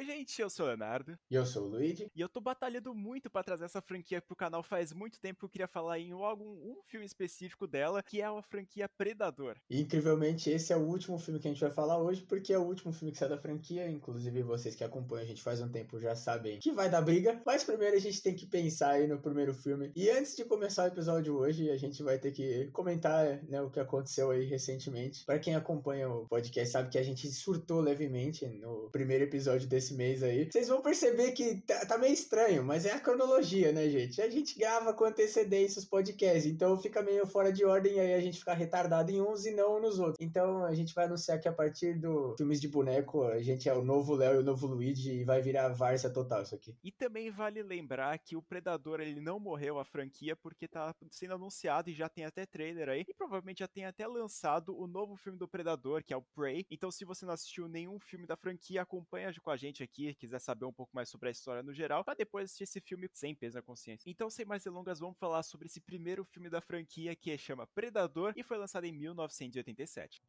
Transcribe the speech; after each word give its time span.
Oi, 0.00 0.06
gente, 0.06 0.40
eu 0.40 0.48
sou 0.48 0.64
o 0.64 0.68
Leonardo. 0.70 1.18
E 1.30 1.34
eu 1.34 1.44
sou 1.44 1.64
o 1.64 1.68
Luigi. 1.68 2.10
E 2.16 2.22
eu 2.22 2.28
tô 2.30 2.40
batalhando 2.40 2.94
muito 2.94 3.28
para 3.28 3.44
trazer 3.44 3.66
essa 3.66 3.82
franquia 3.82 4.22
pro 4.22 4.34
canal 4.34 4.62
faz 4.62 4.94
muito 4.94 5.20
tempo 5.20 5.40
que 5.40 5.44
eu 5.44 5.48
queria 5.50 5.68
falar 5.68 5.98
em 5.98 6.12
algum 6.12 6.46
um 6.46 6.80
filme 6.86 7.04
específico 7.04 7.66
dela, 7.66 8.02
que 8.02 8.22
é 8.22 8.24
a 8.24 8.40
franquia 8.40 8.88
Predador. 8.88 9.58
E, 9.68 9.78
incrivelmente, 9.78 10.48
esse 10.48 10.72
é 10.72 10.76
o 10.78 10.86
último 10.86 11.18
filme 11.18 11.38
que 11.38 11.48
a 11.48 11.50
gente 11.50 11.60
vai 11.60 11.70
falar 11.70 11.98
hoje, 11.98 12.22
porque 12.22 12.50
é 12.50 12.58
o 12.58 12.62
último 12.62 12.94
filme 12.94 13.12
que 13.12 13.18
sai 13.18 13.28
da 13.28 13.36
franquia. 13.36 13.90
Inclusive, 13.90 14.42
vocês 14.42 14.74
que 14.74 14.82
acompanham 14.82 15.22
a 15.22 15.26
gente 15.26 15.42
faz 15.42 15.60
um 15.60 15.68
tempo 15.68 16.00
já 16.00 16.16
sabem 16.16 16.60
que 16.60 16.72
vai 16.72 16.88
dar 16.88 17.02
briga. 17.02 17.38
Mas 17.44 17.62
primeiro 17.62 17.94
a 17.94 18.00
gente 18.00 18.22
tem 18.22 18.34
que 18.34 18.46
pensar 18.46 18.92
aí 18.92 19.06
no 19.06 19.20
primeiro 19.20 19.52
filme. 19.52 19.92
E 19.94 20.08
antes 20.08 20.34
de 20.34 20.46
começar 20.46 20.84
o 20.84 20.88
episódio 20.94 21.36
hoje, 21.36 21.68
a 21.68 21.76
gente 21.76 22.02
vai 22.02 22.18
ter 22.18 22.32
que 22.32 22.70
comentar 22.72 23.42
né, 23.44 23.60
o 23.60 23.68
que 23.68 23.78
aconteceu 23.78 24.30
aí 24.30 24.46
recentemente. 24.46 25.26
Para 25.26 25.38
quem 25.38 25.54
acompanha 25.54 26.08
o 26.08 26.26
podcast 26.26 26.72
sabe 26.72 26.88
que 26.88 26.96
a 26.96 27.02
gente 27.02 27.30
surtou 27.30 27.82
levemente 27.82 28.46
no 28.46 28.88
primeiro 28.90 29.24
episódio 29.24 29.68
desse 29.68 29.89
desse 29.90 29.94
mês 29.94 30.22
aí, 30.22 30.50
vocês 30.50 30.68
vão 30.68 30.80
perceber 30.80 31.32
que 31.32 31.60
tá, 31.62 31.86
tá, 31.86 31.98
meio 31.98 32.12
estranho, 32.12 32.64
mas 32.64 32.86
é 32.86 32.92
a 32.92 33.00
cronologia, 33.00 33.72
né, 33.72 33.88
gente? 33.88 34.22
A 34.22 34.30
gente 34.30 34.58
grava 34.58 34.92
com 34.92 35.04
antecedência 35.04 35.80
os 35.80 35.84
podcasts, 35.84 36.46
então 36.46 36.78
fica 36.78 37.02
meio 37.02 37.26
fora 37.26 37.52
de 37.52 37.64
ordem 37.64 37.98
aí 37.98 38.14
a 38.14 38.20
gente 38.20 38.38
fica 38.38 38.54
retardado 38.54 39.10
em 39.10 39.20
uns 39.20 39.44
e 39.46 39.50
não 39.50 39.80
nos 39.80 39.98
outros. 39.98 40.16
Então 40.20 40.64
a 40.64 40.74
gente 40.74 40.94
vai 40.94 41.06
anunciar 41.06 41.40
que 41.40 41.48
a 41.48 41.52
partir 41.52 41.98
do 41.98 42.34
filmes 42.36 42.60
de 42.60 42.68
boneco, 42.68 43.24
a 43.24 43.40
gente 43.40 43.68
é 43.68 43.74
o 43.74 43.82
novo 43.82 44.14
Léo 44.14 44.36
e 44.36 44.38
o 44.38 44.42
novo 44.42 44.66
Luigi 44.66 45.20
e 45.20 45.24
vai 45.24 45.42
virar 45.42 45.68
várzea 45.68 46.10
total 46.10 46.42
isso 46.42 46.54
aqui. 46.54 46.74
E 46.82 46.92
também 46.92 47.30
vale 47.30 47.62
lembrar 47.62 48.18
que 48.18 48.36
o 48.36 48.42
Predador 48.42 49.00
ele 49.00 49.20
não 49.20 49.40
morreu 49.40 49.78
a 49.78 49.84
franquia 49.84 50.36
porque 50.36 50.68
tá 50.68 50.94
sendo 51.10 51.34
anunciado 51.34 51.90
e 51.90 51.94
já 51.94 52.08
tem 52.08 52.24
até 52.24 52.46
trailer 52.46 52.88
aí 52.88 53.04
e 53.08 53.14
provavelmente 53.14 53.60
já 53.60 53.68
tem 53.68 53.84
até 53.84 54.06
lançado 54.06 54.76
o 54.78 54.86
novo 54.86 55.16
filme 55.16 55.38
do 55.38 55.48
Predador, 55.48 56.02
que 56.04 56.12
é 56.12 56.16
o 56.16 56.22
Prey. 56.22 56.64
Então 56.70 56.90
se 56.90 57.04
você 57.04 57.24
não 57.24 57.34
assistiu 57.34 57.68
nenhum 57.68 57.98
filme 57.98 58.26
da 58.26 58.36
franquia, 58.36 58.82
acompanha 58.82 59.32
com 59.40 59.50
a 59.50 59.56
gente 59.56 59.79
gente 59.80 59.84
aqui 59.84 60.14
quiser 60.14 60.38
saber 60.38 60.64
um 60.64 60.72
pouco 60.72 60.94
mais 60.94 61.08
sobre 61.08 61.28
a 61.28 61.32
história 61.32 61.62
no 61.62 61.72
geral, 61.72 62.04
para 62.04 62.14
depois 62.14 62.44
assistir 62.44 62.64
esse 62.64 62.80
filme 62.80 63.08
sem 63.12 63.34
peso 63.34 63.56
na 63.56 63.62
consciência. 63.62 64.08
Então, 64.08 64.28
sem 64.28 64.44
mais 64.44 64.64
delongas, 64.64 65.00
vamos 65.00 65.18
falar 65.18 65.42
sobre 65.42 65.66
esse 65.66 65.80
primeiro 65.80 66.24
filme 66.24 66.50
da 66.50 66.60
franquia 66.60 67.14
que 67.16 67.36
chama 67.38 67.66
Predador 67.68 68.32
e 68.36 68.42
foi 68.42 68.58
lançado 68.58 68.84
em 68.84 68.92
1987. 68.92 70.22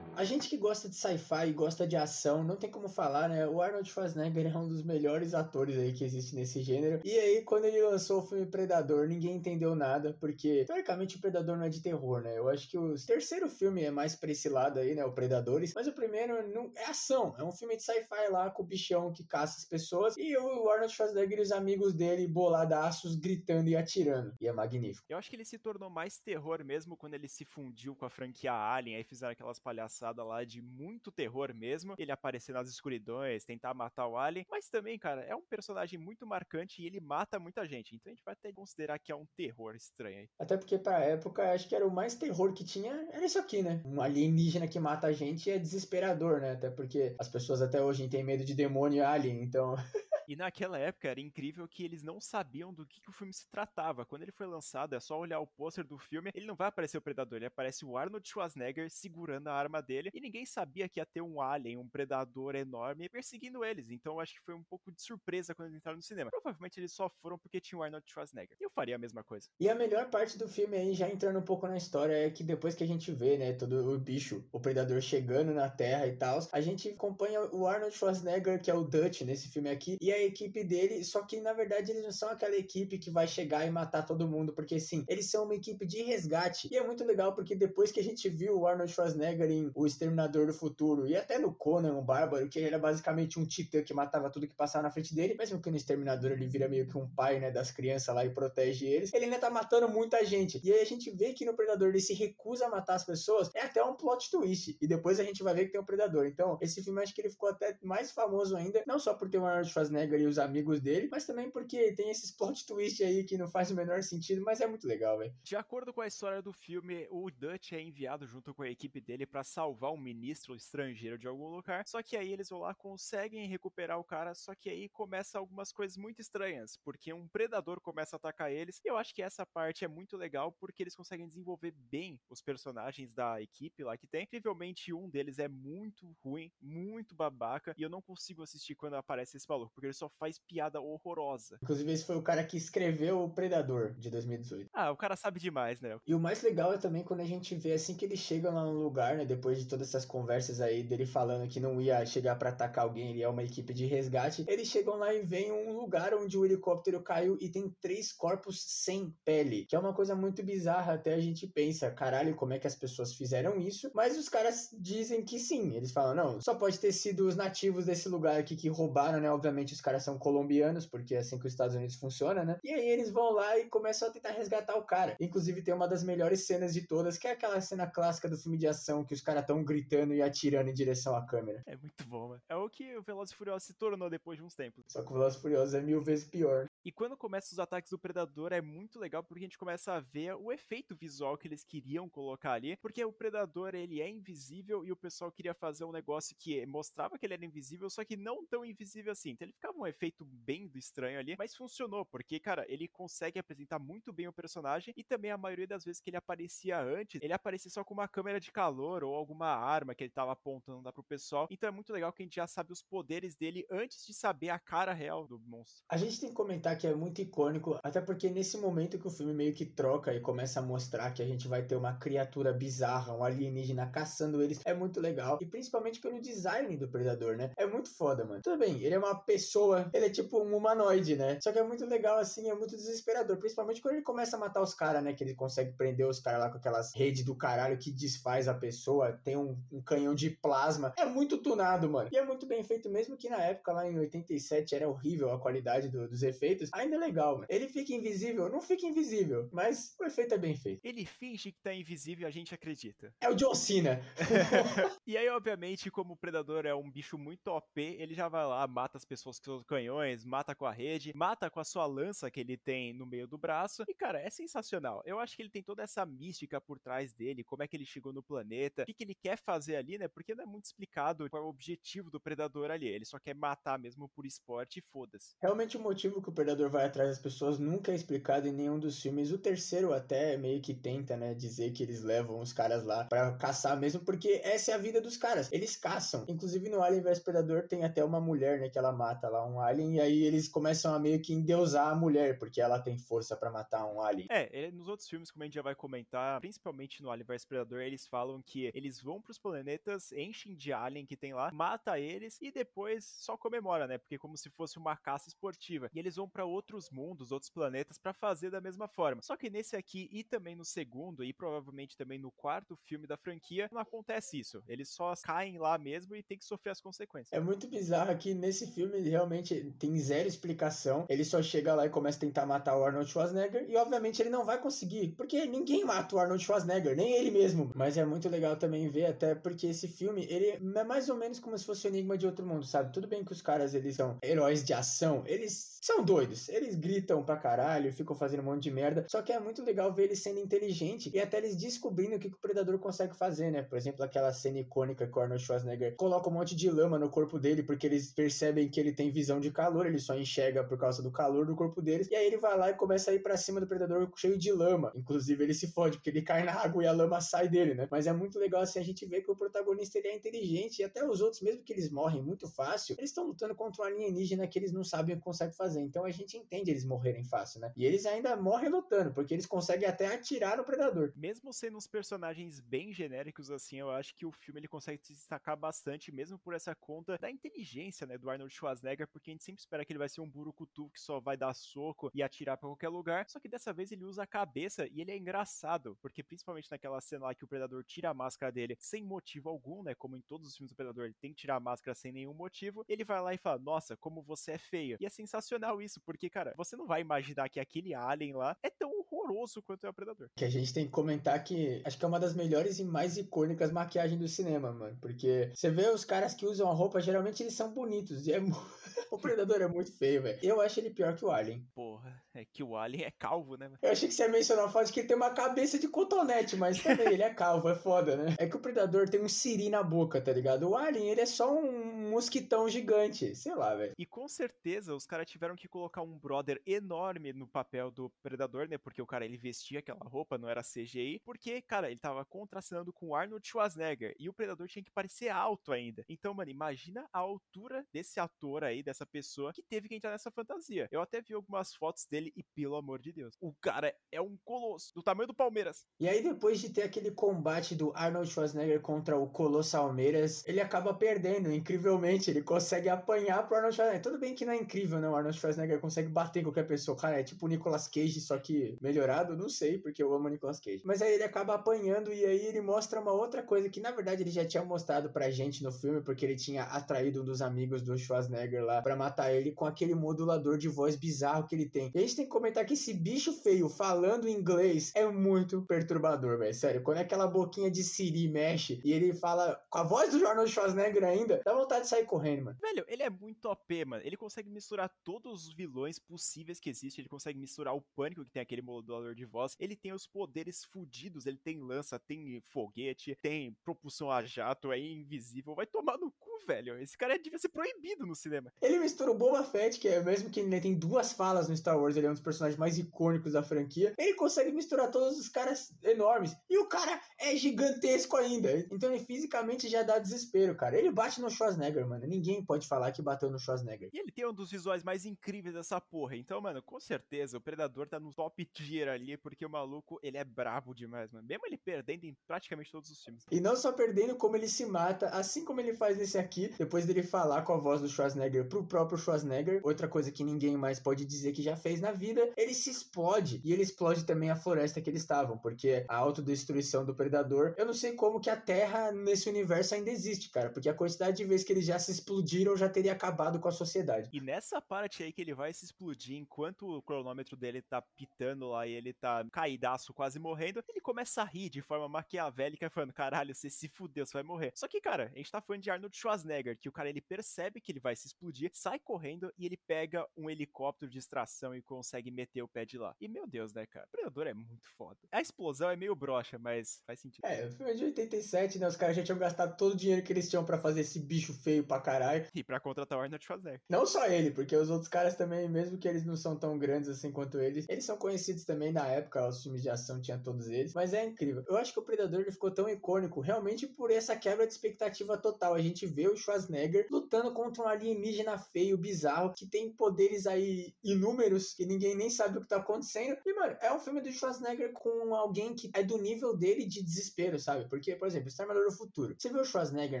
A 0.16 0.22
gente 0.22 0.48
que 0.48 0.56
gosta 0.56 0.88
de 0.88 0.94
sci-fi 0.94 1.48
e 1.48 1.52
gosta 1.52 1.86
de 1.88 1.96
ação, 1.96 2.44
não 2.44 2.54
tem 2.54 2.70
como 2.70 2.88
falar, 2.88 3.28
né? 3.28 3.48
O 3.48 3.60
Arnold 3.60 3.88
Schwarzenegger 3.88 4.46
é 4.54 4.56
um 4.56 4.68
dos 4.68 4.84
melhores 4.84 5.34
atores 5.34 5.76
aí 5.76 5.92
que 5.92 6.04
existe 6.04 6.36
nesse 6.36 6.62
gênero. 6.62 7.00
E 7.04 7.18
aí, 7.18 7.42
quando 7.42 7.64
ele 7.64 7.82
lançou 7.82 8.20
o 8.20 8.22
filme 8.22 8.46
Predador, 8.46 9.08
ninguém 9.08 9.34
entendeu 9.34 9.74
nada, 9.74 10.16
porque 10.20 10.64
teoricamente 10.66 11.16
o 11.16 11.20
Predador 11.20 11.56
não 11.56 11.64
é 11.64 11.68
de 11.68 11.82
terror, 11.82 12.22
né? 12.22 12.38
Eu 12.38 12.48
acho 12.48 12.68
que 12.70 12.78
o 12.78 12.94
terceiro 12.94 13.48
filme 13.48 13.82
é 13.82 13.90
mais 13.90 14.14
pra 14.14 14.30
esse 14.30 14.48
lado 14.48 14.78
aí, 14.78 14.94
né? 14.94 15.04
O 15.04 15.12
Predadores. 15.12 15.74
Mas 15.74 15.88
o 15.88 15.92
primeiro 15.92 16.48
não... 16.48 16.70
é 16.76 16.84
ação. 16.84 17.34
É 17.36 17.42
um 17.42 17.52
filme 17.52 17.76
de 17.76 17.82
sci-fi 17.82 18.30
lá 18.30 18.50
com 18.50 18.62
o 18.62 18.66
bichão 18.66 19.12
que 19.12 19.24
caça 19.24 19.58
as 19.58 19.64
pessoas. 19.64 20.16
E 20.16 20.36
o 20.36 20.70
Arnold 20.70 20.94
Schwarzenegger 20.94 21.38
e 21.40 21.42
os 21.42 21.50
amigos 21.50 21.92
dele 21.92 22.28
boladaços 22.28 23.16
gritando 23.16 23.68
e 23.68 23.76
atirando. 23.76 24.32
E 24.40 24.46
é 24.46 24.52
magnífico. 24.52 25.06
Eu 25.08 25.18
acho 25.18 25.28
que 25.28 25.34
ele 25.34 25.44
se 25.44 25.58
tornou 25.58 25.90
mais 25.90 26.20
terror 26.20 26.64
mesmo 26.64 26.96
quando 26.96 27.14
ele 27.14 27.28
se 27.28 27.44
fundiu 27.44 27.96
com 27.96 28.04
a 28.04 28.10
franquia 28.10 28.52
Alien. 28.52 28.96
Aí 28.96 29.04
fizeram 29.04 29.32
aquelas 29.32 29.58
palhaçadas 29.58 30.03
lá 30.12 30.44
de 30.44 30.60
muito 30.60 31.10
terror 31.10 31.54
mesmo. 31.54 31.94
Ele 31.98 32.12
aparecer 32.12 32.52
nas 32.52 32.68
escuridões, 32.68 33.44
tentar 33.44 33.74
matar 33.74 34.06
o 34.06 34.16
Alien. 34.16 34.46
Mas 34.50 34.68
também, 34.68 34.98
cara, 34.98 35.22
é 35.22 35.34
um 35.34 35.42
personagem 35.42 35.98
muito 35.98 36.26
marcante 36.26 36.82
e 36.82 36.86
ele 36.86 37.00
mata 37.00 37.38
muita 37.38 37.66
gente. 37.66 37.94
Então 37.94 38.10
a 38.10 38.14
gente 38.14 38.24
vai 38.24 38.34
até 38.34 38.52
considerar 38.52 38.98
que 38.98 39.12
é 39.12 39.16
um 39.16 39.26
terror 39.36 39.74
estranho 39.74 40.18
aí. 40.18 40.28
Até 40.38 40.56
porque 40.56 40.78
pra 40.78 41.00
época, 41.00 41.52
acho 41.52 41.68
que 41.68 41.74
era 41.74 41.86
o 41.86 41.90
mais 41.90 42.14
terror 42.14 42.52
que 42.52 42.64
tinha, 42.64 42.92
era 43.12 43.24
isso 43.24 43.38
aqui, 43.38 43.62
né? 43.62 43.82
Um 43.84 44.00
alienígena 44.00 44.68
que 44.68 44.78
mata 44.78 45.06
a 45.06 45.12
gente 45.12 45.50
é 45.50 45.58
desesperador, 45.58 46.40
né? 46.40 46.52
Até 46.52 46.70
porque 46.70 47.14
as 47.18 47.28
pessoas 47.28 47.62
até 47.62 47.82
hoje 47.82 48.08
têm 48.08 48.24
medo 48.24 48.44
de 48.44 48.54
demônio 48.54 48.98
e 48.98 49.00
alien, 49.00 49.42
então. 49.42 49.74
E 50.28 50.36
naquela 50.36 50.78
época 50.78 51.08
era 51.08 51.20
incrível 51.20 51.66
que 51.68 51.84
eles 51.84 52.02
não 52.02 52.20
sabiam 52.20 52.72
do 52.72 52.86
que, 52.86 53.00
que, 53.00 53.10
o 53.10 53.12
filme 53.12 53.32
se 53.32 53.48
tratava. 53.48 54.04
Quando 54.04 54.22
ele 54.22 54.32
foi 54.32 54.46
lançado, 54.46 54.94
é 54.94 55.00
só 55.00 55.18
olhar 55.18 55.40
o 55.40 55.46
pôster 55.46 55.86
do 55.86 55.98
filme, 55.98 56.30
ele 56.34 56.46
não 56.46 56.54
vai 56.54 56.68
aparecer 56.68 56.98
o 56.98 57.02
Predador, 57.02 57.36
ele 57.36 57.46
aparece 57.46 57.84
o 57.84 57.96
Arnold 57.96 58.26
Schwarzenegger 58.28 58.90
segurando 58.90 59.48
a 59.48 59.54
arma 59.54 59.82
dele, 59.82 60.10
e 60.12 60.20
ninguém 60.20 60.46
sabia 60.46 60.88
que 60.88 61.00
ia 61.00 61.06
ter 61.06 61.20
um 61.20 61.40
alien, 61.40 61.78
um 61.78 61.88
predador 61.88 62.54
enorme 62.54 63.08
perseguindo 63.08 63.64
eles. 63.64 63.90
Então 63.90 64.20
acho 64.20 64.34
que 64.34 64.44
foi 64.44 64.54
um 64.54 64.62
pouco 64.62 64.90
de 64.90 65.02
surpresa 65.02 65.54
quando 65.54 65.68
eles 65.68 65.78
entraram 65.78 65.96
no 65.96 66.02
cinema. 66.02 66.30
Provavelmente 66.30 66.80
eles 66.80 66.92
só 66.92 67.08
foram 67.20 67.38
porque 67.38 67.60
tinha 67.60 67.78
o 67.78 67.82
Arnold 67.82 68.04
Schwarzenegger. 68.10 68.56
Eu 68.60 68.70
faria 68.70 68.96
a 68.96 68.98
mesma 68.98 69.22
coisa. 69.22 69.48
E 69.60 69.68
a 69.68 69.74
melhor 69.74 70.10
parte 70.10 70.38
do 70.38 70.48
filme 70.48 70.76
aí, 70.76 70.94
já 70.94 71.08
entrando 71.08 71.38
um 71.38 71.44
pouco 71.44 71.66
na 71.66 71.76
história, 71.76 72.26
é 72.26 72.30
que 72.30 72.42
depois 72.42 72.74
que 72.74 72.84
a 72.84 72.86
gente 72.86 73.12
vê, 73.12 73.36
né, 73.36 73.52
todo 73.52 73.92
o 73.92 73.98
bicho, 73.98 74.44
o 74.52 74.60
predador 74.60 75.00
chegando 75.00 75.52
na 75.52 75.68
Terra 75.68 76.06
e 76.06 76.16
tal, 76.16 76.38
a 76.52 76.60
gente 76.60 76.88
acompanha 76.88 77.40
o 77.52 77.66
Arnold 77.66 77.94
Schwarzenegger, 77.94 78.60
que 78.60 78.70
é 78.70 78.74
o 78.74 78.84
Dutch 78.84 79.22
nesse 79.22 79.48
filme 79.48 79.70
aqui, 79.70 79.96
e 80.00 80.13
a 80.14 80.24
equipe 80.24 80.64
dele 80.64 81.04
só 81.04 81.22
que 81.22 81.40
na 81.40 81.52
verdade 81.52 81.90
eles 81.90 82.02
não 82.02 82.12
são 82.12 82.30
aquela 82.30 82.56
equipe 82.56 82.98
que 82.98 83.10
vai 83.10 83.26
chegar 83.26 83.66
e 83.66 83.70
matar 83.70 84.02
todo 84.02 84.28
mundo, 84.28 84.52
porque 84.52 84.78
sim, 84.80 85.04
eles 85.08 85.30
são 85.30 85.44
uma 85.44 85.54
equipe 85.54 85.86
de 85.86 86.02
resgate. 86.02 86.68
E 86.70 86.76
é 86.76 86.84
muito 86.84 87.04
legal 87.04 87.34
porque 87.34 87.54
depois 87.54 87.90
que 87.92 88.00
a 88.00 88.04
gente 88.04 88.28
viu 88.28 88.58
o 88.58 88.66
Arnold 88.66 88.92
Schwarzenegger 88.92 89.50
em 89.50 89.70
O 89.74 89.86
Exterminador 89.86 90.46
do 90.46 90.52
Futuro 90.52 91.06
e 91.06 91.16
até 91.16 91.38
no 91.38 91.52
Conan, 91.52 91.94
o 91.94 92.02
Bárbaro, 92.02 92.48
que 92.48 92.60
era 92.60 92.78
basicamente 92.78 93.38
um 93.38 93.46
titã 93.46 93.82
que 93.82 93.94
matava 93.94 94.30
tudo 94.30 94.46
que 94.46 94.54
passava 94.54 94.82
na 94.82 94.90
frente 94.90 95.14
dele, 95.14 95.34
mesmo 95.34 95.60
que 95.60 95.70
no 95.70 95.76
Exterminador 95.76 96.32
ele 96.32 96.46
vira 96.46 96.68
meio 96.68 96.86
que 96.86 96.96
um 96.96 97.08
pai, 97.08 97.38
né, 97.38 97.50
das 97.50 97.70
crianças 97.70 98.14
lá 98.14 98.24
e 98.24 98.30
protege 98.30 98.86
eles, 98.86 99.12
ele 99.12 99.24
ainda 99.26 99.38
tá 99.38 99.50
matando 99.50 99.88
muita 99.88 100.24
gente. 100.24 100.60
E 100.62 100.72
aí 100.72 100.80
a 100.80 100.86
gente 100.86 101.10
vê 101.10 101.32
que 101.32 101.44
no 101.44 101.54
Predador 101.54 101.88
ele 101.88 102.00
se 102.00 102.14
recusa 102.14 102.66
a 102.66 102.68
matar 102.68 102.94
as 102.94 103.04
pessoas, 103.04 103.50
é 103.54 103.62
até 103.62 103.82
um 103.82 103.94
plot 103.94 104.30
twist. 104.30 104.76
E 104.80 104.86
depois 104.86 105.20
a 105.20 105.24
gente 105.24 105.42
vai 105.42 105.54
ver 105.54 105.66
que 105.66 105.72
tem 105.72 105.80
o 105.80 105.82
um 105.82 105.86
Predador. 105.86 106.26
Então, 106.26 106.58
esse 106.60 106.82
filme 106.82 107.02
acho 107.02 107.14
que 107.14 107.20
ele 107.20 107.30
ficou 107.30 107.48
até 107.48 107.76
mais 107.82 108.10
famoso 108.12 108.56
ainda, 108.56 108.82
não 108.86 108.98
só 108.98 109.14
por 109.14 109.28
ter 109.28 109.38
o 109.38 109.44
Arnold 109.44 109.70
Schwarzenegger 109.70 110.03
e 110.12 110.26
os 110.26 110.38
amigos 110.38 110.80
dele, 110.80 111.08
mas 111.10 111.26
também 111.26 111.50
porque 111.50 111.92
tem 111.92 112.10
esses 112.10 112.30
plot 112.30 112.66
twist 112.66 113.02
aí 113.02 113.24
que 113.24 113.38
não 113.38 113.48
faz 113.48 113.70
o 113.70 113.74
menor 113.74 114.02
sentido, 114.02 114.42
mas 114.42 114.60
é 114.60 114.66
muito 114.66 114.86
legal, 114.86 115.18
velho. 115.18 115.34
De 115.42 115.56
acordo 115.56 115.92
com 115.92 116.00
a 116.00 116.06
história 116.06 116.42
do 116.42 116.52
filme, 116.52 117.06
o 117.10 117.30
Dutch 117.30 117.72
é 117.72 117.80
enviado 117.80 118.26
junto 118.26 118.54
com 118.54 118.62
a 118.62 118.70
equipe 118.70 119.00
dele 119.00 119.26
para 119.26 119.42
salvar 119.42 119.92
um 119.92 119.98
ministro 119.98 120.54
estrangeiro 120.54 121.18
de 121.18 121.26
algum 121.26 121.48
lugar, 121.48 121.86
só 121.86 122.02
que 122.02 122.16
aí 122.16 122.32
eles 122.32 122.48
vão 122.48 122.60
lá, 122.60 122.74
conseguem 122.74 123.48
recuperar 123.48 123.98
o 123.98 124.04
cara, 124.04 124.34
só 124.34 124.54
que 124.54 124.68
aí 124.68 124.88
começa 124.88 125.38
algumas 125.38 125.72
coisas 125.72 125.96
muito 125.96 126.20
estranhas, 126.20 126.76
porque 126.84 127.12
um 127.12 127.28
predador 127.28 127.80
começa 127.80 128.16
a 128.16 128.18
atacar 128.18 128.52
eles, 128.52 128.80
e 128.84 128.88
eu 128.88 128.96
acho 128.96 129.14
que 129.14 129.22
essa 129.22 129.46
parte 129.46 129.84
é 129.84 129.88
muito 129.88 130.16
legal, 130.16 130.52
porque 130.52 130.82
eles 130.82 130.94
conseguem 130.94 131.26
desenvolver 131.26 131.72
bem 131.72 132.20
os 132.28 132.42
personagens 132.42 133.12
da 133.12 133.40
equipe 133.40 133.84
lá 133.84 133.96
que 133.96 134.06
tem. 134.06 134.24
Incrivelmente, 134.24 134.92
um 134.92 135.08
deles 135.08 135.38
é 135.38 135.48
muito 135.48 136.16
ruim, 136.22 136.52
muito 136.60 137.14
babaca, 137.14 137.74
e 137.76 137.82
eu 137.82 137.88
não 137.88 138.02
consigo 138.02 138.42
assistir 138.42 138.74
quando 138.74 138.94
aparece 138.94 139.36
esse 139.36 139.48
maluco, 139.48 139.72
porque 139.74 139.86
só 139.94 140.08
faz 140.08 140.38
piada 140.38 140.80
horrorosa. 140.80 141.58
Inclusive, 141.62 141.92
esse 141.92 142.04
foi 142.04 142.16
o 142.16 142.22
cara 142.22 142.44
que 142.44 142.56
escreveu 142.56 143.22
o 143.22 143.30
Predador 143.30 143.94
de 143.94 144.10
2018. 144.10 144.68
Ah, 144.72 144.90
o 144.90 144.96
cara 144.96 145.16
sabe 145.16 145.40
demais, 145.40 145.80
né? 145.80 145.96
E 146.06 146.14
o 146.14 146.20
mais 146.20 146.42
legal 146.42 146.72
é 146.72 146.78
também 146.78 147.02
quando 147.02 147.20
a 147.20 147.24
gente 147.24 147.54
vê 147.54 147.72
assim 147.72 147.94
que 147.94 148.04
ele 148.04 148.16
chega 148.16 148.50
lá 148.50 148.64
no 148.64 148.82
lugar, 148.82 149.16
né? 149.16 149.24
Depois 149.24 149.58
de 149.58 149.66
todas 149.66 149.88
essas 149.88 150.04
conversas 150.04 150.60
aí 150.60 150.82
dele 150.82 151.06
falando 151.06 151.48
que 151.48 151.60
não 151.60 151.80
ia 151.80 152.04
chegar 152.04 152.36
para 152.36 152.50
atacar 152.50 152.84
alguém, 152.84 153.10
ele 153.10 153.22
é 153.22 153.28
uma 153.28 153.42
equipe 153.42 153.72
de 153.72 153.86
resgate. 153.86 154.44
Eles 154.48 154.68
chegam 154.68 154.96
lá 154.96 155.14
e 155.14 155.22
vem 155.22 155.52
um 155.52 155.72
lugar 155.72 156.14
onde 156.14 156.36
o 156.36 156.44
helicóptero 156.44 157.02
caiu 157.02 157.36
e 157.40 157.48
tem 157.48 157.74
três 157.80 158.12
corpos 158.12 158.62
sem 158.66 159.14
pele, 159.24 159.66
que 159.66 159.76
é 159.76 159.78
uma 159.78 159.94
coisa 159.94 160.14
muito 160.14 160.42
bizarra. 160.42 160.94
Até 160.94 161.14
a 161.14 161.20
gente 161.20 161.46
pensa, 161.46 161.90
caralho, 161.90 162.34
como 162.34 162.52
é 162.52 162.58
que 162.58 162.66
as 162.66 162.74
pessoas 162.74 163.14
fizeram 163.14 163.58
isso? 163.58 163.90
Mas 163.94 164.18
os 164.18 164.28
caras 164.28 164.68
dizem 164.78 165.24
que 165.24 165.38
sim. 165.38 165.76
Eles 165.76 165.92
falam, 165.92 166.14
não, 166.14 166.40
só 166.40 166.54
pode 166.54 166.78
ter 166.78 166.92
sido 166.92 167.26
os 167.26 167.36
nativos 167.36 167.86
desse 167.86 168.08
lugar 168.08 168.38
aqui 168.38 168.56
que 168.56 168.68
roubaram, 168.68 169.20
né? 169.20 169.30
Obviamente 169.30 169.72
os 169.72 169.80
caras 169.84 170.02
são 170.02 170.18
colombianos, 170.18 170.86
porque 170.86 171.14
é 171.14 171.18
assim 171.18 171.38
que 171.38 171.46
os 171.46 171.52
Estados 171.52 171.76
Unidos 171.76 171.96
funciona, 171.96 172.42
né? 172.42 172.58
E 172.64 172.72
aí 172.72 172.88
eles 172.88 173.10
vão 173.10 173.32
lá 173.32 173.58
e 173.58 173.68
começam 173.68 174.08
a 174.08 174.10
tentar 174.10 174.30
resgatar 174.30 174.76
o 174.76 174.84
cara. 174.84 175.14
Inclusive 175.20 175.62
tem 175.62 175.74
uma 175.74 175.86
das 175.86 176.02
melhores 176.02 176.46
cenas 176.46 176.72
de 176.72 176.86
todas, 176.86 177.18
que 177.18 177.28
é 177.28 177.32
aquela 177.32 177.60
cena 177.60 177.86
clássica 177.86 178.28
do 178.28 178.38
filme 178.38 178.56
de 178.56 178.66
ação 178.66 179.04
que 179.04 179.12
os 179.12 179.20
caras 179.20 179.42
estão 179.42 179.62
gritando 179.62 180.14
e 180.14 180.22
atirando 180.22 180.70
em 180.70 180.74
direção 180.74 181.14
à 181.14 181.26
câmera. 181.26 181.62
É 181.66 181.76
muito 181.76 182.06
bom, 182.06 182.28
mano. 182.28 182.42
É 182.48 182.56
o 182.56 182.68
que 182.70 182.96
o 182.96 183.02
Velozes 183.02 183.34
e 183.34 183.36
Furiosos 183.36 183.64
se 183.64 183.74
tornou 183.74 184.08
depois 184.08 184.38
de 184.38 184.44
uns 184.44 184.54
tempos. 184.54 184.84
Só 184.88 185.02
que 185.02 185.10
o 185.10 185.12
Velozes 185.12 185.38
e 185.38 185.42
Furiosos 185.42 185.74
é 185.74 185.82
mil 185.82 186.02
vezes 186.02 186.26
pior. 186.26 186.66
E 186.84 186.92
quando 186.92 187.16
começam 187.16 187.54
os 187.54 187.58
ataques 187.58 187.90
do 187.90 187.98
Predador 187.98 188.52
é 188.52 188.60
muito 188.60 188.98
legal 188.98 189.24
porque 189.24 189.42
a 189.42 189.46
gente 189.46 189.56
começa 189.56 189.94
a 189.94 190.00
ver 190.00 190.34
o 190.34 190.52
efeito 190.52 190.94
visual 190.94 191.38
que 191.38 191.48
eles 191.48 191.64
queriam 191.64 192.10
colocar 192.10 192.52
ali, 192.52 192.76
porque 192.76 193.02
o 193.02 193.10
Predador 193.10 193.74
ele 193.74 194.02
é 194.02 194.08
invisível 194.10 194.84
e 194.84 194.92
o 194.92 194.96
pessoal 194.96 195.32
queria 195.32 195.54
fazer 195.54 195.84
um 195.84 195.92
negócio 195.92 196.36
que 196.38 196.66
mostrava 196.66 197.18
que 197.18 197.24
ele 197.24 197.32
era 197.32 197.44
invisível, 197.46 197.88
só 197.88 198.04
que 198.04 198.18
não 198.18 198.44
tão 198.44 198.66
invisível 198.66 199.12
assim. 199.12 199.30
Então 199.30 199.46
ele 199.46 199.54
ficava 199.54 199.78
um 199.78 199.86
efeito 199.86 200.26
bem 200.26 200.70
estranho 200.74 201.18
ali, 201.18 201.34
mas 201.38 201.54
funcionou, 201.54 202.04
porque, 202.04 202.38
cara, 202.38 202.66
ele 202.68 202.86
consegue 202.86 203.38
apresentar 203.38 203.78
muito 203.78 204.12
bem 204.12 204.28
o 204.28 204.32
personagem 204.32 204.92
e 204.94 205.02
também 205.02 205.30
a 205.30 205.38
maioria 205.38 205.66
das 205.66 205.86
vezes 205.86 206.02
que 206.02 206.10
ele 206.10 206.18
aparecia 206.18 206.78
antes, 206.78 207.18
ele 207.22 207.32
aparecia 207.32 207.70
só 207.70 207.82
com 207.82 207.94
uma 207.94 208.06
câmera 208.06 208.38
de 208.38 208.52
calor 208.52 209.02
ou 209.04 209.14
alguma 209.14 209.48
arma 209.48 209.94
que 209.94 210.04
ele 210.04 210.12
tava 210.12 210.32
apontando 210.32 210.82
lá 210.82 210.92
pro 210.92 211.02
pessoal. 211.02 211.48
Então 211.50 211.66
é 211.66 211.72
muito 211.72 211.94
legal 211.94 212.12
que 212.12 212.22
a 212.22 212.26
gente 212.26 212.36
já 212.36 212.46
sabe 212.46 212.74
os 212.74 212.82
poderes 212.82 213.36
dele 213.36 213.66
antes 213.70 214.04
de 214.04 214.12
saber 214.12 214.50
a 214.50 214.58
cara 214.58 214.92
real 214.92 215.26
do 215.26 215.38
monstro. 215.38 215.82
A 215.88 215.96
gente 215.96 216.20
tem 216.20 216.28
que 216.28 216.34
comentar 216.34 216.73
que 216.74 216.86
é 216.86 216.94
muito 216.94 217.20
icônico, 217.20 217.78
até 217.82 218.00
porque 218.00 218.28
nesse 218.30 218.56
momento 218.56 218.98
que 218.98 219.06
o 219.06 219.10
filme 219.10 219.32
meio 219.32 219.52
que 219.52 219.64
troca 219.64 220.14
e 220.14 220.20
começa 220.20 220.60
a 220.60 220.62
mostrar 220.62 221.12
que 221.12 221.22
a 221.22 221.26
gente 221.26 221.48
vai 221.48 221.62
ter 221.62 221.76
uma 221.76 221.94
criatura 221.94 222.52
bizarra, 222.52 223.14
um 223.14 223.24
alienígena 223.24 223.86
caçando 223.86 224.42
eles, 224.42 224.60
é 224.64 224.74
muito 224.74 225.00
legal. 225.00 225.38
E 225.40 225.46
principalmente 225.46 226.00
pelo 226.00 226.20
design 226.20 226.76
do 226.76 226.88
predador, 226.88 227.36
né? 227.36 227.50
É 227.56 227.66
muito 227.66 227.90
foda, 227.90 228.24
mano. 228.24 228.42
Tudo 228.42 228.58
bem, 228.58 228.82
ele 228.82 228.94
é 228.94 228.98
uma 228.98 229.14
pessoa, 229.14 229.90
ele 229.92 230.06
é 230.06 230.10
tipo 230.10 230.38
um 230.38 230.56
humanoide, 230.56 231.16
né? 231.16 231.38
Só 231.40 231.52
que 231.52 231.58
é 231.58 231.62
muito 231.62 231.84
legal 231.86 232.18
assim, 232.18 232.48
é 232.48 232.54
muito 232.54 232.76
desesperador, 232.76 233.36
principalmente 233.36 233.80
quando 233.80 233.94
ele 233.94 234.02
começa 234.02 234.36
a 234.36 234.40
matar 234.40 234.62
os 234.62 234.74
caras, 234.74 235.02
né? 235.02 235.12
Que 235.12 235.24
ele 235.24 235.34
consegue 235.34 235.72
prender 235.72 236.06
os 236.06 236.20
caras 236.20 236.40
lá 236.40 236.50
com 236.50 236.58
aquelas 236.58 236.94
redes 236.94 237.24
do 237.24 237.34
caralho 237.34 237.78
que 237.78 237.90
desfaz 237.90 238.48
a 238.48 238.54
pessoa, 238.54 239.12
tem 239.24 239.36
um, 239.36 239.58
um 239.72 239.82
canhão 239.82 240.14
de 240.14 240.30
plasma. 240.30 240.92
É 240.96 241.04
muito 241.04 241.38
tunado, 241.38 241.88
mano. 241.88 242.08
E 242.12 242.16
é 242.16 242.24
muito 242.24 242.46
bem 242.46 242.62
feito, 242.62 242.88
mesmo 242.90 243.16
que 243.16 243.28
na 243.28 243.42
época, 243.42 243.72
lá 243.72 243.88
em 243.88 243.98
87, 243.98 244.74
era 244.74 244.88
horrível 244.88 245.32
a 245.32 245.38
qualidade 245.38 245.88
do, 245.88 246.08
dos 246.08 246.22
efeitos. 246.22 246.63
Ainda 246.72 246.96
é 246.96 246.98
legal, 246.98 247.34
mano. 247.34 247.46
Ele 247.48 247.68
fica 247.68 247.92
invisível? 247.92 248.48
Não 248.48 248.60
fica 248.60 248.86
invisível, 248.86 249.48
mas 249.52 249.94
o 250.00 250.04
efeito 250.04 250.34
é 250.34 250.38
bem 250.38 250.56
feito. 250.56 250.80
Ele 250.84 251.04
finge 251.04 251.52
que 251.52 251.60
tá 251.60 251.74
invisível 251.74 252.24
e 252.24 252.28
a 252.28 252.30
gente 252.30 252.54
acredita. 252.54 253.12
É 253.20 253.28
o 253.28 253.34
John 253.34 253.54
Cena. 253.54 254.00
e 255.06 255.16
aí, 255.16 255.28
obviamente, 255.28 255.90
como 255.90 256.14
o 256.14 256.16
Predador 256.16 256.66
é 256.66 256.74
um 256.74 256.90
bicho 256.90 257.18
muito 257.18 257.48
OP, 257.48 257.80
ele 257.80 258.14
já 258.14 258.28
vai 258.28 258.46
lá, 258.46 258.66
mata 258.66 258.96
as 258.96 259.04
pessoas 259.04 259.38
com 259.38 259.56
os 259.56 259.64
canhões, 259.64 260.24
mata 260.24 260.54
com 260.54 260.66
a 260.66 260.72
rede, 260.72 261.12
mata 261.14 261.50
com 261.50 261.60
a 261.60 261.64
sua 261.64 261.86
lança 261.86 262.30
que 262.30 262.40
ele 262.40 262.56
tem 262.56 262.92
no 262.92 263.06
meio 263.06 263.26
do 263.26 263.38
braço. 263.38 263.84
E, 263.88 263.94
cara, 263.94 264.20
é 264.20 264.30
sensacional. 264.30 265.02
Eu 265.04 265.18
acho 265.18 265.36
que 265.36 265.42
ele 265.42 265.50
tem 265.50 265.62
toda 265.62 265.82
essa 265.82 266.04
mística 266.06 266.60
por 266.60 266.78
trás 266.78 267.12
dele, 267.12 267.44
como 267.44 267.62
é 267.62 267.68
que 267.68 267.76
ele 267.76 267.86
chegou 267.86 268.12
no 268.12 268.22
planeta, 268.22 268.82
o 268.82 268.86
que, 268.86 268.94
que 268.94 269.04
ele 269.04 269.14
quer 269.14 269.38
fazer 269.38 269.76
ali, 269.76 269.98
né? 269.98 270.08
Porque 270.08 270.34
não 270.34 270.44
é 270.44 270.46
muito 270.46 270.66
explicado 270.66 271.28
qual 271.28 271.42
é 271.42 271.46
o 271.46 271.48
objetivo 271.48 272.10
do 272.10 272.20
Predador 272.20 272.70
ali. 272.70 272.86
Ele 272.86 273.04
só 273.04 273.18
quer 273.18 273.34
matar 273.34 273.78
mesmo 273.78 274.08
por 274.08 274.26
esporte 274.26 274.78
e 274.78 274.82
foda-se. 274.82 275.36
Realmente 275.40 275.76
o 275.76 275.80
motivo 275.80 276.22
que 276.22 276.28
o 276.28 276.32
Predador 276.32 276.53
vai 276.68 276.86
atrás 276.86 277.10
das 277.10 277.18
pessoas 277.18 277.58
nunca 277.58 277.92
é 277.92 277.94
explicado 277.94 278.48
em 278.48 278.52
nenhum 278.52 278.78
dos 278.78 279.00
filmes. 279.00 279.30
O 279.30 279.38
terceiro 279.38 279.92
até 279.92 280.36
meio 280.36 280.60
que 280.60 280.74
tenta, 280.74 281.16
né, 281.16 281.34
dizer 281.34 281.72
que 281.72 281.82
eles 281.82 282.02
levam 282.02 282.40
os 282.40 282.52
caras 282.52 282.84
lá 282.84 283.04
para 283.04 283.32
caçar 283.32 283.78
mesmo, 283.78 284.00
porque 284.00 284.40
essa 284.44 284.72
é 284.72 284.74
a 284.74 284.78
vida 284.78 285.00
dos 285.00 285.16
caras. 285.16 285.50
Eles 285.52 285.76
caçam. 285.76 286.24
Inclusive 286.28 286.68
no 286.68 286.82
Alien 286.82 287.02
vs 287.02 287.18
Predador 287.20 287.66
tem 287.68 287.84
até 287.84 288.04
uma 288.04 288.20
mulher, 288.20 288.60
né, 288.60 288.68
que 288.68 288.78
ela 288.78 288.92
mata 288.92 289.28
lá 289.28 289.46
um 289.46 289.60
alien 289.60 289.96
e 289.96 290.00
aí 290.00 290.22
eles 290.24 290.48
começam 290.48 290.94
a 290.94 290.98
meio 290.98 291.20
que 291.20 291.32
endeusar 291.32 291.88
a 291.88 291.94
mulher, 291.94 292.38
porque 292.38 292.60
ela 292.60 292.78
tem 292.78 292.98
força 292.98 293.36
para 293.36 293.50
matar 293.50 293.86
um 293.86 294.00
alien. 294.00 294.26
É, 294.30 294.70
nos 294.70 294.88
outros 294.88 295.08
filmes, 295.08 295.30
como 295.30 295.42
a 295.42 295.46
gente 295.46 295.54
já 295.54 295.62
vai 295.62 295.74
comentar, 295.74 296.40
principalmente 296.40 297.02
no 297.02 297.10
Alien 297.10 297.26
vs 297.26 297.44
Predador, 297.44 297.80
eles 297.80 298.06
falam 298.06 298.42
que 298.42 298.70
eles 298.74 299.00
vão 299.00 299.20
pros 299.20 299.38
planetas, 299.38 300.12
enchem 300.12 300.54
de 300.54 300.72
alien 300.72 301.06
que 301.06 301.16
tem 301.16 301.32
lá, 301.32 301.50
mata 301.52 301.98
eles 301.98 302.38
e 302.40 302.50
depois 302.50 303.04
só 303.04 303.36
comemora, 303.36 303.86
né? 303.86 303.98
Porque 303.98 304.16
é 304.16 304.18
como 304.18 304.36
se 304.36 304.50
fosse 304.50 304.78
uma 304.78 304.96
caça 304.96 305.28
esportiva. 305.28 305.90
E 305.94 305.98
eles 305.98 306.16
vão 306.16 306.28
para 306.28 306.43
outros 306.44 306.90
mundos, 306.90 307.32
outros 307.32 307.50
planetas 307.50 307.98
para 307.98 308.12
fazer 308.12 308.50
da 308.50 308.60
mesma 308.60 308.88
forma. 308.88 309.22
Só 309.22 309.36
que 309.36 309.50
nesse 309.50 309.76
aqui 309.76 310.08
e 310.12 310.22
também 310.22 310.54
no 310.54 310.64
segundo 310.64 311.24
e 311.24 311.32
provavelmente 311.32 311.96
também 311.96 312.18
no 312.18 312.30
quarto 312.30 312.76
filme 312.84 313.06
da 313.06 313.16
franquia, 313.16 313.68
não 313.72 313.80
acontece 313.80 314.38
isso. 314.38 314.62
Eles 314.68 314.88
só 314.88 315.14
caem 315.22 315.58
lá 315.58 315.78
mesmo 315.78 316.14
e 316.14 316.22
tem 316.22 316.38
que 316.38 316.44
sofrer 316.44 316.70
as 316.70 316.80
consequências. 316.80 317.32
É 317.32 317.40
muito 317.40 317.66
bizarro 317.66 318.16
que 318.16 318.34
nesse 318.34 318.66
filme 318.66 319.00
realmente 319.00 319.74
tem 319.78 319.98
zero 319.98 320.28
explicação. 320.28 321.06
Ele 321.08 321.24
só 321.24 321.42
chega 321.42 321.74
lá 321.74 321.86
e 321.86 321.90
começa 321.90 322.18
a 322.18 322.20
tentar 322.20 322.46
matar 322.46 322.76
o 322.76 322.84
Arnold 322.84 323.10
Schwarzenegger 323.10 323.66
e 323.68 323.76
obviamente 323.76 324.20
ele 324.20 324.30
não 324.30 324.44
vai 324.44 324.60
conseguir, 324.60 325.08
porque 325.16 325.46
ninguém 325.46 325.84
mata 325.84 326.16
o 326.16 326.18
Arnold 326.18 326.42
Schwarzenegger, 326.42 326.96
nem 326.96 327.14
ele 327.14 327.30
mesmo. 327.30 327.70
Mas 327.74 327.96
é 327.96 328.04
muito 328.04 328.28
legal 328.28 328.56
também 328.56 328.88
ver 328.88 329.06
até 329.06 329.34
porque 329.34 329.66
esse 329.66 329.88
filme, 329.88 330.26
ele 330.28 330.46
é 330.48 330.84
mais 330.84 331.08
ou 331.08 331.16
menos 331.16 331.38
como 331.38 331.56
se 331.56 331.64
fosse 331.64 331.86
o 331.86 331.88
Enigma 331.88 332.16
de 332.16 332.26
Outro 332.26 332.46
Mundo, 332.46 332.66
sabe? 332.66 332.92
Tudo 332.92 333.06
bem 333.06 333.24
que 333.24 333.32
os 333.32 333.42
caras, 333.42 333.74
eles 333.74 333.96
são 333.96 334.18
heróis 334.22 334.64
de 334.64 334.72
ação, 334.72 335.22
eles 335.26 335.78
são 335.80 336.04
doidos, 336.04 336.33
eles 336.48 336.74
gritam 336.74 337.22
pra 337.22 337.36
caralho, 337.36 337.92
ficam 337.92 338.16
fazendo 338.16 338.40
um 338.40 338.44
monte 338.44 338.64
de 338.64 338.70
merda, 338.70 339.04
só 339.08 339.22
que 339.22 339.32
é 339.32 339.40
muito 339.40 339.62
legal 339.62 339.92
ver 339.92 340.04
eles 340.04 340.22
sendo 340.22 340.40
inteligentes 340.40 341.12
e 341.12 341.20
até 341.20 341.38
eles 341.38 341.56
descobrindo 341.56 342.16
o 342.16 342.18
que, 342.18 342.28
que 342.28 342.36
o 342.36 342.40
Predador 342.40 342.78
consegue 342.78 343.16
fazer, 343.16 343.50
né? 343.50 343.62
Por 343.62 343.76
exemplo, 343.76 344.04
aquela 344.04 344.32
cena 344.32 344.58
icônica 344.58 345.06
que 345.06 345.18
o 345.18 345.20
Arnold 345.20 345.42
Schwarzenegger 345.42 345.96
coloca 345.96 346.28
um 346.28 346.32
monte 346.32 346.54
de 346.54 346.70
lama 346.70 346.98
no 346.98 347.08
corpo 347.08 347.38
dele 347.38 347.62
porque 347.62 347.86
eles 347.86 348.12
percebem 348.12 348.68
que 348.68 348.80
ele 348.80 348.92
tem 348.92 349.10
visão 349.10 349.40
de 349.40 349.50
calor, 349.50 349.86
ele 349.86 349.98
só 349.98 350.16
enxerga 350.16 350.64
por 350.64 350.78
causa 350.78 351.02
do 351.02 351.10
calor 351.10 351.46
do 351.46 351.54
corpo 351.54 351.80
deles, 351.80 352.08
e 352.10 352.14
aí 352.14 352.26
ele 352.26 352.38
vai 352.38 352.56
lá 352.56 352.70
e 352.70 352.74
começa 352.74 353.10
a 353.10 353.14
ir 353.14 353.20
pra 353.20 353.36
cima 353.36 353.60
do 353.60 353.66
Predador 353.66 354.10
cheio 354.16 354.38
de 354.38 354.52
lama. 354.52 354.92
Inclusive, 354.94 355.42
ele 355.42 355.54
se 355.54 355.68
fode 355.68 355.98
porque 355.98 356.10
ele 356.10 356.22
cai 356.22 356.44
na 356.44 356.52
água 356.52 356.82
e 356.82 356.86
a 356.86 356.92
lama 356.92 357.20
sai 357.20 357.48
dele, 357.48 357.74
né? 357.74 357.88
Mas 357.90 358.06
é 358.06 358.12
muito 358.12 358.38
legal 358.38 358.62
assim 358.62 358.78
a 358.78 358.84
gente 358.84 359.06
ver 359.06 359.22
que 359.22 359.30
o 359.30 359.36
protagonista 359.36 359.98
ele 359.98 360.08
é 360.08 360.16
inteligente 360.16 360.80
e 360.80 360.84
até 360.84 361.04
os 361.04 361.20
outros, 361.20 361.42
mesmo 361.42 361.62
que 361.62 361.72
eles 361.72 361.90
morrem 361.90 362.22
muito 362.22 362.48
fácil, 362.48 362.94
eles 362.98 363.10
estão 363.10 363.26
lutando 363.26 363.54
contra 363.54 363.82
um 363.82 363.86
alienígena 363.86 364.46
que 364.46 364.58
eles 364.58 364.72
não 364.72 364.84
sabem 364.84 365.14
o 365.14 365.18
que 365.18 365.24
consegue 365.24 365.54
fazer. 365.54 365.80
Então 365.80 366.04
a 366.04 366.10
gente 366.14 366.36
entende 366.36 366.70
eles 366.70 366.84
morrerem 366.84 367.24
fácil, 367.24 367.60
né? 367.60 367.72
E 367.76 367.84
eles 367.84 368.06
ainda 368.06 368.36
morrem 368.36 368.70
lutando, 368.70 369.12
porque 369.12 369.34
eles 369.34 369.46
conseguem 369.46 369.88
até 369.88 370.06
atirar 370.06 370.56
no 370.56 370.64
predador. 370.64 371.14
Mesmo 371.14 371.52
sendo 371.52 371.76
uns 371.76 371.86
personagens 371.86 372.58
bem 372.58 372.92
genéricos 372.92 373.48
assim, 373.48 373.78
eu 373.78 373.88
acho 373.90 374.16
que 374.16 374.26
o 374.26 374.32
filme 374.32 374.58
ele 374.58 374.66
consegue 374.66 375.00
se 375.00 375.12
destacar 375.12 375.56
bastante, 375.56 376.10
mesmo 376.10 376.36
por 376.36 376.54
essa 376.54 376.74
conta 376.74 377.16
da 377.16 377.30
inteligência, 377.30 378.04
né, 378.04 378.18
do 378.18 378.28
Arnold 378.28 378.52
Schwarzenegger, 378.52 379.06
porque 379.06 379.30
a 379.30 379.32
gente 379.32 379.44
sempre 379.44 379.60
espera 379.60 379.84
que 379.84 379.92
ele 379.92 379.98
vai 379.98 380.08
ser 380.08 380.20
um 380.22 380.28
burucutu 380.28 380.90
que 380.90 381.00
só 381.00 381.20
vai 381.20 381.36
dar 381.36 381.54
soco 381.54 382.10
e 382.12 382.20
atirar 382.20 382.56
para 382.56 382.68
qualquer 382.68 382.88
lugar, 382.88 383.30
só 383.30 383.38
que 383.38 383.48
dessa 383.48 383.72
vez 383.72 383.92
ele 383.92 384.04
usa 384.04 384.24
a 384.24 384.26
cabeça 384.26 384.88
e 384.88 385.00
ele 385.00 385.12
é 385.12 385.16
engraçado, 385.16 385.96
porque 386.02 386.20
principalmente 386.22 386.68
naquela 386.68 387.00
cena 387.00 387.26
lá 387.26 387.34
que 387.34 387.44
o 387.44 387.48
predador 387.48 387.84
tira 387.84 388.10
a 388.10 388.14
máscara 388.14 388.50
dele 388.50 388.76
sem 388.80 389.04
motivo 389.04 389.48
algum, 389.48 389.84
né, 389.84 389.94
como 389.94 390.16
em 390.16 390.22
todos 390.22 390.48
os 390.48 390.56
filmes 390.56 390.72
do 390.72 390.76
predador, 390.76 391.04
ele 391.04 391.14
tem 391.14 391.30
que 391.30 391.40
tirar 391.42 391.56
a 391.56 391.60
máscara 391.60 391.94
sem 391.94 392.10
nenhum 392.10 392.34
motivo, 392.34 392.84
ele 392.88 393.04
vai 393.04 393.20
lá 393.20 393.32
e 393.32 393.38
fala: 393.38 393.58
"Nossa, 393.60 393.96
como 393.96 394.20
você 394.20 394.52
é 394.52 394.58
feio". 394.58 394.96
E 395.00 395.06
é 395.06 395.08
sensacional 395.08 395.80
isso, 395.80 396.00
porque 396.04 396.30
cara, 396.30 396.54
você 396.56 396.76
não 396.76 396.86
vai 396.86 397.00
imaginar 397.00 397.48
que 397.48 397.60
aquele 397.60 397.94
alien 397.94 398.34
lá 398.34 398.56
é 398.62 398.70
tão 398.70 398.90
horroroso 398.90 399.62
quanto 399.62 399.86
é 399.86 399.90
o 399.90 399.94
predador. 399.94 400.28
Que 400.36 400.44
a 400.44 400.50
gente 400.50 400.72
tem 400.72 400.84
que 400.84 400.90
comentar 400.90 401.42
que 401.42 401.82
acho 401.84 401.98
que 401.98 402.04
é 402.04 402.08
uma 402.08 402.20
das 402.20 402.34
melhores 402.34 402.78
e 402.78 402.84
mais 402.84 403.16
icônicas 403.16 403.70
maquiagens 403.70 404.18
do 404.18 404.28
cinema, 404.28 404.72
mano, 404.72 404.96
porque 405.00 405.50
você 405.54 405.70
vê 405.70 405.88
os 405.88 406.04
caras 406.04 406.34
que 406.34 406.46
usam 406.46 406.68
a 406.68 406.74
roupa, 406.74 407.00
geralmente 407.00 407.42
eles 407.42 407.54
são 407.54 407.72
bonitos 407.72 408.26
e 408.26 408.32
é 408.32 408.38
o 409.10 409.18
predador 409.18 409.60
é 409.62 409.68
muito 409.68 409.92
feio, 409.92 410.22
velho. 410.22 410.38
Eu 410.42 410.60
acho 410.60 410.80
ele 410.80 410.90
pior 410.90 411.14
que 411.14 411.24
o 411.24 411.30
alien. 411.30 411.66
Porra, 411.74 412.22
é 412.34 412.44
que 412.44 412.62
o 412.62 412.76
alien 412.76 413.04
é 413.04 413.10
calvo, 413.10 413.56
né? 413.56 413.70
Eu 413.82 413.90
achei 413.90 414.08
que 414.08 414.14
você 414.14 414.24
ia 414.24 414.28
mencionar 414.28 414.66
o 414.66 414.70
fato 414.70 414.86
de 414.86 414.92
que 414.92 415.00
ele 415.00 415.08
tem 415.08 415.16
uma 415.16 415.30
cabeça 415.30 415.78
de 415.78 415.88
cotonete, 415.88 416.56
mas 416.56 416.82
também 416.82 417.12
ele 417.12 417.22
é 417.22 417.32
calvo, 417.32 417.68
é 417.68 417.74
foda, 417.74 418.16
né? 418.16 418.34
É 418.38 418.46
que 418.46 418.56
o 418.56 418.60
predador 418.60 419.08
tem 419.08 419.20
um 419.20 419.28
siri 419.28 419.68
na 419.68 419.82
boca, 419.82 420.20
tá 420.20 420.32
ligado? 420.32 420.68
O 420.68 420.76
alien, 420.76 421.08
ele 421.08 421.20
é 421.20 421.26
só 421.26 421.54
um 421.54 421.83
mosquitão 422.14 422.68
gigante, 422.68 423.34
sei 423.34 423.54
lá, 423.54 423.74
velho. 423.74 423.92
E 423.98 424.06
com 424.06 424.28
certeza 424.28 424.94
os 424.94 425.04
caras 425.04 425.28
tiveram 425.28 425.56
que 425.56 425.66
colocar 425.66 426.00
um 426.02 426.16
brother 426.16 426.62
enorme 426.64 427.32
no 427.32 427.48
papel 427.48 427.90
do 427.90 428.08
predador, 428.22 428.68
né? 428.68 428.78
Porque 428.78 429.02
o 429.02 429.06
cara 429.06 429.24
ele 429.24 429.36
vestia 429.36 429.80
aquela 429.80 430.04
roupa, 430.04 430.38
não 430.38 430.48
era 430.48 430.62
CGI, 430.62 431.20
porque, 431.24 431.60
cara, 431.62 431.90
ele 431.90 431.98
tava 431.98 432.24
contracenando 432.24 432.92
com 432.92 433.08
o 433.08 433.14
Arnold 433.16 433.46
Schwarzenegger 433.46 434.14
e 434.16 434.28
o 434.28 434.32
predador 434.32 434.68
tinha 434.68 434.84
que 434.84 434.92
parecer 434.92 435.28
alto 435.28 435.72
ainda. 435.72 436.04
Então, 436.08 436.32
mano, 436.32 436.50
imagina 436.50 437.08
a 437.12 437.18
altura 437.18 437.84
desse 437.92 438.20
ator 438.20 438.62
aí, 438.62 438.80
dessa 438.80 439.04
pessoa 439.04 439.52
que 439.52 439.62
teve 439.62 439.88
que 439.88 439.96
entrar 439.96 440.12
nessa 440.12 440.30
fantasia. 440.30 440.88
Eu 440.92 441.00
até 441.00 441.20
vi 441.20 441.34
algumas 441.34 441.74
fotos 441.74 442.06
dele 442.06 442.32
e, 442.36 442.44
pelo 442.54 442.76
amor 442.76 443.00
de 443.00 443.12
Deus, 443.12 443.34
o 443.40 443.52
cara 443.60 443.92
é 444.12 444.20
um 444.20 444.36
colosso, 444.44 444.92
do 444.94 445.02
tamanho 445.02 445.26
do 445.26 445.34
Palmeiras. 445.34 445.84
E 445.98 446.08
aí, 446.08 446.22
depois 446.22 446.60
de 446.60 446.70
ter 446.70 446.82
aquele 446.82 447.10
combate 447.10 447.74
do 447.74 447.92
Arnold 447.96 448.30
Schwarzenegger 448.30 448.80
contra 448.80 449.16
o 449.16 449.28
Colosso 449.28 449.76
Palmeiras, 449.76 450.46
ele 450.46 450.60
acaba 450.60 450.94
perdendo, 450.94 451.52
incrivelmente. 451.52 452.03
Ele 452.04 452.42
consegue 452.42 452.88
apanhar 452.88 453.46
pro 453.46 453.56
Arnold 453.56 453.74
Schwarzenegger. 453.74 454.02
Tudo 454.02 454.18
bem 454.18 454.34
que 454.34 454.44
não 454.44 454.52
é 454.52 454.56
incrível, 454.56 454.98
né? 454.98 455.08
O 455.08 455.14
Arnold 455.14 455.38
Schwarzenegger 455.38 455.80
consegue 455.80 456.08
bater 456.08 456.40
em 456.40 456.42
qualquer 456.42 456.66
pessoa. 456.66 456.96
Cara, 456.96 457.20
é 457.20 457.22
tipo 457.22 457.46
o 457.46 457.48
Nicolas 457.48 457.88
Cage, 457.88 458.20
só 458.20 458.38
que 458.38 458.76
melhorado, 458.80 459.36
não 459.36 459.48
sei, 459.48 459.78
porque 459.78 460.02
eu 460.02 460.12
amo 460.12 460.26
o 460.26 460.30
Nicolas 460.30 460.60
Cage. 460.60 460.82
Mas 460.84 461.02
aí 461.02 461.14
ele 461.14 461.24
acaba 461.24 461.54
apanhando 461.54 462.12
e 462.12 462.24
aí 462.24 462.46
ele 462.46 462.60
mostra 462.60 463.00
uma 463.00 463.12
outra 463.12 463.42
coisa 463.42 463.68
que, 463.68 463.80
na 463.80 463.90
verdade, 463.90 464.22
ele 464.22 464.30
já 464.30 464.44
tinha 464.44 464.64
mostrado 464.64 465.10
pra 465.10 465.30
gente 465.30 465.62
no 465.62 465.72
filme, 465.72 466.00
porque 466.00 466.24
ele 466.24 466.36
tinha 466.36 466.64
atraído 466.64 467.22
um 467.22 467.24
dos 467.24 467.42
amigos 467.42 467.82
do 467.82 467.96
Schwarzenegger 467.96 468.64
lá 468.64 468.82
pra 468.82 468.96
matar 468.96 469.32
ele 469.32 469.52
com 469.52 469.64
aquele 469.64 469.94
modulador 469.94 470.58
de 470.58 470.68
voz 470.68 470.96
bizarro 470.96 471.46
que 471.46 471.54
ele 471.54 471.68
tem. 471.68 471.90
E 471.94 471.98
a 471.98 472.00
gente 472.00 472.16
tem 472.16 472.24
que 472.24 472.30
comentar 472.30 472.64
que 472.64 472.74
esse 472.74 472.92
bicho 472.92 473.32
feio 473.32 473.68
falando 473.68 474.28
inglês 474.28 474.92
é 474.94 475.06
muito 475.06 475.62
perturbador, 475.62 476.38
velho. 476.38 476.54
Sério, 476.54 476.82
quando 476.82 476.98
aquela 476.98 477.26
boquinha 477.26 477.70
de 477.70 477.82
Siri 477.82 478.28
mexe 478.28 478.80
e 478.84 478.92
ele 478.92 479.12
fala 479.12 479.60
com 479.70 479.78
a 479.78 479.82
voz 479.82 480.12
do 480.12 480.26
Arnold 480.26 480.50
Schwarzenegger 480.50 481.04
ainda, 481.04 481.40
dá 481.44 481.54
vontade 481.54 481.82
de 481.82 481.88
sair 481.94 482.06
correndo, 482.06 482.44
mano. 482.44 482.58
Velho, 482.60 482.84
ele 482.88 483.02
é 483.02 483.10
muito 483.10 483.46
OP, 483.46 483.84
mano. 483.84 484.02
Ele 484.04 484.16
consegue 484.16 484.50
misturar 484.50 484.88
todos 485.04 485.46
os 485.46 485.54
vilões 485.54 485.98
possíveis 485.98 486.60
que 486.60 486.70
existem. 486.70 487.02
Ele 487.02 487.08
consegue 487.08 487.38
misturar 487.38 487.74
o 487.74 487.82
pânico 487.94 488.24
que 488.24 488.30
tem 488.30 488.42
aquele 488.42 488.62
modulador 488.62 489.14
de 489.14 489.24
voz. 489.24 489.56
Ele 489.58 489.76
tem 489.76 489.92
os 489.92 490.06
poderes 490.06 490.64
fudidos. 490.64 491.26
Ele 491.26 491.38
tem 491.38 491.60
lança, 491.60 491.98
tem 491.98 492.40
foguete, 492.40 493.16
tem 493.20 493.56
propulsão 493.64 494.10
a 494.10 494.24
jato, 494.24 494.72
é 494.72 494.78
invisível. 494.78 495.54
Vai 495.54 495.66
tomar 495.66 495.98
no 495.98 496.10
cu 496.12 496.23
velho. 496.46 496.78
Esse 496.78 496.96
cara 496.96 497.18
devia 497.18 497.38
ser 497.38 497.48
proibido 497.48 498.06
no 498.06 498.14
cinema. 498.14 498.52
Ele 498.60 498.78
mistura 498.78 499.10
o 499.10 499.14
Boba 499.14 499.42
Fett, 499.42 499.78
que 499.78 499.88
é 499.88 500.02
mesmo 500.02 500.30
que 500.30 500.40
ele 500.40 500.60
tem 500.60 500.74
duas 500.74 501.12
falas 501.12 501.48
no 501.48 501.56
Star 501.56 501.78
Wars, 501.78 501.96
ele 501.96 502.06
é 502.06 502.10
um 502.10 502.14
dos 502.14 502.22
personagens 502.22 502.58
mais 502.58 502.78
icônicos 502.78 503.32
da 503.32 503.42
franquia. 503.42 503.94
Ele 503.98 504.14
consegue 504.14 504.52
misturar 504.52 504.90
todos 504.90 505.18
os 505.18 505.28
caras 505.28 505.72
enormes. 505.82 506.36
E 506.48 506.58
o 506.58 506.66
cara 506.66 507.00
é 507.18 507.34
gigantesco 507.36 508.16
ainda. 508.16 508.50
Então 508.70 508.92
ele 508.92 509.04
fisicamente 509.04 509.68
já 509.68 509.82
dá 509.82 509.98
desespero, 509.98 510.54
cara. 510.54 510.78
Ele 510.78 510.90
bate 510.90 511.20
no 511.20 511.30
Schwarzenegger, 511.30 511.86
mano. 511.86 512.06
Ninguém 512.06 512.44
pode 512.44 512.66
falar 512.66 512.92
que 512.92 513.02
bateu 513.02 513.30
no 513.30 513.38
Schwarzenegger. 513.38 513.90
E 513.92 513.98
ele 513.98 514.12
tem 514.12 514.26
um 514.26 514.32
dos 514.32 514.50
visuais 514.50 514.82
mais 514.82 515.04
incríveis 515.04 515.54
dessa 515.54 515.80
porra. 515.80 516.16
Então, 516.16 516.40
mano, 516.40 516.62
com 516.62 516.80
certeza 516.80 517.38
o 517.38 517.40
Predador 517.40 517.88
tá 517.88 517.98
no 518.00 518.12
top 518.12 518.44
tier 518.46 518.88
ali, 518.88 519.16
porque 519.16 519.44
o 519.44 519.50
maluco, 519.50 519.98
ele 520.02 520.16
é 520.16 520.24
brabo 520.24 520.74
demais, 520.74 521.10
mano. 521.10 521.26
Mesmo 521.26 521.46
ele 521.46 521.58
perdendo 521.58 522.04
em 522.04 522.16
praticamente 522.26 522.70
todos 522.70 522.90
os 522.90 523.02
filmes. 523.02 523.24
E 523.30 523.40
não 523.40 523.56
só 523.56 523.72
perdendo, 523.72 524.16
como 524.16 524.36
ele 524.36 524.48
se 524.48 524.66
mata, 524.66 525.08
assim 525.08 525.44
como 525.44 525.60
ele 525.60 525.74
faz 525.74 525.96
nesse 525.96 526.18
aqui, 526.24 526.52
depois 526.58 526.86
dele 526.86 527.02
falar 527.02 527.42
com 527.42 527.52
a 527.52 527.56
voz 527.56 527.80
do 527.80 527.88
Schwarzenegger 527.88 528.48
pro 528.48 528.64
próprio 528.64 528.98
Schwarzenegger. 528.98 529.60
Outra 529.62 529.86
coisa 529.86 530.10
que 530.10 530.24
ninguém 530.24 530.56
mais 530.56 530.80
pode 530.80 531.04
dizer 531.04 531.32
que 531.32 531.42
já 531.42 531.56
fez 531.56 531.80
na 531.80 531.92
vida, 531.92 532.32
ele 532.36 532.54
se 532.54 532.70
explode. 532.70 533.40
E 533.44 533.52
ele 533.52 533.62
explode 533.62 534.04
também 534.04 534.30
a 534.30 534.36
floresta 534.36 534.80
que 534.80 534.90
eles 534.90 535.02
estavam, 535.02 535.38
porque 535.38 535.84
a 535.88 535.96
autodestruição 535.96 536.84
do 536.84 536.94
Predador, 536.94 537.54
eu 537.56 537.66
não 537.66 537.74
sei 537.74 537.92
como 537.92 538.20
que 538.20 538.30
a 538.30 538.36
Terra 538.36 538.90
nesse 538.92 539.28
universo 539.28 539.74
ainda 539.74 539.90
existe, 539.90 540.30
cara, 540.30 540.50
porque 540.50 540.68
a 540.68 540.74
quantidade 540.74 541.16
de 541.16 541.24
vezes 541.24 541.46
que 541.46 541.52
eles 541.52 541.64
já 541.64 541.78
se 541.78 541.90
explodiram 541.90 542.56
já 542.56 542.68
teria 542.68 542.92
acabado 542.92 543.38
com 543.38 543.48
a 543.48 543.52
sociedade. 543.52 544.08
E 544.12 544.20
nessa 544.20 544.60
parte 544.60 545.02
aí 545.02 545.12
que 545.12 545.20
ele 545.20 545.34
vai 545.34 545.52
se 545.52 545.64
explodir, 545.64 546.16
enquanto 546.16 546.66
o 546.66 546.82
cronômetro 546.82 547.36
dele 547.36 547.62
tá 547.62 547.82
pitando 547.82 548.48
lá 548.48 548.66
e 548.66 548.72
ele 548.72 548.92
tá 548.92 549.24
caidaço, 549.30 549.92
quase 549.92 550.18
morrendo, 550.18 550.62
ele 550.68 550.80
começa 550.80 551.22
a 551.22 551.24
rir 551.24 551.50
de 551.50 551.60
forma 551.60 551.88
maquiavélica, 551.88 552.70
falando: 552.70 552.92
caralho, 552.92 553.34
você 553.34 553.50
se 553.50 553.68
fudeu, 553.68 554.06
você 554.06 554.14
vai 554.14 554.22
morrer. 554.22 554.52
Só 554.54 554.66
que, 554.66 554.80
cara, 554.80 555.10
a 555.14 555.16
gente 555.16 555.30
tá 555.30 555.40
falando 555.40 555.62
de 555.62 555.70
Arnold 555.70 555.96
Schwarzenegger, 555.96 556.13
que 556.60 556.68
o 556.68 556.72
cara 556.72 556.88
ele 556.88 557.00
percebe 557.00 557.60
que 557.60 557.72
ele 557.72 557.80
vai 557.80 557.96
se 557.96 558.06
explodir, 558.06 558.50
sai 558.52 558.78
correndo 558.78 559.32
e 559.36 559.46
ele 559.46 559.56
pega 559.56 560.06
um 560.16 560.30
helicóptero 560.30 560.90
de 560.90 560.98
extração 560.98 561.54
e 561.54 561.62
consegue 561.62 562.10
meter 562.10 562.42
o 562.42 562.48
pé 562.48 562.64
de 562.64 562.78
lá. 562.78 562.94
E 563.00 563.08
meu 563.08 563.26
Deus, 563.26 563.52
né, 563.52 563.66
cara? 563.66 563.86
O 563.86 563.90
Predador 563.90 564.26
é 564.26 564.34
muito 564.34 564.68
foda. 564.76 564.98
A 565.10 565.20
explosão 565.20 565.70
é 565.70 565.76
meio 565.76 565.94
broxa, 565.94 566.38
mas 566.38 566.82
faz 566.86 567.00
sentido. 567.00 567.24
É, 567.24 567.46
o 567.46 567.50
filme 567.50 567.72
é 567.72 567.74
de 567.74 567.84
87, 567.84 568.58
né? 568.58 568.68
Os 568.68 568.76
caras 568.76 568.96
já 568.96 569.02
tinham 569.02 569.18
gastado 569.18 569.56
todo 569.56 569.72
o 569.72 569.76
dinheiro 569.76 570.02
que 570.02 570.12
eles 570.12 570.28
tinham 570.28 570.44
para 570.44 570.58
fazer 570.58 570.80
esse 570.82 571.00
bicho 571.00 571.32
feio 571.32 571.64
pra 571.64 571.80
caralho. 571.80 572.26
E 572.34 572.42
pra 572.44 572.60
contratar 572.60 572.98
o 572.98 573.02
Arnold 573.02 573.24
Schwarzenegger. 573.24 573.62
Não 573.68 573.86
só 573.86 574.06
ele, 574.06 574.30
porque 574.30 574.56
os 574.56 574.70
outros 574.70 574.88
caras 574.88 575.16
também, 575.16 575.48
mesmo 575.48 575.78
que 575.78 575.88
eles 575.88 576.04
não 576.04 576.16
são 576.16 576.38
tão 576.38 576.58
grandes 576.58 576.88
assim 576.88 577.10
quanto 577.10 577.40
eles, 577.40 577.66
eles 577.68 577.84
são 577.84 577.96
conhecidos 577.96 578.44
também 578.44 578.72
na 578.72 578.86
época, 578.86 579.28
os 579.28 579.42
filmes 579.42 579.62
de 579.62 579.70
ação 579.70 580.00
tinham 580.00 580.22
todos 580.22 580.48
eles. 580.48 580.74
Mas 580.74 580.92
é 580.92 581.04
incrível. 581.04 581.44
Eu 581.48 581.56
acho 581.56 581.72
que 581.72 581.78
o 581.78 581.84
Predador 581.84 582.20
ele 582.20 582.32
ficou 582.32 582.50
tão 582.50 582.68
icônico 582.68 583.20
realmente 583.20 583.66
por 583.66 583.90
essa 583.90 584.16
quebra 584.16 584.46
de 584.46 584.52
expectativa 584.52 585.16
total. 585.16 585.54
A 585.54 585.62
gente 585.62 585.86
vê 585.86 586.03
o 586.08 586.16
Schwarzenegger 586.16 586.86
lutando 586.90 587.32
contra 587.32 587.62
um 587.62 587.68
alienígena 587.68 588.38
feio, 588.38 588.78
bizarro, 588.78 589.32
que 589.32 589.46
tem 589.46 589.72
poderes 589.72 590.26
aí 590.26 590.74
inúmeros, 590.82 591.54
que 591.54 591.66
ninguém 591.66 591.96
nem 591.96 592.10
sabe 592.10 592.38
o 592.38 592.40
que 592.40 592.48
tá 592.48 592.56
acontecendo. 592.56 593.16
E, 593.24 593.34
mano, 593.34 593.56
é 593.60 593.72
um 593.72 593.78
filme 593.78 594.00
do 594.00 594.12
Schwarzenegger 594.12 594.72
com 594.72 595.14
alguém 595.14 595.54
que 595.54 595.70
é 595.74 595.82
do 595.82 595.98
nível 595.98 596.36
dele 596.36 596.66
de 596.66 596.82
desespero, 596.82 597.38
sabe? 597.38 597.68
Porque, 597.68 597.94
por 597.96 598.08
exemplo, 598.08 598.28
Exterminador 598.28 598.64
do 598.64 598.76
Futuro. 598.76 599.14
Você 599.18 599.30
vê 599.30 599.40
o 599.40 599.44
Schwarzenegger 599.44 600.00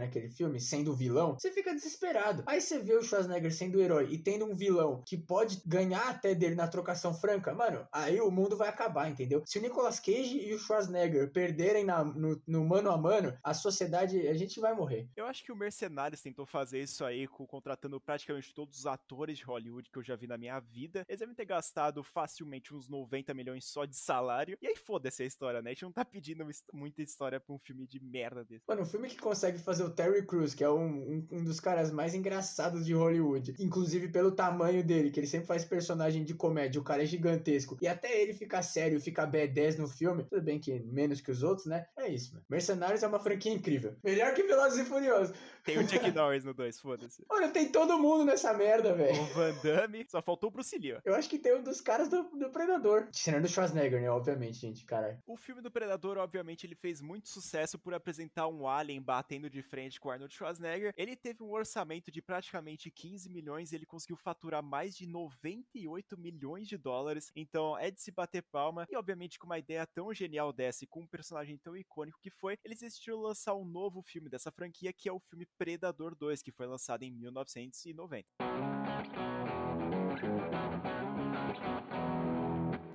naquele 0.00 0.28
filme 0.28 0.60
sendo 0.60 0.94
vilão, 0.94 1.36
você 1.38 1.50
fica 1.50 1.74
desesperado. 1.74 2.42
Aí 2.46 2.60
você 2.60 2.78
vê 2.78 2.94
o 2.94 3.02
Schwarzenegger 3.02 3.54
sendo 3.54 3.80
herói 3.80 4.08
e 4.10 4.18
tendo 4.18 4.44
um 4.44 4.54
vilão 4.54 5.02
que 5.06 5.16
pode 5.16 5.62
ganhar 5.66 6.08
até 6.08 6.34
dele 6.34 6.54
na 6.54 6.68
trocação 6.68 7.14
franca, 7.14 7.54
mano, 7.54 7.86
aí 7.92 8.20
o 8.20 8.30
mundo 8.30 8.56
vai 8.56 8.68
acabar, 8.68 9.10
entendeu? 9.10 9.42
Se 9.46 9.58
o 9.58 9.62
Nicolas 9.62 10.00
Cage 10.00 10.38
e 10.38 10.54
o 10.54 10.58
Schwarzenegger 10.58 11.32
perderem 11.32 11.84
na, 11.84 12.04
no, 12.04 12.40
no 12.46 12.64
mano 12.64 12.90
a 12.90 12.96
mano, 12.96 13.36
a 13.42 13.54
sociedade, 13.54 14.26
a 14.26 14.34
gente 14.34 14.60
vai 14.60 14.74
morrer. 14.74 15.08
Eu 15.16 15.26
acho 15.26 15.44
que 15.44 15.52
o 15.52 15.56
Mercenários 15.94 16.20
tentou 16.20 16.44
fazer 16.44 16.82
isso 16.82 17.04
aí, 17.04 17.28
com, 17.28 17.46
contratando 17.46 18.00
praticamente 18.00 18.52
todos 18.52 18.80
os 18.80 18.86
atores 18.86 19.38
de 19.38 19.44
Hollywood 19.44 19.88
que 19.88 19.98
eu 19.98 20.02
já 20.02 20.16
vi 20.16 20.26
na 20.26 20.36
minha 20.36 20.58
vida. 20.58 21.04
Eles 21.08 21.20
devem 21.20 21.34
ter 21.34 21.44
gastado 21.44 22.02
facilmente 22.02 22.74
uns 22.74 22.88
90 22.88 23.32
milhões 23.32 23.64
só 23.64 23.84
de 23.84 23.94
salário. 23.94 24.58
E 24.60 24.66
aí 24.66 24.74
foda-se 24.74 25.22
a 25.22 25.26
história, 25.26 25.62
né? 25.62 25.70
A 25.70 25.72
gente 25.72 25.84
não 25.84 25.92
tá 25.92 26.04
pedindo 26.04 26.44
muita 26.72 27.00
história 27.00 27.38
pra 27.38 27.54
um 27.54 27.58
filme 27.58 27.86
de 27.86 28.00
merda 28.00 28.44
desse. 28.44 28.64
Mano, 28.66 28.82
um 28.82 28.86
filme 28.86 29.08
que 29.08 29.16
consegue 29.16 29.56
fazer 29.58 29.84
o 29.84 29.90
Terry 29.90 30.26
Crews, 30.26 30.52
que 30.52 30.64
é 30.64 30.68
um, 30.68 30.84
um, 30.84 31.28
um 31.30 31.44
dos 31.44 31.60
caras 31.60 31.92
mais 31.92 32.12
engraçados 32.12 32.84
de 32.84 32.92
Hollywood. 32.92 33.54
Inclusive 33.60 34.08
pelo 34.08 34.32
tamanho 34.32 34.82
dele, 34.82 35.12
que 35.12 35.20
ele 35.20 35.28
sempre 35.28 35.46
faz 35.46 35.64
personagem 35.64 36.24
de 36.24 36.34
comédia. 36.34 36.80
O 36.80 36.84
cara 36.84 37.04
é 37.04 37.06
gigantesco. 37.06 37.78
E 37.80 37.86
até 37.86 38.20
ele 38.20 38.34
ficar 38.34 38.62
sério, 38.62 39.00
ficar 39.00 39.30
B10 39.30 39.78
no 39.78 39.86
filme. 39.86 40.24
Tudo 40.24 40.42
bem 40.42 40.58
que 40.58 40.80
menos 40.80 41.20
que 41.20 41.30
os 41.30 41.44
outros, 41.44 41.66
né? 41.66 41.86
É 41.96 42.08
isso, 42.08 42.32
mano. 42.32 42.44
Mercenários 42.48 43.02
é 43.04 43.06
uma 43.06 43.20
franquia 43.20 43.52
incrível. 43.52 43.94
Melhor 44.02 44.34
que 44.34 44.42
Velozes 44.42 44.78
e 44.80 44.84
Furiosos. 44.84 45.36
Tem 45.64 45.78
o 45.78 45.83
Chuck 45.88 46.10
Norris 46.10 46.44
no 46.44 46.54
2, 46.54 46.80
foda-se. 46.80 47.24
Olha, 47.28 47.48
tem 47.50 47.70
todo 47.70 47.98
mundo 47.98 48.24
nessa 48.24 48.52
merda, 48.54 48.94
velho. 48.94 49.20
O 49.22 49.26
Van 49.26 49.54
Damme, 49.62 50.06
só 50.08 50.22
faltou 50.22 50.48
o 50.48 50.52
Bruce 50.52 50.76
Lee. 50.78 50.98
Eu 51.04 51.14
acho 51.14 51.28
que 51.28 51.38
tem 51.38 51.54
um 51.54 51.62
dos 51.62 51.80
caras 51.80 52.08
do, 52.08 52.22
do 52.30 52.50
Predador. 52.50 53.08
Tirando 53.10 53.44
o 53.44 53.48
Schwarzenegger, 53.48 54.00
né? 54.00 54.10
Obviamente, 54.10 54.58
gente, 54.58 54.84
cara. 54.84 55.18
O 55.26 55.36
filme 55.36 55.62
do 55.62 55.70
Predador, 55.70 56.18
obviamente, 56.18 56.66
ele 56.66 56.74
fez 56.74 57.00
muito 57.00 57.28
sucesso 57.28 57.78
por 57.78 57.94
apresentar 57.94 58.48
um 58.48 58.68
alien 58.68 59.00
batendo 59.00 59.50
de 59.50 59.62
frente 59.62 60.00
com 60.00 60.10
Arnold 60.10 60.34
Schwarzenegger. 60.34 60.92
Ele 60.96 61.16
teve 61.16 61.42
um 61.42 61.52
orçamento 61.52 62.10
de 62.10 62.22
praticamente 62.22 62.90
15 62.90 63.28
milhões 63.30 63.72
e 63.72 63.76
ele 63.76 63.86
conseguiu 63.86 64.16
faturar 64.16 64.62
mais 64.62 64.96
de 64.96 65.06
98 65.06 66.16
milhões 66.18 66.68
de 66.68 66.76
dólares. 66.76 67.30
Então, 67.36 67.76
é 67.78 67.90
de 67.90 68.00
se 68.00 68.10
bater 68.10 68.42
palma. 68.42 68.86
E, 68.90 68.96
obviamente, 68.96 69.38
com 69.38 69.46
uma 69.46 69.58
ideia 69.58 69.86
tão 69.86 70.12
genial 70.12 70.52
dessa 70.52 70.84
e 70.84 70.86
com 70.86 71.00
um 71.00 71.06
personagem 71.06 71.58
tão 71.58 71.76
icônico 71.76 72.18
que 72.20 72.30
foi, 72.30 72.58
eles 72.64 72.80
decidiram 72.80 73.20
lançar 73.20 73.54
um 73.54 73.64
novo 73.64 74.02
filme 74.02 74.28
dessa 74.28 74.50
franquia, 74.50 74.92
que 74.92 75.08
é 75.08 75.12
o 75.12 75.20
filme 75.20 75.46
Predador 75.58 75.73
2, 75.76 76.42
que 76.42 76.52
foi 76.52 76.66
lançado 76.66 77.02
em 77.02 77.10
1990. 77.10 78.28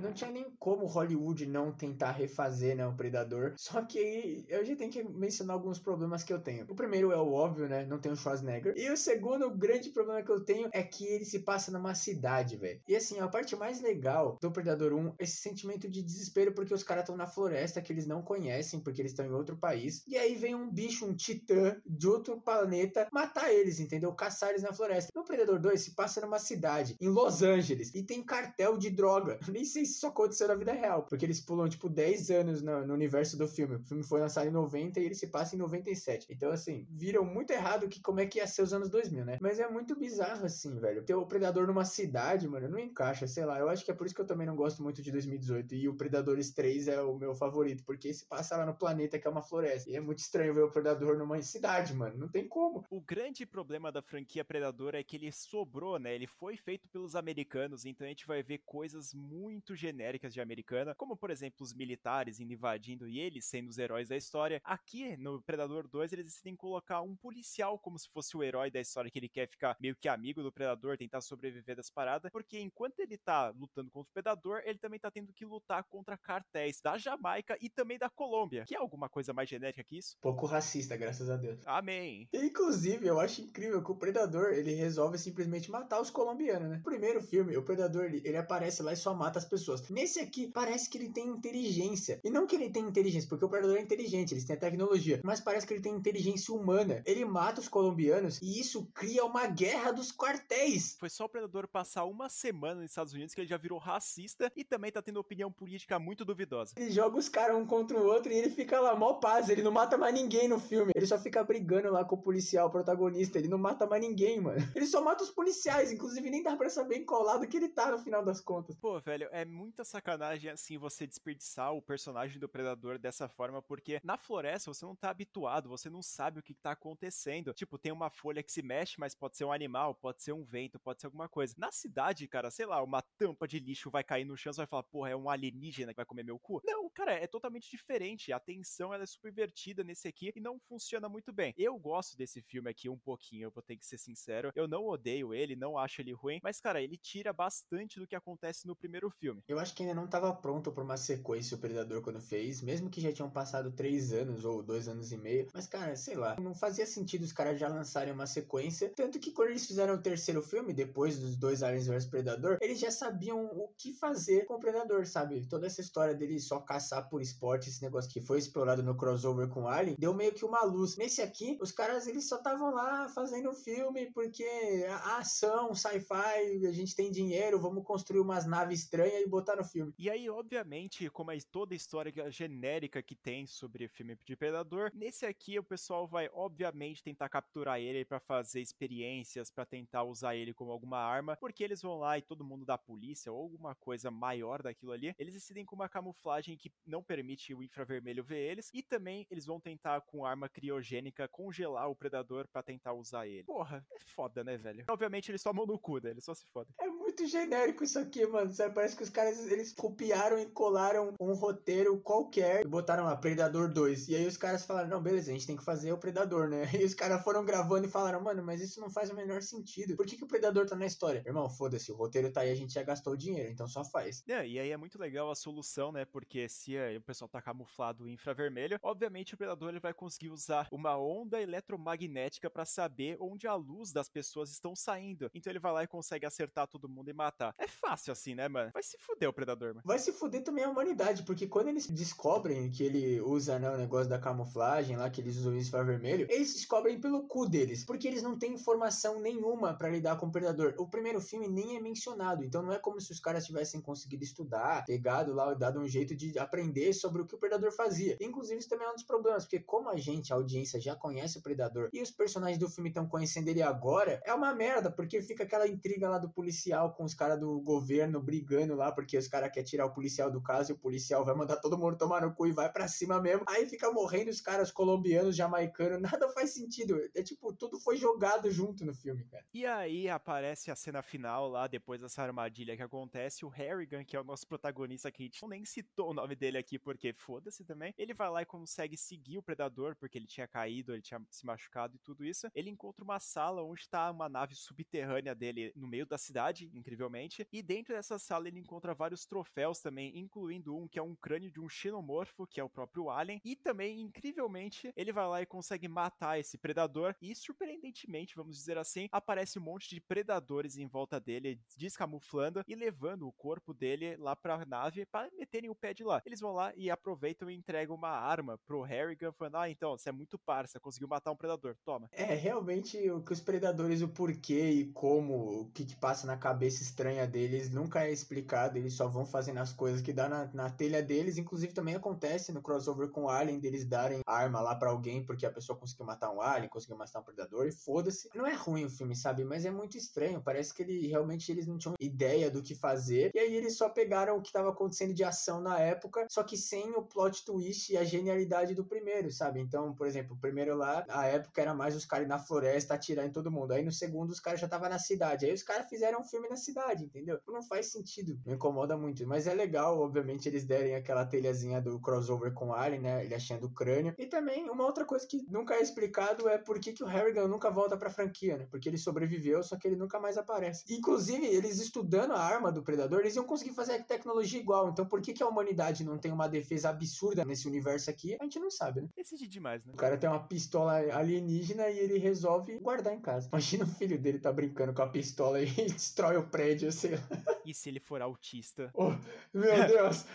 Não 0.10 0.14
tinha 0.14 0.32
nem 0.32 0.46
como 0.60 0.86
Hollywood 0.86 1.46
não 1.46 1.72
tentar 1.72 2.12
refazer, 2.12 2.76
né, 2.76 2.86
o 2.86 2.96
Predador. 2.96 3.54
Só 3.58 3.82
que 3.84 4.00
aí 4.00 4.46
eu 4.50 4.66
já 4.66 4.76
tenho 4.76 4.92
que 4.92 5.04
mencionar 5.04 5.56
alguns 5.56 5.80
problemas 5.80 6.24
que 6.24 6.34
eu 6.34 6.40
tenho. 6.40 6.66
O 6.68 6.76
primeiro 6.76 7.12
é 7.12 7.18
o 7.18 7.32
óbvio, 7.32 7.68
né, 7.68 7.86
não 7.86 8.00
tem 8.00 8.12
o 8.12 8.16
Schwarzenegger. 8.16 8.74
E 8.76 8.90
o 8.90 8.98
segundo, 8.98 9.46
o 9.46 9.56
grande 9.56 9.90
problema 9.90 10.24
que 10.24 10.32
eu 10.32 10.44
tenho 10.44 10.70
é 10.74 10.82
que 10.82 11.06
ele 11.06 11.26
se 11.26 11.40
passa 11.40 11.72
numa 11.72 11.94
cidade, 11.94 12.58
velho. 12.58 12.82
E 12.88 12.96
assim, 12.96 13.20
a 13.20 13.28
parte 13.28 13.56
mais 13.56 13.82
legal 13.82 14.38
do 14.42 14.52
Predador 14.52 14.94
1, 14.94 15.16
esse 15.20 15.38
sentimento 15.38 15.88
de 15.88 16.02
desespero 16.02 16.54
porque 16.54 16.74
os 16.74 16.84
caras 16.84 17.04
estão 17.04 17.16
na 17.16 17.28
floresta 17.28 17.82
que 17.82 17.94
eles 17.94 18.08
não 18.08 18.22
conhecem, 18.22 18.80
porque 18.80 19.02
eles 19.02 19.12
estão 19.12 19.26
em 19.26 19.32
outro 19.32 19.58
país. 19.58 20.04
E 20.08 20.18
aí 20.18 20.36
vem 20.36 20.56
um 20.56 20.70
bicho, 20.70 21.06
um 21.06 21.14
titã 21.14 21.80
de 21.86 22.08
outro 22.08 22.42
planeta 22.42 23.08
matar 23.12 23.54
eles, 23.54 23.80
entendeu? 23.80 24.12
Caçar 24.14 24.50
eles 24.50 24.64
na 24.64 24.74
floresta. 24.74 25.12
No 25.16 25.24
Predador 25.24 25.60
2 25.60 25.80
se 25.80 25.92
passa 25.92 26.22
numa 26.22 26.40
cidade, 26.40 26.96
em 27.00 27.08
Los 27.08 27.44
Angeles, 27.44 27.94
e 27.94 28.02
tem 28.02 28.24
cartel 28.24 28.78
de 28.78 28.90
droga. 28.90 29.40
Nem 29.48 29.66
sei 29.66 29.86
se 29.86 29.99
isso 30.00 30.08
aconteceu 30.08 30.48
na 30.48 30.56
vida 30.56 30.72
real, 30.72 31.04
porque 31.04 31.26
eles 31.26 31.42
pulam, 31.42 31.68
tipo, 31.68 31.90
10 31.90 32.32
anos 32.32 32.62
no, 32.62 32.88
no, 32.88 32.94
universo 32.94 33.38
do 33.38 33.48
filme. 33.48 33.76
O 33.76 33.84
filme 33.84 34.04
foi 34.04 34.22
lançado 34.22 34.48
em 34.48 34.52
90 34.52 35.00
e 35.00 35.04
ele 35.04 35.14
se 35.16 35.28
passa 35.28 35.56
em 35.56 35.60
97. 35.60 36.28
Então, 36.30 36.52
assim, 36.52 36.88
viram 36.90 37.26
muito 37.26 37.52
errado 37.52 37.88
que 37.90 38.02
como 38.02 38.22
é 38.22 38.26
que 38.26 38.40
ia 38.40 38.48
ser 38.48 38.62
os 38.62 38.74
anos 38.74 38.90
2000, 38.90 39.26
né? 39.26 39.38
Mas 39.42 39.60
é 39.60 39.70
muito 39.70 39.98
bizarro, 39.98 40.46
assim, 40.46 40.80
velho. 40.80 41.04
Ter 41.04 41.16
o 41.16 41.26
Predador 41.26 41.68
numa 41.68 41.84
cidade, 41.84 42.48
mano, 42.48 42.70
não 42.70 42.80
encaixa, 42.80 43.28
sei 43.28 43.44
lá. 43.44 43.60
Eu 43.60 43.68
acho 43.68 43.84
que 43.84 43.92
é 43.92 43.94
por 43.94 44.06
isso 44.06 44.16
que 44.16 44.22
eu 44.22 44.26
também 44.26 44.48
não 44.48 44.56
gosto 44.56 44.82
muito 44.82 45.02
de 45.02 45.12
2018. 45.12 45.76
E 45.76 45.90
o 45.90 45.96
Predadores 45.96 46.52
3 46.52 46.88
é 46.88 47.02
o 47.02 47.18
meu 47.18 47.36
favorito, 47.36 47.84
porque 47.84 48.14
se 48.14 48.26
passa 48.26 48.56
lá 48.56 48.66
no 48.66 48.74
planeta 48.74 49.20
que 49.20 49.28
é 49.28 49.30
uma 49.30 49.42
floresta. 49.42 49.90
E 49.90 49.98
é 49.98 50.00
muito 50.00 50.20
estranho 50.20 50.54
ver 50.54 50.64
o 50.64 50.72
Predador 50.72 51.18
numa 51.18 51.42
cidade, 51.42 51.94
mano. 51.94 52.18
Não 52.18 52.30
tem 52.30 52.48
como. 52.48 52.86
O 52.90 53.02
grande 53.02 53.46
problema 53.46 53.92
da 53.92 54.02
franquia 54.02 54.46
Predador 54.46 54.96
é 54.96 55.04
que 55.04 55.18
ele 55.18 55.32
sobrou, 55.32 56.00
né? 56.00 56.16
Ele 56.16 56.28
foi 56.28 56.56
feito 56.56 56.88
pelos 56.88 57.16
americanos, 57.18 57.84
então 57.84 58.06
a 58.06 58.10
gente 58.10 58.26
vai 58.26 58.42
ver 58.42 58.60
coisas 58.60 59.14
muito 59.14 59.76
genéricas 59.90 60.34
de 60.34 60.42
americana, 60.42 60.94
como 60.96 61.18
por 61.18 61.32
exemplo 61.32 61.64
os 61.64 61.74
militares 61.74 62.40
indo 62.40 62.54
invadindo 62.54 63.08
e 63.08 63.20
eles 63.20 63.46
sendo 63.46 63.70
os 63.70 63.78
heróis 63.78 64.10
da 64.10 64.16
história. 64.16 64.62
Aqui 64.64 65.18
no 65.18 65.42
Predador 65.42 65.88
2 65.88 66.14
eles 66.14 66.26
decidem 66.26 66.56
colocar 66.56 67.02
um 67.02 67.16
policial 67.16 67.80
como 67.80 67.98
se 67.98 68.08
fosse 68.10 68.38
o 68.38 68.44
herói 68.44 68.70
da 68.70 68.80
história 68.80 69.10
que 69.10 69.18
ele 69.18 69.30
quer 69.30 69.48
ficar 69.48 69.76
meio 69.80 69.96
que 69.96 70.08
amigo 70.08 70.44
do 70.44 70.52
Predador, 70.52 70.98
tentar 70.98 71.22
sobreviver 71.22 71.76
das 71.76 71.90
paradas, 71.90 72.32
porque 72.32 72.60
enquanto 72.60 73.00
ele 73.00 73.18
tá 73.18 73.50
lutando 73.50 73.90
contra 73.90 74.10
o 74.10 74.14
Predador, 74.14 74.62
ele 74.66 74.78
também 74.78 75.00
tá 75.00 75.10
tendo 75.10 75.34
que 75.34 75.46
lutar 75.46 75.84
contra 75.86 76.18
cartéis 76.18 76.80
da 76.82 76.98
Jamaica 76.98 77.58
e 77.60 77.70
também 77.70 77.98
da 77.98 78.10
Colômbia, 78.10 78.66
que 78.66 78.76
é 78.76 78.78
alguma 78.78 79.10
coisa 79.10 79.34
mais 79.34 79.50
genérica 79.50 79.84
que 79.84 79.98
isso? 79.98 80.18
Pouco 80.22 80.46
racista, 80.46 80.96
graças 80.96 81.30
a 81.30 81.38
Deus. 81.38 81.60
Amém. 81.66 82.28
Inclusive, 82.34 83.08
eu 83.08 83.20
acho 83.20 83.42
incrível 83.42 83.84
que 83.84 83.92
o 83.92 83.96
Predador, 83.96 84.54
ele 84.54 84.74
resolve 84.74 85.18
simplesmente 85.18 85.72
matar 85.72 86.00
os 86.00 86.10
colombianos, 86.10 86.70
né? 86.70 86.78
No 86.78 86.84
primeiro 86.84 87.22
filme, 87.22 87.58
o 87.58 87.64
Predador, 87.64 88.06
ele, 88.06 88.22
ele 88.24 88.38
aparece 88.38 88.84
lá 88.84 88.94
e 88.94 88.98
só 88.98 89.14
mata 89.14 89.40
as 89.40 89.46
pessoas 89.46 89.79
pessoas. 89.82 89.90
Nesse 89.90 90.20
aqui, 90.20 90.48
parece 90.48 90.90
que 90.90 90.98
ele 90.98 91.10
tem 91.10 91.28
inteligência. 91.28 92.20
E 92.24 92.30
não 92.30 92.46
que 92.46 92.56
ele 92.56 92.70
tem 92.70 92.84
inteligência, 92.84 93.30
porque 93.30 93.46
o 93.46 93.50
Predador 93.50 93.78
é 93.78 93.82
inteligente, 93.82 94.34
eles 94.34 94.46
têm 94.46 94.56
tecnologia. 94.56 95.20
Mas 95.24 95.40
parece 95.40 95.66
que 95.66 95.74
ele 95.74 95.82
tem 95.82 95.94
inteligência 95.94 96.54
humana. 96.54 97.02
Ele 97.06 97.26
mata 97.26 97.60
os 97.60 97.68
colombianos 97.68 98.40
e 98.42 98.60
isso 98.60 98.86
cria 98.94 99.26
uma 99.26 99.48
guerra 99.48 99.92
dos 99.92 100.12
quartéis. 100.12 100.96
Foi 101.00 101.10
só 101.10 101.26
o 101.26 101.30
Predador 101.30 101.68
passar 101.68 102.06
uma 102.06 102.30
semana 102.30 102.82
nos 102.82 102.92
Estados 102.92 103.14
Unidos 103.14 103.34
que 103.34 103.42
ele 103.42 103.48
já 103.48 103.58
virou 103.58 103.80
racista 103.80 104.52
e 104.56 104.64
também 104.64 104.92
tá 104.92 105.02
tendo 105.02 105.20
opinião 105.20 105.52
política 105.52 106.00
muito 106.00 106.26
duvidosa. 106.26 106.74
Ele 106.78 106.92
joga 106.92 107.18
os 107.18 107.30
caras 107.30 107.58
um 107.58 107.66
contra 107.66 107.98
o 107.98 108.06
outro 108.06 108.32
e 108.32 108.36
ele 108.36 108.50
fica 108.50 108.80
lá, 108.80 108.96
mó 108.96 109.14
paz. 109.14 109.50
Ele 109.50 109.62
não 109.62 109.72
mata 109.72 109.98
mais 109.98 110.14
ninguém 110.14 110.48
no 110.48 110.60
filme. 110.60 110.92
Ele 110.96 111.06
só 111.06 111.18
fica 111.18 111.44
brigando 111.44 111.92
lá 111.92 112.04
com 112.04 112.16
o 112.16 112.22
policial 112.22 112.70
protagonista. 112.70 113.38
Ele 113.38 113.48
não 113.48 113.58
mata 113.58 113.86
mais 113.86 114.02
ninguém, 114.02 114.42
mano. 114.42 114.60
Ele 114.76 114.86
só 114.86 115.04
mata 115.04 115.24
os 115.24 115.32
policiais. 115.32 115.92
Inclusive, 115.92 116.30
nem 116.30 116.44
dá 116.44 116.56
pra 116.56 116.70
saber 116.70 116.98
em 116.98 117.06
qual 117.06 117.24
lado 117.24 117.48
que 117.48 117.58
ele 117.58 117.70
tá 117.70 117.92
no 117.92 118.00
final 118.00 118.24
das 118.24 118.42
contas. 118.42 118.76
Pô, 118.76 119.00
velho, 119.00 119.28
é 119.32 119.46
muita 119.70 119.84
sacanagem 119.84 120.50
assim 120.50 120.80
você 120.80 121.06
desperdiçar 121.06 121.72
o 121.74 121.82
personagem 121.82 122.40
do 122.40 122.50
Predador 122.50 122.98
dessa 122.98 123.30
forma, 123.30 123.62
porque 123.62 124.02
na 124.04 124.18
floresta 124.18 124.74
você 124.74 124.84
não 124.84 124.96
tá 124.96 125.12
habituado, 125.12 125.70
você 125.70 125.92
não 125.92 126.02
sabe 126.02 126.40
o 126.40 126.44
que 126.44 126.56
tá 126.56 126.72
acontecendo. 126.72 127.54
Tipo, 127.54 127.78
tem 127.78 127.92
uma 127.92 128.10
folha 128.10 128.42
que 128.42 128.52
se 128.52 128.64
mexe, 128.64 129.00
mas 129.00 129.14
pode 129.14 129.38
ser 129.38 129.46
um 129.46 129.52
animal, 129.52 129.94
pode 129.94 130.24
ser 130.24 130.34
um 130.34 130.44
vento, 130.44 130.80
pode 130.80 131.00
ser 131.00 131.06
alguma 131.08 131.30
coisa. 131.30 131.54
Na 131.56 131.72
cidade, 131.72 132.28
cara, 132.28 132.50
sei 132.50 132.66
lá, 132.66 132.82
uma 132.82 133.04
tampa 133.20 133.48
de 133.48 133.60
lixo 133.60 133.92
vai 133.92 134.04
cair 134.04 134.26
no 134.26 134.36
chão, 134.36 134.52
você 134.52 134.58
vai 134.58 134.68
falar, 134.68 134.84
porra, 134.84 135.12
é 135.12 135.16
um 135.16 135.30
alienígena 135.30 135.94
que 135.94 135.98
vai 135.98 136.06
comer 136.06 136.24
meu 136.24 136.40
cu? 136.40 136.62
Não, 136.66 136.90
cara, 136.90 137.14
é 137.14 137.28
totalmente 137.28 137.70
diferente. 137.70 138.34
A 138.34 138.40
tensão 138.40 138.92
ela 138.92 139.04
é 139.04 139.08
subvertida 139.08 139.84
nesse 139.84 140.08
aqui 140.08 140.34
e 140.36 140.42
não 140.42 140.60
funciona 140.68 141.08
muito 141.08 141.32
bem. 141.32 141.54
Eu 141.56 141.78
gosto 141.78 142.18
desse 142.18 142.42
filme 142.42 142.72
aqui 142.72 142.90
um 142.90 142.98
pouquinho, 142.98 143.44
eu 143.44 143.52
vou 143.52 143.62
ter 143.62 143.78
que 143.78 143.86
ser 143.86 144.00
sincero. 144.00 144.52
Eu 144.56 144.68
não 144.68 144.88
odeio 144.88 145.32
ele, 145.32 145.56
não 145.56 145.78
acho 145.78 146.02
ele 146.02 146.12
ruim, 146.12 146.40
mas, 146.42 146.60
cara, 146.60 146.82
ele 146.82 146.98
tira 146.98 147.32
bastante 147.32 148.00
do 148.00 148.08
que 148.08 148.16
acontece 148.16 148.66
no 148.66 148.76
primeiro 148.76 149.12
filme. 149.12 149.44
Eu 149.50 149.58
acho 149.58 149.74
que 149.74 149.82
ainda 149.82 149.96
não 149.96 150.06
estava 150.06 150.32
pronto 150.32 150.72
para 150.72 150.84
uma 150.84 150.96
sequência 150.96 151.58
o 151.58 151.60
Predador 151.60 152.04
quando 152.04 152.22
fez, 152.22 152.62
mesmo 152.62 152.88
que 152.88 153.02
já 153.02 153.12
tinham 153.12 153.32
passado 153.32 153.72
três 153.72 154.14
anos 154.14 154.46
ou 154.46 154.62
dois 154.62 154.88
anos 154.88 155.12
e 155.12 155.18
meio. 155.18 155.48
Mas, 155.52 155.66
cara, 155.66 155.96
sei 155.96 156.16
lá, 156.16 156.36
não 156.40 156.54
fazia 156.54 156.86
sentido 156.86 157.24
os 157.24 157.34
caras 157.34 157.60
já 157.60 157.68
lançarem 157.68 158.14
uma 158.14 158.28
sequência. 158.28 158.94
Tanto 158.96 159.18
que 159.18 159.32
quando 159.32 159.50
eles 159.50 159.66
fizeram 159.66 159.96
o 159.96 160.02
terceiro 160.02 160.44
filme, 160.44 160.72
depois 160.72 161.18
dos 161.18 161.36
dois 161.36 161.64
Aliens 161.64 161.88
vs 161.88 162.06
Predador, 162.06 162.60
eles 162.62 162.80
já 162.80 162.92
sabiam 162.92 163.44
o 163.44 163.70
que 163.76 163.92
fazer 163.92 164.46
com 164.46 164.54
o 164.54 164.60
Predador, 164.60 165.08
sabe? 165.08 165.44
Toda 165.48 165.66
essa 165.66 165.82
história 165.82 166.14
dele 166.14 166.40
só 166.40 166.60
caçar 166.60 167.10
por 167.10 167.20
esporte, 167.20 167.70
esse 167.70 167.82
negócio 167.82 168.12
que 168.12 168.22
foi 168.22 168.38
explorado 168.38 168.84
no 168.84 168.96
crossover 168.96 169.48
com 169.48 169.68
Alien, 169.68 169.96
deu 169.98 170.14
meio 170.14 170.32
que 170.32 170.46
uma 170.46 170.64
luz. 170.64 170.96
Nesse 170.96 171.24
aqui, 171.24 171.58
os 171.60 171.72
caras 171.72 172.06
eles 172.06 172.30
só 172.30 172.36
estavam 172.36 172.72
lá 172.72 173.10
fazendo 173.10 173.52
filme 173.52 174.12
porque 174.14 174.46
a 174.92 175.18
ação, 175.18 175.74
sci-fi, 175.74 176.68
a 176.68 176.72
gente 176.72 176.96
tem 176.96 177.10
dinheiro, 177.10 177.60
vamos 177.60 177.84
construir 177.84 178.20
umas 178.20 178.46
naves 178.46 178.82
estranhas 178.82 179.24
e 179.24 179.28
botar 179.28 179.39
no 179.56 179.64
filme. 179.64 179.94
E 179.98 180.10
aí, 180.10 180.30
obviamente, 180.30 181.10
como 181.10 181.32
é 181.32 181.38
toda 181.52 181.74
a 181.74 181.78
história 181.78 182.32
genérica 182.32 183.02
que 183.02 183.16
tem 183.16 183.46
sobre 183.46 183.86
o 183.86 183.90
filme 183.90 184.18
de 184.26 184.36
Predador, 184.36 184.92
nesse 184.94 185.26
aqui 185.26 185.58
o 185.58 185.64
pessoal 185.64 186.08
vai, 186.08 186.30
obviamente, 186.34 187.04
tentar 187.04 187.30
capturar 187.30 187.80
ele 187.80 188.06
para 188.06 188.20
fazer 188.20 188.62
experiências, 188.62 189.50
para 189.52 189.66
tentar 189.66 190.04
usar 190.04 190.36
ele 190.36 190.54
como 190.54 190.72
alguma 190.72 191.00
arma, 191.00 191.38
porque 191.38 191.64
eles 191.64 191.82
vão 191.82 191.98
lá 192.00 192.18
e 192.18 192.22
todo 192.22 192.44
mundo 192.44 192.66
da 192.66 192.78
polícia 192.78 193.32
ou 193.32 193.42
alguma 193.42 193.76
coisa 193.76 194.12
maior 194.12 194.62
daquilo 194.62 194.92
ali, 194.92 195.14
eles 195.18 195.34
decidem 195.34 195.66
com 195.66 195.76
uma 195.76 195.90
camuflagem 195.90 196.58
que 196.58 196.72
não 196.86 197.04
permite 197.04 197.54
o 197.54 197.64
infravermelho 197.64 198.24
ver 198.24 198.52
eles, 198.52 198.70
e 198.74 198.84
também 198.84 199.26
eles 199.30 199.46
vão 199.46 199.60
tentar 199.60 200.02
com 200.02 200.26
arma 200.26 200.50
criogênica 200.50 201.28
congelar 201.28 201.90
o 201.90 201.96
predador 201.96 202.48
para 202.48 202.64
tentar 202.64 202.94
usar 202.94 203.28
ele. 203.28 203.44
Porra, 203.44 203.86
é 203.92 204.00
foda, 204.00 204.44
né, 204.44 204.58
velho? 204.58 204.86
Obviamente 204.90 205.32
eles 205.32 205.44
tomam 205.44 205.66
no 205.66 205.80
cu, 205.80 206.00
né? 206.00 206.12
Eles 206.12 206.24
só 206.24 206.34
se 206.34 206.46
fodem. 206.48 206.74
É 206.80 206.88
muito 206.88 207.09
genérico 207.28 207.84
isso 207.84 208.00
aqui, 208.00 208.26
mano. 208.26 208.54
Sabe? 208.54 208.74
Parece 208.74 208.96
que 208.96 209.04
os 209.04 209.10
caras 209.10 209.40
eles 209.52 209.74
copiaram 209.74 210.40
e 210.40 210.46
colaram 210.46 211.14
um 211.20 211.34
roteiro 211.34 212.00
qualquer 212.00 212.66
e 212.66 212.68
botaram 212.68 213.06
lá 213.06 213.16
Predador 213.16 213.72
2. 213.72 214.10
E 214.10 214.16
aí 214.16 214.28
os 214.28 214.38
caras 214.38 214.66
falaram: 214.66 214.90
"Não, 214.90 215.02
beleza, 215.02 215.30
a 215.32 215.34
gente 215.34 215.48
tem 215.48 215.56
que 215.58 215.64
fazer 215.64 215.92
o 215.92 215.98
Predador, 215.98 216.48
né?" 216.50 216.64
E 216.80 216.86
os 216.86 216.94
caras 216.94 217.24
foram 217.24 217.44
gravando 217.46 217.86
e 217.86 217.90
falaram: 217.90 218.22
"Mano, 218.22 218.44
mas 218.44 218.62
isso 218.62 218.80
não 218.80 218.90
faz 218.90 219.10
o 219.10 219.16
menor 219.16 219.42
sentido. 219.42 219.96
Por 219.96 220.06
que, 220.06 220.18
que 220.18 220.24
o 220.24 220.28
Predador 220.28 220.66
tá 220.68 220.76
na 220.76 220.86
história?" 220.86 221.24
Irmão, 221.26 221.50
foda-se, 221.50 221.92
o 221.92 221.96
roteiro 221.96 222.32
tá 222.32 222.42
aí, 222.42 222.52
a 222.52 222.56
gente 222.56 222.74
já 222.74 222.84
gastou 222.84 223.14
o 223.14 223.18
dinheiro, 223.18 223.52
então 223.52 223.68
só 223.68 223.84
faz. 223.84 224.24
É, 224.28 224.48
e 224.48 224.60
aí 224.60 224.72
é 224.72 224.78
muito 224.78 225.00
legal 225.00 225.30
a 225.30 225.36
solução, 225.36 225.92
né? 225.92 226.06
Porque 226.06 226.48
se 226.48 226.76
o 226.98 227.02
pessoal 227.02 227.28
tá 227.30 227.42
camuflado 227.42 228.08
infravermelho, 228.08 228.80
obviamente 228.82 229.34
o 229.34 229.38
Predador 229.38 229.70
ele 229.70 229.80
vai 229.80 229.94
conseguir 229.94 230.30
usar 230.30 230.68
uma 230.72 230.98
onda 230.98 231.42
eletromagnética 231.42 232.50
para 232.50 232.66
saber 232.66 233.18
onde 233.20 233.48
a 233.48 233.56
luz 233.56 233.92
das 233.92 234.10
pessoas 234.10 234.52
estão 234.52 234.76
saindo. 234.76 235.30
Então 235.34 235.52
ele 235.52 235.60
vai 235.60 235.72
lá 235.72 235.84
e 235.84 235.88
consegue 235.88 236.26
acertar 236.26 236.68
todo 236.68 236.90
mundo 236.90 237.09
e 237.10 237.14
matar. 237.14 237.54
É 237.58 237.68
fácil 237.68 238.12
assim, 238.12 238.36
né, 238.36 238.48
mano? 238.48 238.72
Vai 238.74 238.84
se 238.84 238.98
fuder 238.98 239.30
o 239.30 239.34
Predador, 239.34 239.70
mano. 239.70 239.82
Vai 239.86 240.00
se 240.00 240.12
fuder 240.12 240.44
também 240.44 240.64
a 240.64 240.70
humanidade, 240.70 241.24
porque 241.24 241.48
quando 241.48 241.68
eles 241.68 241.88
descobrem 241.88 242.70
que 242.70 242.84
ele 242.84 243.22
usa, 243.22 243.60
né, 243.60 243.70
o 243.70 243.78
negócio 243.78 244.10
da 244.10 244.20
camuflagem 244.20 244.98
lá, 244.98 245.10
que 245.10 245.22
eles 245.22 245.38
usam 245.38 245.56
isso 245.56 245.70
infravermelho, 245.70 246.28
eles 246.30 246.54
descobrem 246.54 247.00
pelo 247.00 247.28
cu 247.28 247.48
deles, 247.48 247.86
porque 247.86 248.08
eles 248.08 248.24
não 248.24 248.38
têm 248.38 248.54
informação 248.54 249.20
nenhuma 249.20 249.74
para 249.74 249.90
lidar 249.90 250.18
com 250.18 250.28
o 250.28 250.32
Predador. 250.32 250.74
O 250.78 250.88
primeiro 250.88 251.22
filme 251.22 251.48
nem 251.48 251.76
é 251.76 251.80
mencionado, 251.80 252.44
então 252.44 252.62
não 252.62 252.74
é 252.74 252.80
como 252.80 253.00
se 253.00 253.12
os 253.12 253.20
caras 253.20 253.46
tivessem 253.46 253.82
conseguido 253.82 254.24
estudar, 254.24 254.86
pegado 254.86 255.34
lá 255.34 255.54
dado 255.54 255.80
um 255.80 255.88
jeito 255.88 256.16
de 256.16 256.38
aprender 256.38 256.94
sobre 256.94 257.22
o 257.22 257.26
que 257.26 257.36
o 257.36 257.38
Predador 257.38 257.72
fazia. 257.72 258.18
Inclusive, 258.20 258.60
isso 258.60 258.70
também 258.70 258.88
é 258.88 258.92
um 258.92 258.96
dos 258.96 259.04
problemas, 259.04 259.44
porque 259.44 259.60
como 259.60 259.90
a 259.90 259.98
gente, 259.98 260.32
a 260.32 260.36
audiência, 260.36 260.80
já 260.80 260.96
conhece 260.96 261.38
o 261.38 261.42
Predador 261.42 261.90
e 261.94 262.02
os 262.02 262.12
personagens 262.12 262.58
do 262.58 262.70
filme 262.70 262.90
estão 262.90 263.08
conhecendo 263.08 263.48
ele 263.48 263.62
agora, 263.62 264.22
é 264.26 264.34
uma 264.34 264.54
merda, 264.54 264.92
porque 264.92 265.22
fica 265.22 265.44
aquela 265.44 265.68
intriga 265.68 266.10
lá 266.10 266.18
do 266.18 266.30
policial 266.30 266.94
com 267.00 267.06
os 267.06 267.14
caras 267.14 267.40
do 267.40 267.62
governo 267.62 268.22
brigando 268.22 268.76
lá, 268.76 268.92
porque 268.92 269.18
os 269.18 269.26
caras 269.26 269.50
querem 269.54 269.66
tirar 269.66 269.86
o 269.86 269.94
policial 269.94 270.30
do 270.30 270.42
caso 270.42 270.74
e 270.74 270.76
o 270.76 270.78
policial 270.78 271.24
vai 271.24 271.34
mandar 271.34 271.56
todo 271.56 271.78
mundo 271.78 271.98
tomar 271.98 272.24
no 272.24 272.36
cu 272.36 272.46
e 272.46 272.52
vai 272.52 272.70
para 272.70 272.90
cima 272.90 273.22
mesmo. 273.22 273.46
Aí 273.48 273.66
fica 273.66 273.90
morrendo 273.90 274.30
os 274.30 274.42
caras 274.42 274.70
colombianos, 274.70 275.34
jamaicanos, 275.34 276.02
nada 276.20 276.28
faz 276.34 276.50
sentido. 276.50 277.00
É 277.16 277.24
tipo, 277.24 277.54
tudo 277.54 277.80
foi 277.80 277.96
jogado 277.96 278.52
junto 278.52 278.84
no 278.84 278.94
filme, 278.94 279.24
cara. 279.24 279.46
E 279.54 279.66
aí 279.66 280.10
aparece 280.10 280.70
a 280.72 280.76
cena 280.76 281.02
final 281.02 281.48
lá, 281.48 281.68
depois 281.68 282.02
dessa 282.02 282.22
armadilha 282.22 282.76
que 282.76 282.84
acontece, 282.84 283.46
o 283.46 283.48
Harrigan, 283.48 284.04
que 284.04 284.18
é 284.18 284.20
o 284.20 284.24
nosso 284.26 284.46
protagonista, 284.46 285.10
que 285.10 285.24
a 285.24 285.26
gente 285.26 285.48
nem 285.48 285.64
citou 285.64 286.10
o 286.10 286.14
nome 286.14 286.36
dele 286.36 286.58
aqui, 286.58 286.78
porque 286.78 287.14
foda-se 287.14 287.64
também. 287.64 287.94
Ele 287.98 288.14
vai 288.14 288.30
lá 288.30 288.42
e 288.42 288.46
consegue 288.46 288.98
seguir 288.98 289.38
o 289.38 289.42
predador, 289.42 289.96
porque 289.96 290.18
ele 290.18 290.28
tinha 290.28 290.50
caído, 290.50 290.92
ele 290.92 291.02
tinha 291.02 291.22
se 291.32 291.46
machucado 291.46 291.96
e 291.96 292.00
tudo 292.00 292.26
isso. 292.26 292.50
Ele 292.54 292.70
encontra 292.70 293.06
uma 293.06 293.22
sala 293.22 293.64
onde 293.64 293.84
está 293.84 294.12
uma 294.12 294.28
nave 294.28 294.54
subterrânea 294.54 295.34
dele 295.34 295.72
no 295.78 295.88
meio 295.88 296.06
da 296.06 296.18
cidade, 296.18 296.70
incrivelmente. 296.80 297.48
E 297.52 297.62
dentro 297.62 297.94
dessa 297.94 298.18
sala 298.18 298.48
ele 298.48 298.60
encontra 298.60 298.94
vários 298.94 299.26
troféus 299.26 299.80
também, 299.80 300.18
incluindo 300.18 300.76
um 300.76 300.88
que 300.88 300.98
é 300.98 301.04
um 301.04 301.16
crânio 301.16 301.52
de 301.52 301.60
um 301.60 301.70
xenomorfo, 301.70 302.48
que 302.48 302.60
é 302.60 302.64
o 302.64 302.70
próprio 302.70 303.10
Alien. 303.10 303.42
E 303.46 303.56
também, 303.56 304.02
incrivelmente, 304.02 304.92
ele 304.96 305.12
vai 305.12 305.28
lá 305.28 305.42
e 305.42 305.46
consegue 305.46 305.88
matar 305.88 306.40
esse 306.40 306.58
predador. 306.58 307.16
E 307.22 307.36
surpreendentemente, 307.36 308.36
vamos 308.36 308.56
dizer 308.56 308.78
assim, 308.78 309.08
aparece 309.12 309.60
um 309.60 309.64
monte 309.64 309.90
de 309.90 310.02
predadores 310.02 310.78
em 310.78 310.88
volta 310.88 311.20
dele, 311.20 311.60
descamuflando 311.78 312.64
e 312.68 312.76
levando 312.76 313.28
o 313.28 313.32
corpo 313.34 313.74
dele 313.74 314.16
lá 314.18 314.36
pra 314.36 314.66
nave 314.66 315.06
para 315.06 315.30
meterem 315.38 315.70
o 315.70 315.76
pé 315.76 315.94
de 315.94 316.04
lá. 316.04 316.22
Eles 316.26 316.40
vão 316.40 316.54
lá 316.54 316.74
e 316.76 316.90
aproveitam 316.90 317.50
e 317.50 317.56
entregam 317.56 317.96
uma 317.96 318.10
arma 318.10 318.58
pro 318.66 318.82
Harrigan, 318.82 319.32
falando: 319.32 319.58
Ah, 319.58 319.70
então, 319.70 319.98
você 319.98 320.10
é 320.10 320.12
muito 320.12 320.38
parça, 320.38 320.80
conseguiu 320.80 321.08
matar 321.08 321.32
um 321.32 321.36
predador, 321.36 321.76
toma. 321.84 322.10
É, 322.12 322.34
realmente 322.34 323.10
o 323.12 323.22
que 323.22 323.34
os 323.34 323.40
predadores, 323.40 324.02
o 324.02 324.08
porquê 324.08 324.70
e 324.70 324.86
como, 324.92 325.62
o 325.62 325.72
que, 325.72 325.86
que 325.86 325.96
passa 325.96 326.28
na 326.28 326.38
cabeça 326.38 326.69
estranha 326.78 327.26
deles 327.28 327.70
nunca 327.70 328.04
é 328.04 328.12
explicado, 328.12 328.78
eles 328.78 328.94
só 328.94 329.08
vão 329.08 329.26
fazendo 329.26 329.60
as 329.60 329.74
coisas 329.74 330.02
que 330.02 330.14
dá 330.14 330.30
na, 330.30 330.50
na 330.54 330.70
telha 330.70 331.02
deles, 331.02 331.38
inclusive 331.38 331.74
também 331.74 331.96
acontece 331.96 332.52
no 332.52 332.62
crossover 332.62 333.10
com 333.10 333.24
o 333.24 333.30
Alien, 333.30 333.60
deles 333.60 333.86
darem 333.86 334.22
arma 334.26 334.62
lá 334.62 334.76
para 334.76 334.90
alguém 334.90 335.24
porque 335.24 335.46
a 335.46 335.52
pessoa 335.52 335.78
conseguiu 335.78 336.06
matar 336.06 336.32
um 336.32 336.42
Alien, 336.42 336.70
conseguiu 336.70 336.98
matar 336.98 337.20
um 337.20 337.24
predador 337.24 337.68
e 337.68 337.72
foda-se. 337.72 338.30
Não 338.36 338.46
é 338.46 338.54
ruim 338.54 338.86
o 338.86 338.90
filme, 338.90 339.16
sabe? 339.16 339.44
Mas 339.44 339.66
é 339.66 339.72
muito 339.72 339.98
estranho, 339.98 340.42
parece 340.42 340.74
que 340.74 340.84
ele 340.84 341.08
realmente 341.08 341.52
eles 341.52 341.68
não 341.68 341.78
tinham 341.78 341.96
ideia 342.00 342.50
do 342.52 342.62
que 342.62 342.76
fazer, 342.76 343.32
e 343.34 343.40
aí 343.40 343.56
eles 343.56 343.76
só 343.76 343.90
pegaram 343.90 344.38
o 344.38 344.42
que 344.42 344.50
estava 344.50 344.70
acontecendo 344.70 345.14
de 345.14 345.24
ação 345.24 345.62
na 345.62 345.80
época, 345.80 346.28
só 346.30 346.44
que 346.44 346.58
sem 346.58 346.92
o 346.92 347.04
plot 347.04 347.46
twist 347.46 347.92
e 347.92 347.98
a 347.98 348.04
genialidade 348.04 348.76
do 348.76 348.84
primeiro, 348.84 349.32
sabe? 349.32 349.60
Então, 349.60 349.94
por 349.94 350.08
exemplo, 350.08 350.36
o 350.36 350.40
primeiro 350.40 350.76
lá, 350.76 351.06
a 351.10 351.26
época 351.26 351.62
era 351.62 351.74
mais 351.74 351.96
os 351.96 352.06
caras 352.06 352.28
na 352.28 352.40
floresta 352.40 352.94
atirando 352.94 353.28
em 353.28 353.32
todo 353.32 353.52
mundo. 353.52 353.72
Aí 353.72 353.84
no 353.84 353.92
segundo 353.92 354.32
os 354.32 354.40
caras 354.40 354.60
já 354.60 354.66
estavam 354.66 354.90
na 354.90 355.00
cidade. 355.00 355.46
Aí 355.46 355.54
os 355.54 355.64
caras 355.64 355.88
fizeram 355.88 356.20
um 356.20 356.24
filme 356.24 356.50
na 356.50 356.56
cidade, 356.60 357.04
entendeu? 357.04 357.40
Não 357.48 357.64
faz 357.64 357.88
sentido. 357.88 358.40
Me 358.46 358.54
incomoda 358.54 358.96
muito. 358.96 359.26
Mas 359.26 359.48
é 359.48 359.54
legal, 359.54 360.00
obviamente, 360.00 360.48
eles 360.48 360.64
derem 360.64 360.96
aquela 360.96 361.26
telhazinha 361.26 361.82
do 361.82 362.00
crossover 362.00 362.54
com 362.54 362.70
o 362.70 362.74
Alien, 362.74 363.02
né? 363.02 363.26
Ele 363.26 363.34
achando 363.34 363.66
o 363.66 363.74
crânio. 363.74 364.14
E 364.18 364.28
também, 364.28 364.70
uma 364.70 364.86
outra 364.86 365.06
coisa 365.06 365.26
que 365.26 365.46
nunca 365.50 365.74
é 365.76 365.82
explicado 365.82 366.48
é 366.48 366.58
por 366.58 366.80
que, 366.80 366.94
que 366.94 367.04
o 367.04 367.08
Harrigan 367.08 367.48
nunca 367.48 367.70
volta 367.70 367.98
pra 367.98 368.10
franquia, 368.10 368.58
né? 368.58 368.68
Porque 368.70 368.88
ele 368.88 368.98
sobreviveu, 368.98 369.64
só 369.64 369.78
que 369.78 369.88
ele 369.88 369.96
nunca 369.96 370.20
mais 370.20 370.38
aparece. 370.38 370.84
Inclusive, 370.90 371.46
eles 371.46 371.80
estudando 371.80 372.34
a 372.34 372.40
arma 372.40 372.72
do 372.72 372.84
Predador, 372.84 373.22
eles 373.22 373.36
iam 373.36 373.46
conseguir 373.46 373.74
fazer 373.74 373.94
a 373.94 374.04
tecnologia 374.04 374.60
igual. 374.60 374.90
Então, 374.90 375.06
por 375.06 375.22
que, 375.22 375.34
que 375.34 375.44
a 375.44 375.48
humanidade 375.48 376.04
não 376.04 376.18
tem 376.18 376.32
uma 376.32 376.48
defesa 376.48 376.90
absurda 376.90 377.46
nesse 377.46 377.68
universo 377.68 378.10
aqui? 378.10 378.38
A 378.40 378.44
gente 378.44 378.60
não 378.60 378.70
sabe, 378.70 379.02
né? 379.02 379.10
Decide 379.16 379.48
demais, 379.48 379.84
né? 379.86 379.94
O 379.94 379.98
cara 379.98 380.18
tem 380.18 380.30
uma 380.30 380.40
pistola 380.40 380.94
alienígena 381.14 381.90
e 381.90 382.00
ele 382.00 382.18
resolve 382.18 382.78
guardar 382.80 383.14
em 383.14 383.22
casa. 383.22 383.48
Imagina 383.52 383.86
o 383.86 383.88
filho 383.88 384.20
dele 384.20 384.40
tá 384.40 384.52
brincando 384.52 384.94
com 384.94 385.02
a 385.02 385.08
pistola 385.08 385.62
e 385.62 385.66
destrói 385.90 386.38
o 386.38 386.49
prédio, 386.50 386.92
sei 386.92 387.16
lá. 387.16 387.22
E 387.66 387.74
se 387.74 387.90
ele 387.90 388.00
for 388.00 388.22
autista? 388.22 388.92
Oh, 388.96 389.14
meu 389.54 389.88
Deus! 389.88 390.26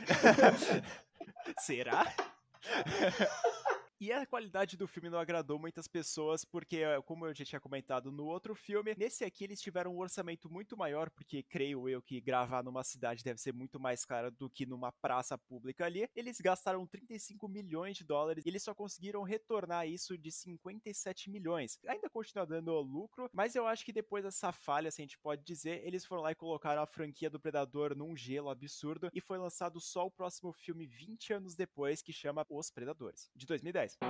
Será? 1.60 2.04
E 4.04 4.12
a 4.12 4.26
qualidade 4.26 4.76
do 4.76 4.86
filme 4.86 5.08
não 5.08 5.18
agradou 5.18 5.58
muitas 5.58 5.88
pessoas, 5.88 6.44
porque, 6.44 6.80
eh, 6.80 7.00
como 7.06 7.24
eu 7.24 7.32
já 7.32 7.42
tinha 7.42 7.58
comentado 7.58 8.12
no 8.12 8.26
outro 8.26 8.54
filme, 8.54 8.94
nesse 8.98 9.24
aqui 9.24 9.44
eles 9.44 9.62
tiveram 9.62 9.94
um 9.94 9.98
orçamento 9.98 10.46
muito 10.50 10.76
maior, 10.76 11.08
porque 11.08 11.42
creio 11.42 11.88
eu 11.88 12.02
que 12.02 12.20
gravar 12.20 12.62
numa 12.62 12.84
cidade 12.84 13.24
deve 13.24 13.40
ser 13.40 13.54
muito 13.54 13.80
mais 13.80 14.04
caro 14.04 14.30
do 14.30 14.50
que 14.50 14.66
numa 14.66 14.92
praça 14.92 15.38
pública 15.38 15.86
ali. 15.86 16.06
Eles 16.14 16.38
gastaram 16.38 16.86
35 16.86 17.48
milhões 17.48 17.96
de 17.96 18.04
dólares 18.04 18.44
e 18.44 18.48
eles 18.50 18.62
só 18.62 18.74
conseguiram 18.74 19.22
retornar 19.22 19.88
isso 19.88 20.18
de 20.18 20.30
57 20.30 21.30
milhões. 21.30 21.78
Ainda 21.86 22.10
continua 22.10 22.44
dando 22.44 22.78
lucro, 22.82 23.30
mas 23.32 23.56
eu 23.56 23.66
acho 23.66 23.86
que 23.86 23.90
depois 23.90 24.22
dessa 24.22 24.52
falha, 24.52 24.90
se 24.90 25.00
a 25.00 25.04
gente 25.04 25.18
pode 25.18 25.42
dizer, 25.42 25.80
eles 25.82 26.04
foram 26.04 26.20
lá 26.20 26.32
e 26.32 26.34
colocaram 26.34 26.82
a 26.82 26.86
franquia 26.86 27.30
do 27.30 27.40
Predador 27.40 27.96
num 27.96 28.14
gelo 28.14 28.50
absurdo 28.50 29.08
e 29.14 29.20
foi 29.22 29.38
lançado 29.38 29.80
só 29.80 30.04
o 30.04 30.10
próximo 30.10 30.52
filme 30.52 30.84
20 30.84 31.32
anos 31.32 31.56
depois, 31.56 32.02
que 32.02 32.12
chama 32.12 32.44
Os 32.50 32.70
Predadores, 32.70 33.30
de 33.34 33.46
2010. 33.46 33.93
E 34.02 34.06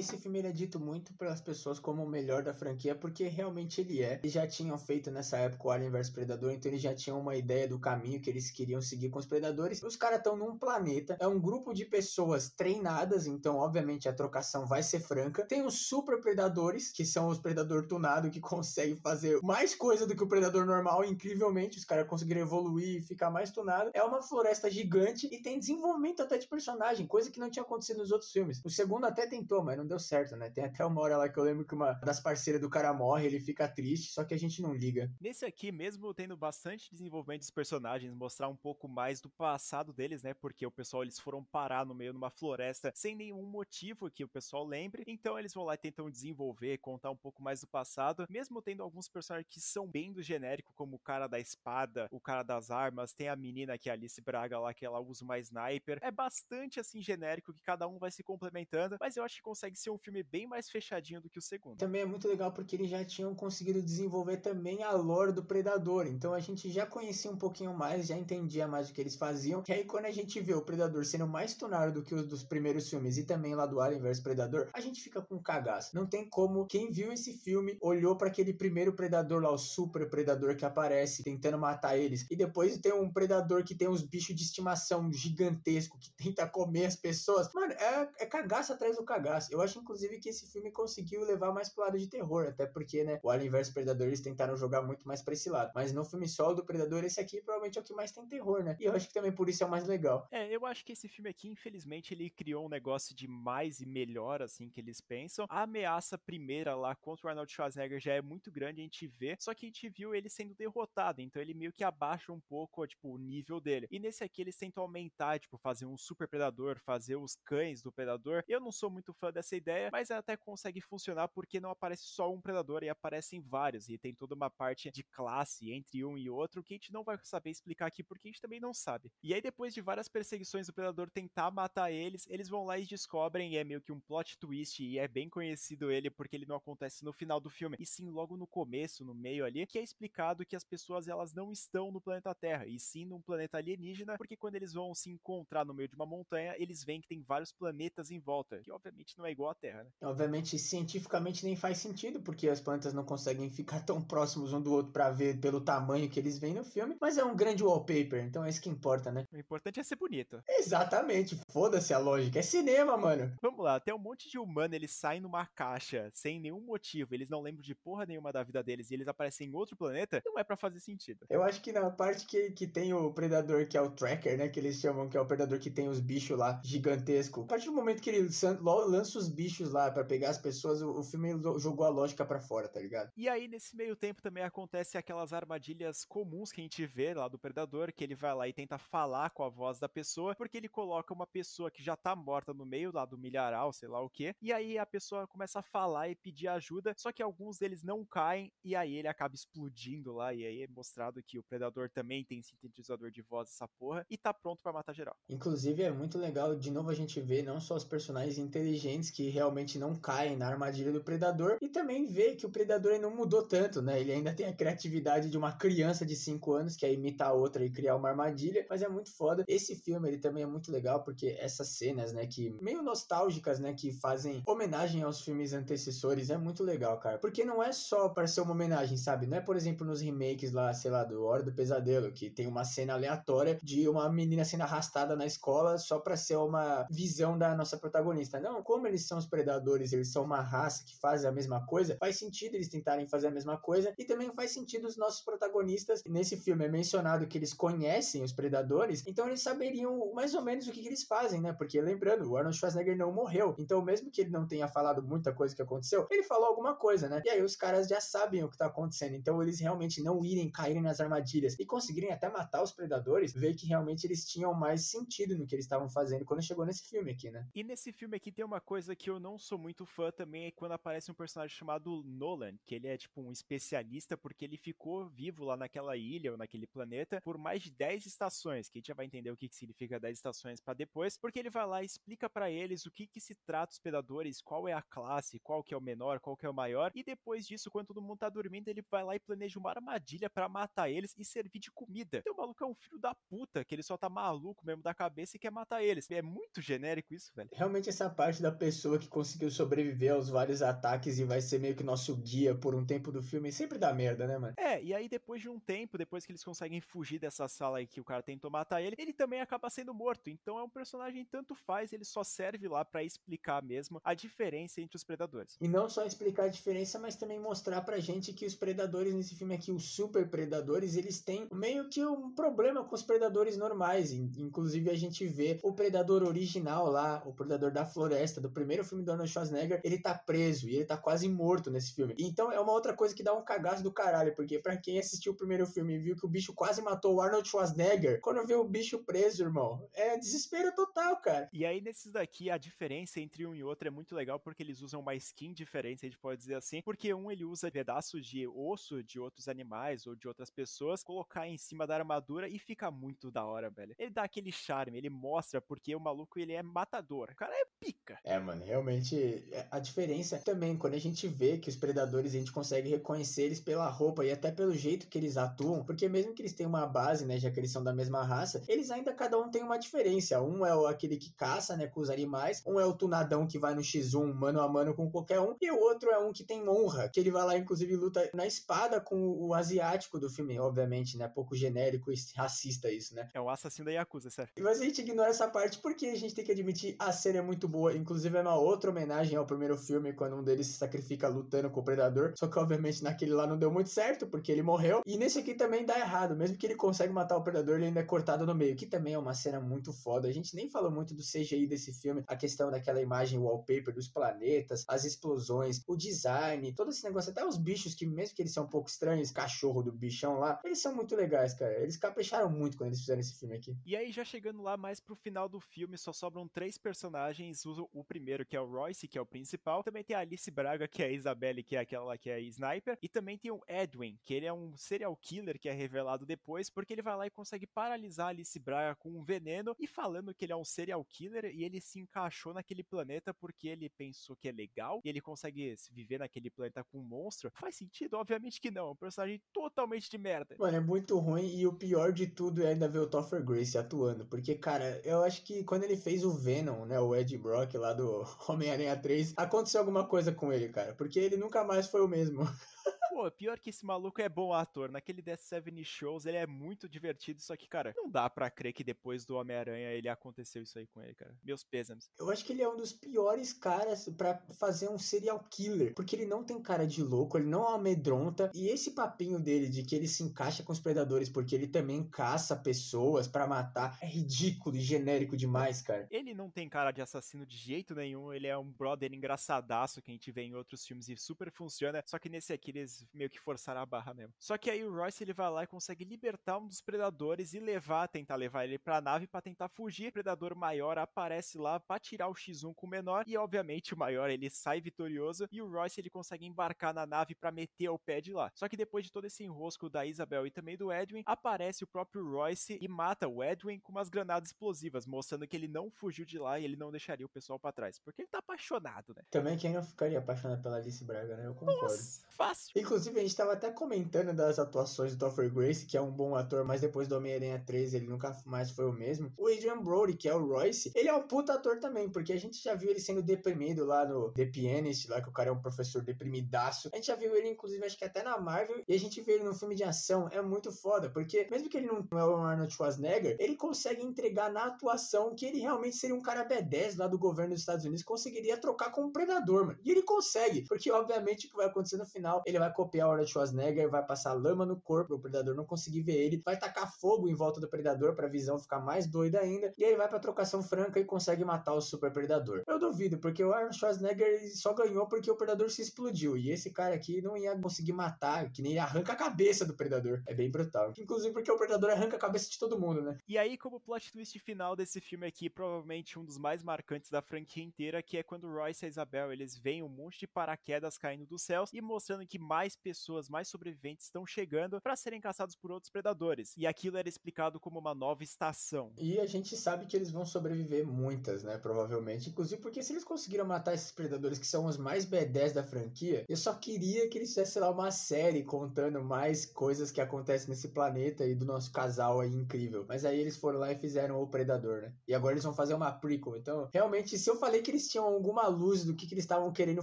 esse 0.00 0.16
filme 0.18 0.40
é 0.40 0.52
dito 0.52 0.80
muito 0.80 1.12
pelas 1.14 1.40
pessoas 1.40 1.78
como 1.78 2.02
o 2.02 2.08
melhor 2.08 2.42
da 2.42 2.52
franquia, 2.52 2.94
porque 2.94 3.28
realmente 3.28 3.80
ele 3.80 4.02
é. 4.02 4.20
Eles 4.22 4.32
já 4.32 4.46
tinham 4.46 4.76
feito 4.76 5.10
nessa 5.10 5.36
época 5.36 5.68
o 5.68 5.70
Alien 5.70 5.90
vs 5.90 6.10
Predador, 6.10 6.52
então 6.52 6.70
eles 6.70 6.82
já 6.82 6.94
tinham 6.94 7.20
uma 7.20 7.36
ideia 7.36 7.68
do 7.68 7.78
caminho 7.78 8.20
que 8.20 8.28
eles 8.28 8.50
queriam 8.50 8.80
seguir 8.80 9.10
com 9.10 9.18
os 9.18 9.26
predadores. 9.26 9.82
Os 9.82 9.96
caras 9.96 10.18
estão 10.18 10.36
num 10.36 10.58
planeta, 10.58 11.16
é 11.20 11.26
um 11.26 11.40
grupo 11.40 11.72
de 11.72 11.84
pessoas 11.84 12.50
treinadas, 12.50 13.26
então 13.26 13.56
obviamente 13.56 14.08
a 14.08 14.12
trocação 14.12 14.66
vai 14.66 14.82
ser 14.82 15.00
franca. 15.00 15.46
Tem 15.46 15.64
os 15.64 15.86
super 15.86 16.20
predadores, 16.20 16.90
que 16.90 17.04
são 17.04 17.28
os 17.28 17.38
predador 17.38 17.86
tunado 17.86 18.30
que 18.30 18.40
conseguem 18.40 18.96
fazer 18.96 19.40
mais 19.42 19.74
coisa 19.74 20.06
do 20.06 20.16
que 20.16 20.24
o 20.24 20.28
predador 20.28 20.66
normal, 20.66 21.04
incrivelmente 21.04 21.78
os 21.78 21.84
caras 21.84 22.08
conseguiram 22.08 22.40
evoluir 22.40 22.98
e 22.98 23.02
ficar 23.02 23.30
mais 23.30 23.50
tunado. 23.50 23.90
É 23.94 24.02
uma 24.02 24.22
floresta 24.22 24.70
gigante 24.70 25.28
e 25.32 25.40
tem 25.40 25.58
desenvolvimento 25.58 26.20
até 26.20 26.36
de 26.36 26.48
personagem, 26.48 27.06
coisa 27.06 27.30
que 27.30 27.38
não 27.38 27.50
tinha 27.50 27.62
acontecido 27.62 27.98
nos 27.98 28.10
outros 28.10 28.30
filmes. 28.30 28.60
O 28.64 28.70
segundo 28.70 29.04
até 29.04 29.26
tentou, 29.26 29.62
mas 29.62 29.76
não 29.76 29.83
não 29.84 29.88
deu 29.88 29.98
certo, 29.98 30.36
né? 30.36 30.50
Tem 30.50 30.64
até 30.64 30.84
uma 30.84 31.00
hora 31.00 31.16
lá 31.16 31.28
que 31.28 31.38
eu 31.38 31.44
lembro 31.44 31.64
que 31.64 31.74
uma 31.74 31.92
das 31.92 32.20
parceiras 32.20 32.60
do 32.60 32.70
cara 32.70 32.92
morre, 32.92 33.26
ele 33.26 33.38
fica 33.38 33.68
triste, 33.68 34.12
só 34.12 34.24
que 34.24 34.34
a 34.34 34.38
gente 34.38 34.60
não 34.60 34.72
liga. 34.72 35.10
Nesse 35.20 35.44
aqui, 35.44 35.70
mesmo 35.70 36.12
tendo 36.14 36.36
bastante 36.36 36.90
desenvolvimento 36.90 37.40
dos 37.40 37.50
personagens, 37.50 38.12
mostrar 38.14 38.48
um 38.48 38.56
pouco 38.56 38.88
mais 38.88 39.20
do 39.20 39.28
passado 39.30 39.92
deles, 39.92 40.22
né? 40.22 40.34
Porque 40.34 40.66
o 40.66 40.70
pessoal 40.70 41.02
eles 41.02 41.20
foram 41.20 41.44
parar 41.44 41.84
no 41.84 41.94
meio 41.94 42.12
de 42.12 42.16
uma 42.16 42.30
floresta 42.30 42.92
sem 42.94 43.14
nenhum 43.14 43.42
motivo 43.42 44.10
que 44.10 44.24
o 44.24 44.28
pessoal 44.28 44.66
lembre. 44.66 45.04
Então 45.06 45.38
eles 45.38 45.52
vão 45.52 45.64
lá 45.64 45.74
e 45.74 45.78
tentam 45.78 46.10
desenvolver, 46.10 46.78
contar 46.78 47.10
um 47.10 47.16
pouco 47.16 47.42
mais 47.42 47.60
do 47.60 47.66
passado, 47.66 48.26
mesmo 48.28 48.62
tendo 48.62 48.82
alguns 48.82 49.08
personagens 49.08 49.48
que 49.48 49.60
são 49.60 49.86
bem 49.86 50.12
do 50.12 50.22
genérico, 50.22 50.72
como 50.74 50.96
o 50.96 50.98
cara 50.98 51.26
da 51.26 51.38
espada, 51.38 52.08
o 52.10 52.20
cara 52.20 52.42
das 52.42 52.70
armas, 52.70 53.12
tem 53.12 53.28
a 53.28 53.36
menina 53.36 53.76
que 53.76 53.88
é 53.88 53.92
a 53.92 53.94
Alice 53.94 54.20
Braga 54.20 54.58
lá 54.58 54.72
que 54.72 54.86
ela 54.86 55.00
usa 55.00 55.24
uma 55.24 55.38
sniper. 55.38 55.98
É 56.00 56.10
bastante 56.10 56.80
assim 56.80 57.02
genérico 57.02 57.52
que 57.52 57.62
cada 57.62 57.86
um 57.86 57.98
vai 57.98 58.10
se 58.10 58.22
complementando, 58.22 58.96
mas 59.00 59.16
eu 59.16 59.24
acho 59.24 59.36
que 59.36 59.42
consegue 59.42 59.73
consegue 59.74 59.78
ser 59.78 59.90
um 59.90 59.98
filme 59.98 60.22
bem 60.22 60.46
mais 60.46 60.70
fechadinho 60.70 61.20
do 61.20 61.28
que 61.28 61.38
o 61.38 61.42
segundo. 61.42 61.76
Também 61.76 62.02
é 62.02 62.06
muito 62.06 62.28
legal 62.28 62.52
porque 62.52 62.76
eles 62.76 62.88
já 62.88 63.04
tinham 63.04 63.34
conseguido 63.34 63.82
desenvolver 63.82 64.38
também 64.38 64.82
a 64.82 64.92
lore 64.92 65.32
do 65.32 65.44
Predador. 65.44 66.06
Então 66.06 66.32
a 66.32 66.40
gente 66.40 66.70
já 66.70 66.86
conhecia 66.86 67.30
um 67.30 67.36
pouquinho 67.36 67.74
mais, 67.74 68.06
já 68.06 68.16
entendia 68.16 68.66
mais 68.66 68.88
o 68.88 68.92
que 68.92 69.00
eles 69.00 69.16
faziam. 69.16 69.62
E 69.68 69.72
aí 69.72 69.84
quando 69.84 70.06
a 70.06 70.10
gente 70.10 70.40
vê 70.40 70.54
o 70.54 70.62
Predador 70.62 71.04
sendo 71.04 71.26
mais 71.26 71.54
tunado 71.54 71.92
do 71.92 72.02
que 72.02 72.14
os 72.14 72.26
dos 72.26 72.42
primeiros 72.42 72.88
filmes 72.88 73.18
e 73.18 73.24
também 73.24 73.54
lá 73.54 73.66
do 73.66 73.80
Alien 73.80 74.00
vs 74.00 74.20
Predador, 74.20 74.68
a 74.72 74.80
gente 74.80 75.00
fica 75.00 75.20
com 75.20 75.42
cagaço. 75.42 75.94
Não 75.94 76.06
tem 76.06 76.28
como 76.28 76.66
quem 76.66 76.90
viu 76.90 77.12
esse 77.12 77.32
filme 77.34 77.76
olhou 77.80 78.16
para 78.16 78.28
aquele 78.28 78.52
primeiro 78.52 78.92
Predador 78.92 79.42
lá, 79.42 79.50
o 79.50 79.58
Super 79.58 80.08
Predador 80.08 80.56
que 80.56 80.64
aparece 80.64 81.24
tentando 81.24 81.58
matar 81.58 81.98
eles. 81.98 82.26
E 82.30 82.36
depois 82.36 82.78
tem 82.78 82.92
um 82.92 83.12
Predador 83.12 83.64
que 83.64 83.74
tem 83.74 83.88
uns 83.88 84.02
bichos 84.02 84.34
de 84.34 84.42
estimação 84.42 85.12
gigantesco 85.12 85.98
que 85.98 86.10
tenta 86.12 86.46
comer 86.46 86.86
as 86.86 86.96
pessoas. 86.96 87.52
Mano, 87.52 87.72
é, 87.72 88.08
é 88.20 88.26
cagaço 88.26 88.72
atrás 88.72 88.96
do 88.96 89.04
cagaço. 89.04 89.52
Eu 89.52 89.60
acho, 89.64 89.78
inclusive, 89.78 90.18
que 90.18 90.28
esse 90.28 90.46
filme 90.50 90.70
conseguiu 90.70 91.24
levar 91.24 91.52
mais 91.52 91.68
pro 91.68 91.84
lado 91.84 91.98
de 91.98 92.06
terror, 92.06 92.46
até 92.46 92.66
porque, 92.66 93.04
né, 93.04 93.18
o 93.22 93.30
Alien 93.30 93.50
vs 93.50 93.70
Predador 93.70 94.06
eles 94.06 94.20
tentaram 94.20 94.56
jogar 94.56 94.82
muito 94.82 95.06
mais 95.06 95.22
pra 95.22 95.34
esse 95.34 95.48
lado. 95.50 95.72
Mas 95.74 95.92
no 95.92 96.04
filme 96.04 96.28
solo 96.28 96.54
do 96.54 96.64
Predador, 96.64 97.04
esse 97.04 97.20
aqui 97.20 97.40
provavelmente 97.40 97.78
é 97.78 97.80
o 97.80 97.84
que 97.84 97.94
mais 97.94 98.12
tem 98.12 98.26
terror, 98.26 98.62
né? 98.62 98.76
E 98.80 98.84
eu 98.84 98.92
acho 98.94 99.08
que 99.08 99.14
também 99.14 99.32
por 99.32 99.48
isso 99.48 99.62
é 99.62 99.66
o 99.66 99.70
mais 99.70 99.86
legal. 99.86 100.28
É, 100.30 100.54
eu 100.54 100.64
acho 100.66 100.84
que 100.84 100.92
esse 100.92 101.08
filme 101.08 101.30
aqui, 101.30 101.48
infelizmente, 101.48 102.14
ele 102.14 102.30
criou 102.30 102.66
um 102.66 102.68
negócio 102.68 103.14
de 103.14 103.26
mais 103.26 103.80
e 103.80 103.86
melhor, 103.86 104.42
assim, 104.42 104.68
que 104.68 104.80
eles 104.80 105.00
pensam. 105.00 105.46
A 105.48 105.62
ameaça 105.62 106.18
primeira 106.18 106.74
lá 106.74 106.94
contra 106.94 107.26
o 107.26 107.30
Arnold 107.30 107.52
Schwarzenegger 107.52 108.00
já 108.00 108.12
é 108.12 108.22
muito 108.22 108.50
grande, 108.50 108.80
a 108.80 108.84
gente 108.84 109.06
vê, 109.06 109.36
só 109.38 109.54
que 109.54 109.66
a 109.66 109.68
gente 109.68 109.88
viu 109.88 110.14
ele 110.14 110.28
sendo 110.28 110.54
derrotado, 110.54 111.20
então 111.20 111.40
ele 111.40 111.54
meio 111.54 111.72
que 111.72 111.84
abaixa 111.84 112.32
um 112.32 112.40
pouco, 112.40 112.86
tipo, 112.86 113.14
o 113.14 113.18
nível 113.18 113.60
dele. 113.60 113.86
E 113.90 113.98
nesse 113.98 114.22
aqui 114.24 114.42
eles 114.42 114.56
tentam 114.56 114.82
aumentar, 114.82 115.38
tipo, 115.38 115.56
fazer 115.58 115.86
um 115.86 115.96
super 115.96 116.28
predador, 116.28 116.78
fazer 116.84 117.16
os 117.16 117.36
cães 117.44 117.82
do 117.82 117.92
predador. 117.92 118.42
Eu 118.48 118.60
não 118.60 118.72
sou 118.72 118.90
muito 118.90 119.12
fã 119.12 119.32
dessa 119.32 119.53
ideia, 119.56 119.90
mas 119.92 120.10
até 120.10 120.36
consegue 120.36 120.80
funcionar 120.80 121.28
porque 121.28 121.60
não 121.60 121.70
aparece 121.70 122.04
só 122.04 122.32
um 122.32 122.40
predador 122.40 122.82
e 122.82 122.88
aparecem 122.88 123.40
vários 123.40 123.88
e 123.88 123.98
tem 123.98 124.14
toda 124.14 124.34
uma 124.34 124.50
parte 124.50 124.90
de 124.90 125.02
classe 125.04 125.70
entre 125.72 126.04
um 126.04 126.16
e 126.16 126.28
outro 126.28 126.62
que 126.62 126.74
a 126.74 126.76
gente 126.76 126.92
não 126.92 127.04
vai 127.04 127.18
saber 127.22 127.50
explicar 127.50 127.86
aqui 127.86 128.02
porque 128.02 128.28
a 128.28 128.30
gente 128.30 128.40
também 128.40 128.60
não 128.60 128.72
sabe. 128.74 129.10
E 129.22 129.34
aí 129.34 129.40
depois 129.40 129.74
de 129.74 129.80
várias 129.80 130.08
perseguições 130.08 130.66
do 130.66 130.72
predador 130.72 131.10
tentar 131.10 131.50
matar 131.50 131.90
eles, 131.90 132.26
eles 132.28 132.48
vão 132.48 132.64
lá 132.64 132.78
e 132.78 132.84
descobrem 132.84 133.52
e 133.52 133.56
é 133.56 133.64
meio 133.64 133.80
que 133.80 133.92
um 133.92 134.00
plot 134.00 134.38
twist 134.38 134.82
e 134.82 134.98
é 134.98 135.08
bem 135.08 135.28
conhecido 135.28 135.90
ele 135.90 136.10
porque 136.10 136.36
ele 136.36 136.46
não 136.46 136.56
acontece 136.56 137.04
no 137.04 137.12
final 137.12 137.40
do 137.40 137.50
filme, 137.50 137.76
e 137.78 137.86
sim 137.86 138.08
logo 138.10 138.36
no 138.36 138.46
começo, 138.46 139.04
no 139.04 139.14
meio 139.14 139.44
ali, 139.44 139.66
que 139.66 139.78
é 139.78 139.82
explicado 139.82 140.44
que 140.44 140.56
as 140.56 140.64
pessoas 140.64 141.08
elas 141.08 141.32
não 141.32 141.52
estão 141.52 141.90
no 141.90 142.00
planeta 142.00 142.34
Terra, 142.34 142.66
e 142.66 142.78
sim 142.78 143.04
num 143.04 143.20
planeta 143.20 143.58
alienígena, 143.58 144.16
porque 144.16 144.36
quando 144.36 144.56
eles 144.56 144.72
vão 144.72 144.94
se 144.94 145.10
encontrar 145.10 145.64
no 145.64 145.74
meio 145.74 145.88
de 145.88 145.94
uma 145.94 146.06
montanha, 146.06 146.54
eles 146.58 146.84
veem 146.84 147.00
que 147.00 147.08
tem 147.08 147.22
vários 147.22 147.52
planetas 147.52 148.10
em 148.10 148.18
volta, 148.18 148.60
que 148.60 148.70
obviamente 148.70 149.16
não 149.18 149.26
é 149.26 149.32
igual 149.34 149.50
à 149.50 149.54
Terra, 149.54 149.84
né? 149.84 149.90
Obviamente, 150.02 150.58
cientificamente 150.58 151.44
nem 151.44 151.54
faz 151.56 151.78
sentido, 151.78 152.20
porque 152.20 152.48
as 152.48 152.60
plantas 152.60 152.92
não 152.92 153.04
conseguem 153.04 153.50
ficar 153.50 153.80
tão 153.80 154.00
próximos 154.00 154.52
um 154.52 154.60
do 154.60 154.72
outro 154.72 154.92
para 154.92 155.10
ver 155.10 155.38
pelo 155.40 155.60
tamanho 155.60 156.08
que 156.08 156.18
eles 156.18 156.38
veem 156.38 156.54
no 156.54 156.64
filme, 156.64 156.96
mas 157.00 157.18
é 157.18 157.24
um 157.24 157.36
grande 157.36 157.62
wallpaper, 157.62 158.24
então 158.24 158.44
é 158.44 158.48
isso 158.48 158.60
que 158.60 158.70
importa, 158.70 159.12
né? 159.12 159.24
O 159.32 159.36
importante 159.36 159.80
é 159.80 159.82
ser 159.82 159.96
bonito. 159.96 160.42
Exatamente, 160.48 161.38
foda-se 161.50 161.92
a 161.92 161.98
lógica, 161.98 162.38
é 162.38 162.42
cinema, 162.42 162.96
mano. 162.96 163.32
Vamos 163.42 163.64
lá, 163.64 163.78
tem 163.78 163.94
um 163.94 163.98
monte 163.98 164.30
de 164.30 164.38
humano, 164.38 164.74
eles 164.74 164.92
saem 164.92 165.20
numa 165.20 165.46
caixa 165.46 166.10
sem 166.12 166.40
nenhum 166.40 166.60
motivo, 166.60 167.14
eles 167.14 167.28
não 167.28 167.42
lembram 167.42 167.62
de 167.62 167.74
porra 167.74 168.06
nenhuma 168.06 168.32
da 168.32 168.42
vida 168.42 168.62
deles 168.62 168.90
e 168.90 168.94
eles 168.94 169.08
aparecem 169.08 169.48
em 169.48 169.54
outro 169.54 169.76
planeta, 169.76 170.22
não 170.24 170.38
é 170.38 170.44
para 170.44 170.56
fazer 170.56 170.80
sentido. 170.80 171.26
Eu 171.28 171.42
acho 171.42 171.60
que 171.60 171.72
na 171.72 171.90
parte 171.90 172.26
que, 172.26 172.50
que 172.52 172.66
tem 172.66 172.94
o 172.94 173.12
predador, 173.12 173.66
que 173.66 173.76
é 173.76 173.80
o 173.80 173.90
tracker, 173.90 174.38
né, 174.38 174.48
que 174.48 174.60
eles 174.60 174.80
chamam, 174.80 175.08
que 175.08 175.16
é 175.16 175.20
o 175.20 175.26
predador 175.26 175.58
que 175.58 175.70
tem 175.70 175.88
os 175.88 176.00
bichos 176.00 176.38
lá, 176.38 176.60
gigantesco, 176.64 177.42
a 177.42 177.46
partir 177.46 177.66
do 177.66 177.72
momento 177.72 178.00
que 178.00 178.10
ele 178.10 178.28
lança 178.62 179.18
os 179.18 179.23
bichos 179.28 179.72
lá 179.72 179.90
para 179.90 180.04
pegar 180.04 180.30
as 180.30 180.38
pessoas, 180.38 180.82
o, 180.82 181.00
o, 181.00 181.02
filme 181.02 181.30
jogou 181.58 181.84
a 181.84 181.88
lógica 181.88 182.24
para 182.24 182.40
fora, 182.40 182.68
tá 182.68 182.80
ligado? 182.80 183.10
E 183.16 183.28
aí, 183.28 183.48
nesse 183.48 183.76
meio 183.76 183.96
tempo, 183.96 184.22
também 184.22 184.44
acontece 184.44 184.96
aquelas 184.96 185.32
armadilhas 185.32 186.04
comuns 186.04 186.50
que 186.50 186.60
a 186.60 186.64
gente 186.64 186.84
vê 186.86 187.14
lá 187.14 187.28
do 187.28 187.38
Predador, 187.38 187.92
que 187.92 188.04
ele 188.04 188.14
vai 188.14 188.34
lá 188.34 188.48
e 188.48 188.52
tenta 188.52 188.78
falar 188.78 189.30
com 189.30 189.42
a 189.42 189.48
voz 189.48 189.78
da 189.78 189.88
pessoa, 189.88 190.34
porque 190.34 190.56
ele 190.56 190.68
coloca 190.68 191.12
uma 191.12 191.26
pessoa 191.26 191.70
que 191.70 191.82
já 191.82 191.96
tá 191.96 192.14
morta 192.14 192.52
no 192.52 192.66
meio 192.66 192.92
lá 192.92 193.04
do 193.04 193.18
milharal, 193.18 193.72
sei 193.72 193.88
lá 193.88 194.00
o 194.00 194.10
que, 194.10 194.34
e 194.40 194.52
aí 194.52 194.78
a 194.78 194.86
pessoa 194.86 195.26
começa 195.26 195.58
a 195.60 195.62
falar 195.62 196.08
e 196.08 196.14
pedir 196.14 196.48
ajuda, 196.48 196.94
só 196.96 197.12
que 197.12 197.22
alguns 197.22 197.58
deles 197.58 197.82
não 197.82 198.04
caem, 198.04 198.52
e 198.64 198.74
aí 198.74 198.94
ele 198.96 199.08
acaba 199.08 199.34
explodindo 199.34 200.12
lá, 200.12 200.32
e 200.32 200.44
aí 200.44 200.62
é 200.62 200.68
mostrado 200.68 201.22
que 201.22 201.38
o 201.38 201.42
Predador 201.42 201.90
também 201.90 202.24
tem 202.24 202.42
sintetizador 202.42 203.10
de 203.10 203.22
voz, 203.22 203.48
essa 203.48 203.68
porra, 203.78 204.06
e 204.10 204.16
tá 204.16 204.32
pronto 204.32 204.62
para 204.62 204.72
matar 204.72 204.92
geral. 204.92 205.16
Inclusive, 205.28 205.82
é 205.82 205.90
muito 205.90 206.18
legal, 206.18 206.54
de 206.54 206.70
novo 206.70 206.90
a 206.90 206.94
gente 206.94 207.20
vê 207.20 207.42
não 207.42 207.60
só 207.60 207.74
os 207.74 207.84
personagens 207.84 208.38
inteligentes 208.38 209.10
que 209.14 209.30
realmente 209.30 209.78
não 209.78 209.94
caem 209.94 210.36
na 210.36 210.48
armadilha 210.48 210.90
do 210.90 211.02
predador 211.02 211.56
e 211.62 211.68
também 211.68 212.04
vê 212.04 212.34
que 212.34 212.44
o 212.44 212.50
predador 212.50 212.98
não 212.98 213.14
mudou 213.14 213.44
tanto, 213.44 213.80
né? 213.80 214.00
Ele 214.00 214.10
ainda 214.10 214.32
tem 214.32 214.46
a 214.46 214.52
criatividade 214.52 215.30
de 215.30 215.38
uma 215.38 215.52
criança 215.52 216.04
de 216.04 216.16
5 216.16 216.52
anos 216.52 216.76
que 216.76 216.84
é 216.84 216.92
imitar 216.92 217.28
a 217.28 217.32
outra 217.32 217.64
e 217.64 217.70
criar 217.70 217.94
uma 217.94 218.08
armadilha, 218.08 218.66
mas 218.68 218.82
é 218.82 218.88
muito 218.88 219.12
foda. 219.12 219.44
Esse 219.46 219.76
filme 219.76 220.08
ele 220.08 220.18
também 220.18 220.42
é 220.42 220.46
muito 220.46 220.72
legal 220.72 221.04
porque 221.04 221.36
essas 221.38 221.68
cenas, 221.68 222.12
né, 222.12 222.26
que 222.26 222.50
meio 222.60 222.82
nostálgicas, 222.82 223.60
né, 223.60 223.72
que 223.72 223.92
fazem 223.92 224.42
homenagem 224.48 225.04
aos 225.04 225.20
filmes 225.20 225.52
antecessores 225.52 226.28
é 226.28 226.36
muito 226.36 226.64
legal, 226.64 226.98
cara. 226.98 227.16
Porque 227.18 227.44
não 227.44 227.62
é 227.62 227.72
só 227.72 228.08
para 228.08 228.26
ser 228.26 228.40
uma 228.40 228.50
homenagem, 228.52 228.96
sabe? 228.96 229.28
Não 229.28 229.36
é, 229.36 229.40
por 229.40 229.54
exemplo, 229.54 229.86
nos 229.86 230.00
remakes 230.00 230.50
lá, 230.50 230.74
sei 230.74 230.90
lá, 230.90 231.04
do 231.04 231.22
Hora 231.22 231.44
do 231.44 231.54
Pesadelo, 231.54 232.10
que 232.10 232.30
tem 232.30 232.48
uma 232.48 232.64
cena 232.64 232.94
aleatória 232.94 233.60
de 233.62 233.88
uma 233.88 234.10
menina 234.10 234.44
sendo 234.44 234.62
arrastada 234.62 235.14
na 235.14 235.24
escola 235.24 235.78
só 235.78 236.00
para 236.00 236.16
ser 236.16 236.36
uma 236.36 236.84
visão 236.90 237.38
da 237.38 237.54
nossa 237.54 237.76
protagonista. 237.76 238.40
Não, 238.40 238.60
como 238.60 238.88
eles 238.88 239.03
são 239.04 239.18
os 239.18 239.26
predadores, 239.26 239.92
eles 239.92 240.08
são 240.08 240.24
uma 240.24 240.40
raça 240.40 240.84
que 240.84 240.96
faz 240.98 241.24
a 241.24 241.32
mesma 241.32 241.64
coisa, 241.66 241.96
faz 241.98 242.16
sentido 242.16 242.54
eles 242.54 242.68
tentarem 242.68 243.06
fazer 243.06 243.28
a 243.28 243.30
mesma 243.30 243.56
coisa 243.56 243.94
e 243.98 244.04
também 244.04 244.32
faz 244.34 244.52
sentido 244.52 244.86
os 244.86 244.96
nossos 244.96 245.22
protagonistas. 245.22 246.02
Nesse 246.06 246.36
filme 246.36 246.64
é 246.64 246.68
mencionado 246.68 247.26
que 247.26 247.38
eles 247.38 247.52
conhecem 247.52 248.22
os 248.22 248.32
predadores, 248.32 249.04
então 249.06 249.26
eles 249.26 249.42
saberiam 249.42 250.12
mais 250.12 250.34
ou 250.34 250.42
menos 250.42 250.66
o 250.66 250.72
que, 250.72 250.80
que 250.80 250.88
eles 250.88 251.04
fazem, 251.04 251.40
né? 251.40 251.52
Porque 251.52 251.80
lembrando, 251.80 252.30
o 252.30 252.36
Arnold 252.36 252.56
Schwarzenegger 252.56 252.96
não 252.96 253.12
morreu, 253.12 253.54
então 253.58 253.82
mesmo 253.82 254.10
que 254.10 254.20
ele 254.20 254.30
não 254.30 254.46
tenha 254.46 254.68
falado 254.68 255.02
muita 255.02 255.32
coisa 255.32 255.54
que 255.54 255.62
aconteceu, 255.62 256.06
ele 256.10 256.22
falou 256.22 256.46
alguma 256.46 256.74
coisa, 256.74 257.08
né? 257.08 257.22
E 257.24 257.30
aí 257.30 257.42
os 257.42 257.56
caras 257.56 257.88
já 257.88 258.00
sabem 258.00 258.42
o 258.42 258.48
que 258.48 258.56
tá 258.56 258.66
acontecendo, 258.66 259.14
então 259.14 259.42
eles 259.42 259.60
realmente 259.60 260.02
não 260.02 260.24
irem 260.24 260.50
caírem 260.50 260.82
nas 260.82 261.00
armadilhas 261.00 261.56
e 261.58 261.66
conseguirem 261.66 262.12
até 262.12 262.28
matar 262.28 262.62
os 262.62 262.72
predadores, 262.72 263.32
ver 263.32 263.54
que 263.54 263.66
realmente 263.66 264.06
eles 264.06 264.24
tinham 264.24 264.54
mais 264.54 264.90
sentido 264.90 265.36
no 265.36 265.46
que 265.46 265.54
eles 265.54 265.64
estavam 265.64 265.88
fazendo 265.88 266.24
quando 266.24 266.42
chegou 266.42 266.64
nesse 266.64 266.88
filme 266.88 267.10
aqui, 267.10 267.30
né? 267.30 267.46
E 267.54 267.62
nesse 267.62 267.92
filme 267.92 268.16
aqui 268.16 268.30
tem 268.30 268.44
uma 268.44 268.60
coisa 268.60 268.93
que 268.96 269.10
eu 269.10 269.18
não 269.18 269.38
sou 269.38 269.58
muito 269.58 269.84
fã 269.84 270.10
também, 270.10 270.46
é 270.46 270.50
quando 270.50 270.72
aparece 270.72 271.10
um 271.10 271.14
personagem 271.14 271.56
chamado 271.56 272.02
Nolan, 272.04 272.56
que 272.64 272.74
ele 272.74 272.88
é 272.88 272.96
tipo 272.96 273.20
um 273.20 273.32
especialista 273.32 274.16
porque 274.16 274.44
ele 274.44 274.56
ficou 274.56 275.08
vivo 275.08 275.44
lá 275.44 275.56
naquela 275.56 275.96
ilha 275.96 276.32
ou 276.32 276.38
naquele 276.38 276.66
planeta 276.66 277.20
por 277.20 277.38
mais 277.38 277.62
de 277.62 277.70
10 277.70 278.06
estações, 278.06 278.68
que 278.68 278.78
a 278.78 278.80
gente 278.80 278.88
já 278.88 278.94
vai 278.94 279.06
entender 279.06 279.30
o 279.30 279.36
que, 279.36 279.48
que 279.48 279.56
significa 279.56 280.00
10 280.00 280.16
estações 280.16 280.60
para 280.60 280.74
depois, 280.74 281.16
porque 281.16 281.38
ele 281.38 281.50
vai 281.50 281.66
lá 281.66 281.82
e 281.82 281.86
explica 281.86 282.28
para 282.28 282.50
eles 282.50 282.86
o 282.86 282.90
que 282.90 283.06
que 283.06 283.20
se 283.20 283.34
trata 283.34 283.72
os 283.72 283.78
predadores, 283.78 284.40
qual 284.40 284.68
é 284.68 284.72
a 284.72 284.82
classe, 284.82 285.38
qual 285.40 285.62
que 285.62 285.74
é 285.74 285.76
o 285.76 285.80
menor, 285.80 286.20
qual 286.20 286.36
que 286.36 286.46
é 286.46 286.50
o 286.50 286.54
maior, 286.54 286.92
e 286.94 287.02
depois 287.02 287.46
disso, 287.46 287.70
quando 287.70 287.88
todo 287.88 288.02
mundo 288.02 288.18
tá 288.18 288.28
dormindo, 288.28 288.68
ele 288.68 288.84
vai 288.90 289.04
lá 289.04 289.14
e 289.16 289.20
planeja 289.20 289.58
uma 289.58 289.70
armadilha 289.70 290.30
para 290.30 290.48
matar 290.48 290.90
eles 290.90 291.14
e 291.18 291.24
servir 291.24 291.58
de 291.58 291.70
comida. 291.70 292.18
Então 292.18 292.34
o 292.34 292.36
maluco 292.36 292.62
é 292.62 292.66
um 292.66 292.74
filho 292.74 292.98
da 292.98 293.14
puta, 293.28 293.64
que 293.64 293.74
ele 293.74 293.82
só 293.82 293.96
tá 293.96 294.08
maluco 294.08 294.64
mesmo 294.64 294.82
da 294.82 294.94
cabeça 294.94 295.36
e 295.36 295.40
quer 295.40 295.50
matar 295.50 295.82
eles. 295.82 296.10
É 296.10 296.22
muito 296.22 296.60
genérico 296.60 297.14
isso, 297.14 297.32
velho. 297.34 297.50
Realmente 297.52 297.88
essa 297.88 298.08
parte 298.08 298.42
da 298.42 298.52
pessoa 298.52 298.83
que 298.98 299.08
conseguiu 299.08 299.50
sobreviver 299.50 300.12
aos 300.12 300.28
vários 300.28 300.62
ataques 300.62 301.18
e 301.18 301.24
vai 301.24 301.40
ser 301.40 301.58
meio 301.58 301.74
que 301.74 301.82
nosso 301.82 302.14
guia 302.16 302.54
por 302.54 302.74
um 302.74 302.84
tempo 302.84 303.10
do 303.10 303.22
filme, 303.22 303.50
sempre 303.50 303.78
dá 303.78 303.92
merda, 303.92 304.26
né, 304.26 304.38
mano? 304.38 304.54
É, 304.56 304.82
e 304.82 304.94
aí 304.94 305.08
depois 305.08 305.40
de 305.40 305.48
um 305.48 305.58
tempo, 305.58 305.98
depois 305.98 306.24
que 306.24 306.32
eles 306.32 306.44
conseguem 306.44 306.80
fugir 306.80 307.18
dessa 307.18 307.48
sala 307.48 307.78
aí 307.78 307.86
que 307.86 308.00
o 308.00 308.04
cara 308.04 308.22
tentou 308.22 308.50
matar 308.50 308.82
ele, 308.82 308.96
ele 308.98 309.12
também 309.12 309.40
acaba 309.40 309.70
sendo 309.70 309.94
morto. 309.94 310.28
Então 310.28 310.58
é 310.58 310.62
um 310.62 310.68
personagem 310.68 311.24
tanto 311.24 311.54
faz, 311.54 311.92
ele 311.92 312.04
só 312.04 312.24
serve 312.24 312.68
lá 312.68 312.84
para 312.84 313.02
explicar 313.02 313.62
mesmo 313.62 314.00
a 314.04 314.14
diferença 314.14 314.80
entre 314.80 314.96
os 314.96 315.04
predadores. 315.04 315.56
E 315.60 315.68
não 315.68 315.88
só 315.88 316.04
explicar 316.04 316.44
a 316.44 316.48
diferença, 316.48 316.98
mas 316.98 317.16
também 317.16 317.38
mostrar 317.38 317.80
pra 317.82 317.98
gente 317.98 318.32
que 318.32 318.46
os 318.46 318.54
predadores 318.54 319.14
nesse 319.14 319.34
filme 319.34 319.54
aqui, 319.54 319.70
os 319.70 319.94
super 319.94 320.28
predadores, 320.28 320.96
eles 320.96 321.20
têm 321.20 321.46
meio 321.52 321.88
que 321.88 322.04
um 322.04 322.34
problema 322.34 322.84
com 322.84 322.94
os 322.94 323.02
predadores 323.02 323.56
normais. 323.56 324.12
Inclusive 324.12 324.90
a 324.90 324.96
gente 324.96 325.26
vê 325.26 325.60
o 325.62 325.72
predador 325.72 326.22
original 326.22 326.90
lá, 326.90 327.22
o 327.24 327.32
predador 327.32 327.70
da 327.70 327.84
floresta, 327.84 328.40
do 328.40 328.50
primeiro 328.50 328.73
filme 328.82 329.04
do 329.04 329.12
Arnold 329.12 329.30
Schwarzenegger, 329.30 329.80
ele 329.84 329.98
tá 329.98 330.14
preso 330.14 330.68
e 330.68 330.76
ele 330.76 330.86
tá 330.86 330.96
quase 330.96 331.28
morto 331.28 331.70
nesse 331.70 331.94
filme. 331.94 332.14
Então 332.18 332.50
é 332.50 332.58
uma 332.58 332.72
outra 332.72 332.94
coisa 332.94 333.14
que 333.14 333.22
dá 333.22 333.34
um 333.34 333.44
cagaço 333.44 333.82
do 333.82 333.92
caralho, 333.92 334.34
porque 334.34 334.58
para 334.58 334.78
quem 334.78 334.98
assistiu 334.98 335.32
o 335.32 335.36
primeiro 335.36 335.66
filme 335.66 335.94
e 335.94 335.98
viu 335.98 336.16
que 336.16 336.24
o 336.24 336.28
bicho 336.28 336.54
quase 336.54 336.80
matou 336.80 337.14
o 337.14 337.20
Arnold 337.20 337.46
Schwarzenegger, 337.46 338.20
quando 338.22 338.46
vê 338.46 338.54
o 338.54 338.64
bicho 338.64 339.04
preso, 339.04 339.42
irmão, 339.42 339.86
é 339.92 340.16
desespero 340.16 340.74
total, 340.74 341.20
cara. 341.20 341.50
E 341.52 341.66
aí 341.66 341.82
nesses 341.82 342.10
daqui 342.10 342.50
a 342.50 342.56
diferença 342.56 343.20
entre 343.20 343.46
um 343.46 343.54
e 343.54 343.62
outro 343.62 343.86
é 343.86 343.90
muito 343.90 344.14
legal 344.14 344.40
porque 344.40 344.62
eles 344.62 344.80
usam 344.80 345.00
uma 345.00 345.14
skin 345.14 345.52
diferente, 345.52 346.06
a 346.06 346.08
gente 346.08 346.18
pode 346.18 346.40
dizer 346.40 346.54
assim, 346.54 346.80
porque 346.82 347.12
um 347.12 347.30
ele 347.30 347.44
usa 347.44 347.70
pedaços 347.70 348.26
de 348.26 348.46
osso 348.48 349.02
de 349.02 349.20
outros 349.20 349.48
animais 349.48 350.06
ou 350.06 350.14
de 350.14 350.26
outras 350.26 350.50
pessoas, 350.50 351.02
colocar 351.02 351.46
em 351.46 351.58
cima 351.58 351.86
da 351.86 351.96
armadura 351.96 352.48
e 352.48 352.58
fica 352.58 352.90
muito 352.90 353.30
da 353.30 353.44
hora, 353.44 353.68
velho. 353.68 353.94
Ele 353.98 354.10
dá 354.10 354.22
aquele 354.22 354.52
charme, 354.52 354.96
ele 354.96 355.10
mostra 355.10 355.60
porque 355.60 355.94
o 355.94 356.00
maluco 356.00 356.38
ele 356.38 356.52
é 356.52 356.62
matador. 356.62 357.30
O 357.30 357.36
cara 357.36 357.54
é 357.54 357.66
pica. 357.78 358.18
É, 358.24 358.38
mano, 358.38 358.63
realmente 358.64 359.44
é, 359.52 359.66
a 359.70 359.78
diferença 359.78 360.38
também 360.38 360.76
quando 360.76 360.94
a 360.94 360.98
gente 360.98 361.28
vê 361.28 361.58
que 361.58 361.68
os 361.68 361.76
predadores 361.76 362.34
a 362.34 362.38
gente 362.38 362.52
consegue 362.52 362.88
reconhecer 362.88 363.42
eles 363.42 363.60
pela 363.60 363.88
roupa 363.88 364.24
e 364.24 364.32
até 364.32 364.50
pelo 364.50 364.74
jeito 364.74 365.06
que 365.06 365.18
eles 365.18 365.36
atuam, 365.36 365.84
porque 365.84 366.08
mesmo 366.08 366.34
que 366.34 366.42
eles 366.42 366.52
tenham 366.52 366.70
uma 366.70 366.86
base, 366.86 367.24
né, 367.24 367.38
já 367.38 367.50
que 367.50 367.60
eles 367.60 367.70
são 367.70 367.82
da 367.82 367.92
mesma 367.92 368.24
raça, 368.24 368.62
eles 368.68 368.90
ainda 368.90 369.12
cada 369.12 369.38
um 369.38 369.50
tem 369.50 369.62
uma 369.62 369.78
diferença. 369.78 370.40
Um 370.40 370.64
é 370.64 370.74
o, 370.74 370.86
aquele 370.86 371.16
que 371.16 371.32
caça, 371.34 371.76
né, 371.76 371.86
com 371.86 372.00
os 372.00 372.10
animais, 372.10 372.62
um 372.66 372.80
é 372.80 372.86
o 372.86 372.94
tunadão 372.94 373.46
que 373.46 373.58
vai 373.58 373.74
no 373.74 373.82
X1 373.82 374.32
mano 374.34 374.60
a 374.60 374.68
mano 374.68 374.94
com 374.94 375.10
qualquer 375.10 375.40
um, 375.40 375.56
e 375.60 375.70
o 375.70 375.78
outro 375.78 376.10
é 376.10 376.18
um 376.18 376.32
que 376.32 376.44
tem 376.44 376.68
honra, 376.68 377.08
que 377.08 377.20
ele 377.20 377.30
vai 377.30 377.44
lá 377.44 377.56
inclusive 377.56 377.94
luta 377.96 378.28
na 378.34 378.46
espada 378.46 379.00
com 379.00 379.16
o 379.16 379.54
asiático 379.54 380.18
do 380.18 380.30
filme, 380.30 380.58
obviamente, 380.58 381.16
né, 381.16 381.28
pouco 381.28 381.54
genérico 381.54 382.10
e 382.10 382.16
racista 382.36 382.90
isso, 382.90 383.14
né? 383.14 383.28
É 383.34 383.40
o 383.40 383.48
assassino 383.48 383.86
da 383.86 383.92
Yakuza, 383.92 384.30
certo? 384.30 384.62
Mas 384.62 384.80
a 384.80 384.84
gente 384.84 385.00
ignora 385.00 385.30
essa 385.30 385.48
parte 385.48 385.78
porque 385.78 386.06
a 386.06 386.16
gente 386.16 386.34
tem 386.34 386.44
que 386.44 386.52
admitir 386.52 386.96
a 386.98 387.12
cena 387.12 387.38
é 387.38 387.42
muito 387.42 387.68
boa, 387.68 387.94
inclusive 387.96 388.36
é 388.36 388.42
uma 388.44 388.56
outra 388.56 388.90
homenagem 388.90 389.36
ao 389.36 389.46
primeiro 389.46 389.76
filme 389.76 390.12
quando 390.12 390.36
um 390.36 390.42
deles 390.42 390.66
se 390.66 390.74
sacrifica 390.74 391.28
lutando 391.28 391.70
com 391.70 391.80
o 391.80 391.84
predador, 391.84 392.32
só 392.36 392.46
que 392.46 392.58
obviamente 392.58 393.02
naquele 393.02 393.32
lá 393.32 393.46
não 393.46 393.58
deu 393.58 393.70
muito 393.70 393.90
certo 393.90 394.26
porque 394.26 394.52
ele 394.52 394.62
morreu, 394.62 395.02
e 395.06 395.16
nesse 395.16 395.38
aqui 395.38 395.54
também 395.54 395.84
dá 395.84 395.98
errado, 395.98 396.36
mesmo 396.36 396.56
que 396.56 396.66
ele 396.66 396.74
consegue 396.74 397.12
matar 397.12 397.36
o 397.36 397.42
predador, 397.42 397.76
ele 397.76 397.86
ainda 397.86 398.00
é 398.00 398.04
cortado 398.04 398.46
no 398.46 398.54
meio, 398.54 398.76
que 398.76 398.86
também 398.86 399.14
é 399.14 399.18
uma 399.18 399.34
cena 399.34 399.60
muito 399.60 399.92
foda. 399.92 400.28
A 400.28 400.32
gente 400.32 400.54
nem 400.54 400.68
falou 400.68 400.90
muito 400.90 401.14
do 401.14 401.22
CGI 401.22 401.66
desse 401.66 401.92
filme, 401.92 402.24
a 402.26 402.36
questão 402.36 402.70
daquela 402.70 403.00
imagem 403.00 403.38
wallpaper 403.38 403.94
dos 403.94 404.08
planetas, 404.08 404.84
as 404.88 405.04
explosões, 405.04 405.82
o 405.86 405.96
design, 405.96 406.72
todo 406.72 406.90
esse 406.90 407.04
negócio, 407.04 407.30
até 407.30 407.44
os 407.44 407.56
bichos 407.56 407.94
que 407.94 408.06
mesmo 408.06 408.36
que 408.36 408.42
eles 408.42 408.52
são 408.52 408.64
um 408.64 408.68
pouco 408.68 408.88
estranhos, 408.88 409.30
cachorro 409.30 409.82
do 409.82 409.92
bichão 409.92 410.38
lá, 410.38 410.60
eles 410.64 410.80
são 410.80 410.94
muito 410.94 411.14
legais, 411.14 411.54
cara. 411.54 411.72
Eles 411.80 411.96
capricharam 411.96 412.50
muito 412.50 412.76
quando 412.76 412.88
eles 412.88 413.00
fizeram 413.00 413.20
esse 413.20 413.38
filme 413.38 413.56
aqui. 413.56 413.76
E 413.84 413.96
aí 413.96 414.10
já 414.10 414.24
chegando 414.24 414.62
lá 414.62 414.76
mais 414.76 415.00
pro 415.00 415.14
final 415.14 415.48
do 415.48 415.60
filme, 415.60 415.96
só 415.96 416.12
sobram 416.12 416.48
três 416.48 416.76
personagens, 416.78 417.64
o, 417.64 417.88
o 417.92 418.04
primeiro 418.04 418.33
que 418.42 418.56
é 418.56 418.60
o 418.60 418.66
Royce, 418.66 419.06
que 419.06 419.18
é 419.18 419.20
o 419.20 419.26
principal, 419.26 419.82
também 419.82 420.02
tem 420.02 420.16
a 420.16 420.20
Alice 420.20 420.50
Braga, 420.50 420.88
que 420.88 421.02
é 421.02 421.06
a 421.06 421.10
Isabelle, 421.10 421.62
que 421.62 421.76
é 421.76 421.80
aquela 421.80 422.04
lá 422.04 422.16
que 422.16 422.30
é 422.30 422.36
a 422.36 422.40
sniper, 422.40 422.96
e 423.02 423.08
também 423.08 423.36
tem 423.36 423.50
o 423.50 423.60
Edwin, 423.68 424.18
que 424.24 424.32
ele 424.32 424.46
é 424.46 424.52
um 424.52 424.74
serial 424.76 425.14
killer 425.16 425.58
que 425.58 425.68
é 425.68 425.72
revelado 425.72 426.24
depois, 426.24 426.70
porque 426.70 426.94
ele 426.94 427.02
vai 427.02 427.16
lá 427.16 427.26
e 427.26 427.30
consegue 427.30 427.66
paralisar 427.66 428.26
a 428.26 428.28
Alice 428.30 428.58
Braga 428.58 428.96
com 428.96 429.10
um 429.10 429.22
veneno 429.22 429.76
e 429.78 429.86
falando 429.86 430.34
que 430.34 430.44
ele 430.44 430.52
é 430.52 430.56
um 430.56 430.64
serial 430.64 431.04
killer 431.04 431.44
e 431.54 431.64
ele 431.64 431.80
se 431.80 432.00
encaixou 432.00 432.54
naquele 432.54 432.82
planeta 432.82 433.34
porque 433.34 433.68
ele 433.68 433.90
pensou 433.90 434.36
que 434.36 434.48
é 434.48 434.52
legal 434.52 435.00
e 435.04 435.08
ele 435.08 435.20
consegue 435.20 435.74
viver 435.92 436.18
naquele 436.18 436.50
planeta 436.50 436.84
com 436.84 436.98
um 436.98 437.02
monstro. 437.02 437.50
Faz 437.54 437.76
sentido? 437.76 438.14
Obviamente 438.14 438.60
que 438.60 438.70
não. 438.70 438.88
É 438.88 438.90
um 438.90 438.96
personagem 438.96 439.40
totalmente 439.52 440.10
de 440.10 440.18
merda. 440.18 440.56
Mano, 440.58 440.76
é 440.76 440.80
muito 440.80 441.18
ruim 441.18 441.54
e 441.56 441.66
o 441.66 441.72
pior 441.72 442.12
de 442.12 442.26
tudo 442.26 442.62
é 442.62 442.68
ainda 442.68 442.88
ver 442.88 443.00
o 443.00 443.08
Topher 443.08 443.44
Grace 443.44 443.76
atuando. 443.76 444.26
Porque, 444.26 444.54
cara, 444.54 445.00
eu 445.04 445.22
acho 445.22 445.42
que 445.42 445.64
quando 445.64 445.84
ele 445.84 445.96
fez 445.96 446.24
o 446.24 446.32
Venom, 446.32 446.84
né, 446.84 446.98
o 447.00 447.14
Ed 447.14 447.36
Brock 447.38 447.74
lá 447.74 447.92
do 447.92 448.23
Homem-Aranha 448.48 448.96
3, 448.96 449.34
aconteceu 449.36 449.80
alguma 449.80 450.06
coisa 450.06 450.32
com 450.32 450.52
ele, 450.52 450.68
cara. 450.68 450.94
Porque 450.94 451.18
ele 451.18 451.36
nunca 451.36 451.64
mais 451.64 451.86
foi 451.86 452.00
o 452.02 452.08
mesmo. 452.08 452.42
Pô, 453.14 453.30
pior 453.30 453.60
que 453.60 453.70
esse 453.70 453.86
maluco 453.86 454.20
é 454.20 454.28
bom 454.28 454.52
ator. 454.52 454.90
Naquele 454.90 455.22
Death 455.22 455.38
Seven 455.38 455.84
Shows 455.84 456.26
ele 456.26 456.36
é 456.36 456.48
muito 456.48 456.88
divertido, 456.88 457.40
só 457.40 457.56
que, 457.56 457.68
cara, 457.68 457.94
não 457.96 458.10
dá 458.10 458.28
pra 458.28 458.50
crer 458.50 458.72
que 458.72 458.82
depois 458.82 459.24
do 459.24 459.36
Homem-Aranha 459.36 459.92
ele 459.92 460.08
aconteceu 460.08 460.64
isso 460.64 460.76
aí 460.76 460.88
com 460.88 461.00
ele, 461.00 461.14
cara. 461.14 461.32
Meus 461.44 461.62
pêsames. 461.62 462.10
Eu 462.18 462.28
acho 462.28 462.44
que 462.44 462.52
ele 462.52 462.62
é 462.62 462.68
um 462.68 462.76
dos 462.76 462.92
piores 462.92 463.52
caras 463.52 464.08
para 464.08 464.42
fazer 464.58 464.88
um 464.88 464.98
serial 464.98 465.38
killer, 465.48 465.94
porque 465.94 466.16
ele 466.16 466.26
não 466.26 466.42
tem 466.42 466.60
cara 466.60 466.88
de 466.88 467.04
louco, 467.04 467.38
ele 467.38 467.46
não 467.46 467.68
amedronta, 467.68 468.50
e 468.52 468.66
esse 468.66 468.90
papinho 468.90 469.38
dele 469.38 469.68
de 469.68 469.84
que 469.84 469.94
ele 469.94 470.08
se 470.08 470.24
encaixa 470.24 470.64
com 470.64 470.72
os 470.72 470.80
predadores 470.80 471.28
porque 471.28 471.54
ele 471.54 471.68
também 471.68 472.02
caça 472.02 472.56
pessoas 472.56 473.28
para 473.28 473.46
matar 473.46 473.96
é 474.02 474.06
ridículo 474.06 474.76
e 474.76 474.80
genérico 474.80 475.36
demais, 475.36 475.80
cara. 475.80 476.08
Ele 476.10 476.34
não 476.34 476.50
tem 476.50 476.68
cara 476.68 476.90
de 476.90 477.00
assassino 477.00 477.46
de 477.46 477.56
jeito 477.56 477.94
nenhum, 477.94 478.32
ele 478.32 478.48
é 478.48 478.58
um 478.58 478.72
brother 478.72 479.14
engraçadaço 479.14 480.02
que 480.02 480.10
a 480.10 480.14
gente 480.14 480.32
vê 480.32 480.42
em 480.42 480.56
outros 480.56 480.84
filmes 480.84 481.08
e 481.08 481.16
super 481.16 481.52
funciona, 481.52 482.02
só 482.04 482.18
que 482.18 482.28
nesse 482.28 482.52
aqui 482.52 482.72
eles 482.72 483.03
meio 483.12 483.30
que 483.30 483.40
forçaram 483.40 483.80
a 483.80 483.86
barra 483.86 484.14
mesmo. 484.14 484.34
Só 484.38 484.56
que 484.56 484.70
aí 484.70 484.84
o 484.84 484.94
Royce 484.94 485.24
ele 485.24 485.32
vai 485.32 485.50
lá 485.50 485.64
e 485.64 485.66
consegue 485.66 486.04
libertar 486.04 486.58
um 486.58 486.66
dos 486.66 486.80
predadores 486.80 487.54
e 487.54 487.60
levar, 487.60 488.08
tentar 488.08 488.36
levar 488.36 488.64
ele 488.64 488.78
pra 488.78 489.00
nave 489.00 489.26
para 489.26 489.42
tentar 489.42 489.68
fugir. 489.68 490.08
O 490.08 490.12
predador 490.12 490.56
maior 490.56 490.98
aparece 490.98 491.58
lá 491.58 491.78
para 491.80 491.98
tirar 491.98 492.28
o 492.28 492.34
X1 492.34 492.74
com 492.74 492.86
o 492.86 492.90
menor 492.90 493.24
e 493.26 493.36
obviamente 493.36 493.94
o 493.94 493.98
maior 493.98 494.30
ele 494.30 494.48
sai 494.50 494.80
vitorioso 494.80 495.48
e 495.50 495.60
o 495.60 495.70
Royce 495.70 496.00
ele 496.00 496.10
consegue 496.10 496.46
embarcar 496.46 496.94
na 496.94 497.06
nave 497.06 497.34
para 497.34 497.50
meter 497.50 497.88
o 497.88 497.98
pé 497.98 498.20
de 498.20 498.32
lá. 498.32 498.50
Só 498.54 498.68
que 498.68 498.76
depois 498.76 499.04
de 499.04 499.12
todo 499.12 499.26
esse 499.26 499.44
enrosco 499.44 499.88
da 499.88 500.06
Isabel 500.06 500.46
e 500.46 500.50
também 500.50 500.76
do 500.76 500.92
Edwin, 500.92 501.22
aparece 501.26 501.84
o 501.84 501.86
próprio 501.86 502.28
Royce 502.28 502.78
e 502.80 502.88
mata 502.88 503.28
o 503.28 503.42
Edwin 503.42 503.80
com 503.80 503.92
umas 503.92 504.08
granadas 504.08 504.48
explosivas, 504.48 505.06
mostrando 505.06 505.46
que 505.46 505.56
ele 505.56 505.68
não 505.68 505.90
fugiu 505.90 506.24
de 506.24 506.38
lá 506.38 506.58
e 506.58 506.64
ele 506.64 506.76
não 506.76 506.90
deixaria 506.90 507.26
o 507.26 507.28
pessoal 507.28 507.58
para 507.58 507.72
trás, 507.72 507.98
porque 507.98 508.22
ele 508.22 508.28
tá 508.28 508.38
apaixonado, 508.38 509.14
né? 509.14 509.22
Também 509.30 509.56
quem 509.56 509.72
não 509.72 509.82
ficaria 509.82 510.18
apaixonado 510.18 510.62
pela 510.62 510.76
Alice 510.76 511.04
Braga, 511.04 511.36
né? 511.36 511.46
Eu 511.46 511.54
concordo. 511.54 511.82
Nossa, 511.82 512.26
fácil. 512.30 512.72
Inclusive 512.76 512.93
Inclusive, 512.94 513.18
a 513.18 513.22
gente 513.22 513.34
tava 513.34 513.52
até 513.54 513.72
comentando 513.72 514.32
das 514.32 514.56
atuações 514.56 515.16
do 515.16 515.18
Topher 515.18 515.52
Grace, 515.52 515.84
que 515.84 515.96
é 515.96 516.00
um 516.00 516.12
bom 516.12 516.36
ator, 516.36 516.64
mas 516.64 516.80
depois 516.80 517.08
do 517.08 517.16
Homem-Aranha 517.16 517.60
3 517.66 517.92
ele 517.92 518.06
nunca 518.06 518.40
mais 518.46 518.70
foi 518.70 518.86
o 518.86 518.92
mesmo. 518.92 519.32
O 519.36 519.48
Adrian 519.48 519.82
Brody, 519.82 520.16
que 520.16 520.28
é 520.28 520.34
o 520.34 520.46
Royce, 520.46 520.92
ele 520.94 521.08
é 521.08 521.12
um 521.12 521.26
puta 521.26 521.54
ator 521.54 521.80
também, 521.80 522.08
porque 522.08 522.32
a 522.32 522.38
gente 522.38 522.62
já 522.62 522.76
viu 522.76 522.90
ele 522.90 523.00
sendo 523.00 523.20
deprimido 523.20 523.84
lá 523.84 524.06
no 524.06 524.30
The 524.30 524.46
Pianist, 524.46 525.08
lá 525.08 525.20
que 525.20 525.28
o 525.28 525.32
cara 525.32 525.48
é 525.48 525.52
um 525.52 525.60
professor 525.60 526.02
deprimidaço. 526.02 526.88
A 526.92 526.96
gente 526.96 527.08
já 527.08 527.16
viu 527.16 527.34
ele, 527.34 527.48
inclusive, 527.48 527.84
acho 527.84 527.98
que 527.98 528.04
até 528.04 528.22
na 528.22 528.38
Marvel, 528.38 528.84
e 528.86 528.94
a 528.94 528.98
gente 528.98 529.20
vê 529.22 529.32
ele 529.32 529.44
no 529.44 529.54
filme 529.54 529.74
de 529.74 529.82
ação. 529.82 530.28
É 530.30 530.40
muito 530.40 530.70
foda, 530.70 531.10
porque 531.10 531.48
mesmo 531.50 531.68
que 531.68 531.76
ele 531.76 531.88
não 531.88 532.06
é 532.16 532.24
o 532.24 532.36
Arnold 532.36 532.72
Schwarzenegger, 532.72 533.36
ele 533.40 533.56
consegue 533.56 534.04
entregar 534.04 534.52
na 534.52 534.66
atuação 534.66 535.34
que 535.34 535.46
ele 535.46 535.58
realmente 535.58 535.96
seria 535.96 536.14
um 536.14 536.22
cara 536.22 536.48
B10 536.48 536.96
lá 536.96 537.08
do 537.08 537.18
governo 537.18 537.54
dos 537.54 537.60
Estados 537.60 537.84
Unidos, 537.84 538.04
conseguiria 538.04 538.56
trocar 538.56 538.92
com 538.92 539.06
um 539.06 539.10
predador, 539.10 539.66
mano. 539.66 539.78
E 539.82 539.90
ele 539.90 540.02
consegue, 540.02 540.62
porque 540.68 540.92
obviamente 540.92 541.48
o 541.48 541.50
que 541.50 541.56
vai 541.56 541.66
acontecer 541.66 541.96
no 541.96 542.06
final, 542.06 542.40
ele 542.46 542.60
vai 542.60 542.68
copiar 542.84 543.08
o 543.08 543.10
Arnold 543.12 543.30
Schwarzenegger, 543.30 543.88
vai 543.88 544.04
passar 544.04 544.34
lama 544.34 544.66
no 544.66 544.78
corpo, 544.78 545.14
o 545.14 545.18
predador 545.18 545.54
não 545.54 545.64
conseguir 545.64 546.02
ver 546.02 546.16
ele, 546.16 546.42
vai 546.44 546.58
tacar 546.58 546.92
fogo 547.00 547.28
em 547.28 547.34
volta 547.34 547.60
do 547.60 547.68
predador 547.68 548.14
pra 548.14 548.28
visão 548.28 548.58
ficar 548.58 548.80
mais 548.80 549.06
doida 549.06 549.40
ainda, 549.40 549.72
e 549.78 549.84
aí 549.84 549.96
vai 549.96 550.08
pra 550.08 550.18
trocação 550.18 550.62
franca 550.62 551.00
e 551.00 551.04
consegue 551.04 551.44
matar 551.44 551.72
o 551.72 551.80
super 551.80 552.12
predador. 552.12 552.62
Eu 552.66 552.78
duvido, 552.78 553.18
porque 553.18 553.42
o 553.42 553.52
Arnold 553.52 553.76
Schwarzenegger 553.76 554.54
só 554.56 554.74
ganhou 554.74 555.06
porque 555.06 555.30
o 555.30 555.36
predador 555.36 555.70
se 555.70 555.82
explodiu, 555.82 556.36
e 556.36 556.50
esse 556.50 556.70
cara 556.70 556.94
aqui 556.94 557.22
não 557.22 557.36
ia 557.36 557.56
conseguir 557.58 557.92
matar, 557.92 558.50
que 558.50 558.60
nem 558.60 558.78
arranca 558.78 559.12
a 559.12 559.16
cabeça 559.16 559.64
do 559.64 559.74
predador. 559.74 560.22
É 560.26 560.34
bem 560.34 560.50
brutal. 560.50 560.92
Inclusive 560.98 561.32
porque 561.32 561.50
o 561.50 561.56
predador 561.56 561.90
arranca 561.90 562.16
a 562.16 562.20
cabeça 562.20 562.50
de 562.50 562.58
todo 562.58 562.78
mundo, 562.78 563.00
né? 563.00 563.16
E 563.26 563.38
aí, 563.38 563.56
como 563.56 563.80
plot 563.80 564.12
twist 564.12 564.38
final 564.38 564.76
desse 564.76 565.00
filme 565.00 565.26
aqui, 565.26 565.48
provavelmente 565.48 566.18
um 566.18 566.24
dos 566.24 566.36
mais 566.36 566.62
marcantes 566.62 567.10
da 567.10 567.22
franquia 567.22 567.64
inteira, 567.64 568.02
que 568.02 568.18
é 568.18 568.22
quando 568.22 568.52
Royce 568.52 568.84
e 568.84 568.86
a 568.86 568.88
Isabel, 568.88 569.32
eles 569.32 569.56
veem 569.56 569.82
um 569.82 569.88
monte 569.88 570.20
de 570.20 570.26
paraquedas 570.26 570.98
caindo 570.98 571.26
dos 571.26 571.42
céus 571.42 571.70
e 571.72 571.80
mostrando 571.80 572.26
que 572.26 572.38
mais 572.38 572.73
pessoas, 572.76 573.28
mais 573.28 573.48
sobreviventes 573.48 574.06
estão 574.06 574.26
chegando 574.26 574.80
para 574.80 574.96
serem 574.96 575.20
caçados 575.20 575.56
por 575.56 575.70
outros 575.70 575.90
predadores. 575.90 576.54
E 576.56 576.66
aquilo 576.66 576.96
era 576.96 577.08
explicado 577.08 577.60
como 577.60 577.78
uma 577.78 577.94
nova 577.94 578.22
estação. 578.22 578.92
E 578.98 579.18
a 579.18 579.26
gente 579.26 579.56
sabe 579.56 579.86
que 579.86 579.96
eles 579.96 580.10
vão 580.10 580.24
sobreviver 580.24 580.86
muitas, 580.86 581.42
né? 581.42 581.58
Provavelmente. 581.58 582.30
Inclusive 582.30 582.60
porque 582.60 582.82
se 582.82 582.92
eles 582.92 583.04
conseguiram 583.04 583.44
matar 583.44 583.74
esses 583.74 583.92
predadores 583.92 584.38
que 584.38 584.46
são 584.46 584.66
os 584.66 584.76
mais 584.76 585.06
B10 585.06 585.52
da 585.52 585.62
franquia, 585.62 586.24
eu 586.28 586.36
só 586.36 586.54
queria 586.54 587.08
que 587.08 587.18
eles 587.18 587.30
fizessem 587.30 587.62
lá 587.62 587.70
uma 587.70 587.90
série 587.90 588.42
contando 588.42 589.02
mais 589.02 589.46
coisas 589.46 589.90
que 589.90 590.00
acontecem 590.00 590.48
nesse 590.48 590.68
planeta 590.68 591.26
e 591.26 591.34
do 591.34 591.44
nosso 591.44 591.72
casal 591.72 592.20
aí 592.20 592.32
incrível. 592.32 592.84
Mas 592.88 593.04
aí 593.04 593.18
eles 593.18 593.36
foram 593.36 593.58
lá 593.58 593.72
e 593.72 593.78
fizeram 593.78 594.20
o 594.20 594.26
Predador, 594.26 594.82
né? 594.82 594.92
E 595.06 595.14
agora 595.14 595.34
eles 595.34 595.44
vão 595.44 595.54
fazer 595.54 595.74
uma 595.74 595.92
prequel. 595.92 596.36
Então, 596.36 596.68
realmente, 596.72 597.18
se 597.18 597.28
eu 597.28 597.36
falei 597.36 597.62
que 597.62 597.70
eles 597.70 597.88
tinham 597.88 598.04
alguma 598.04 598.46
luz 598.46 598.84
do 598.84 598.94
que, 598.94 599.06
que 599.06 599.14
eles 599.14 599.24
estavam 599.24 599.52
querendo 599.52 599.82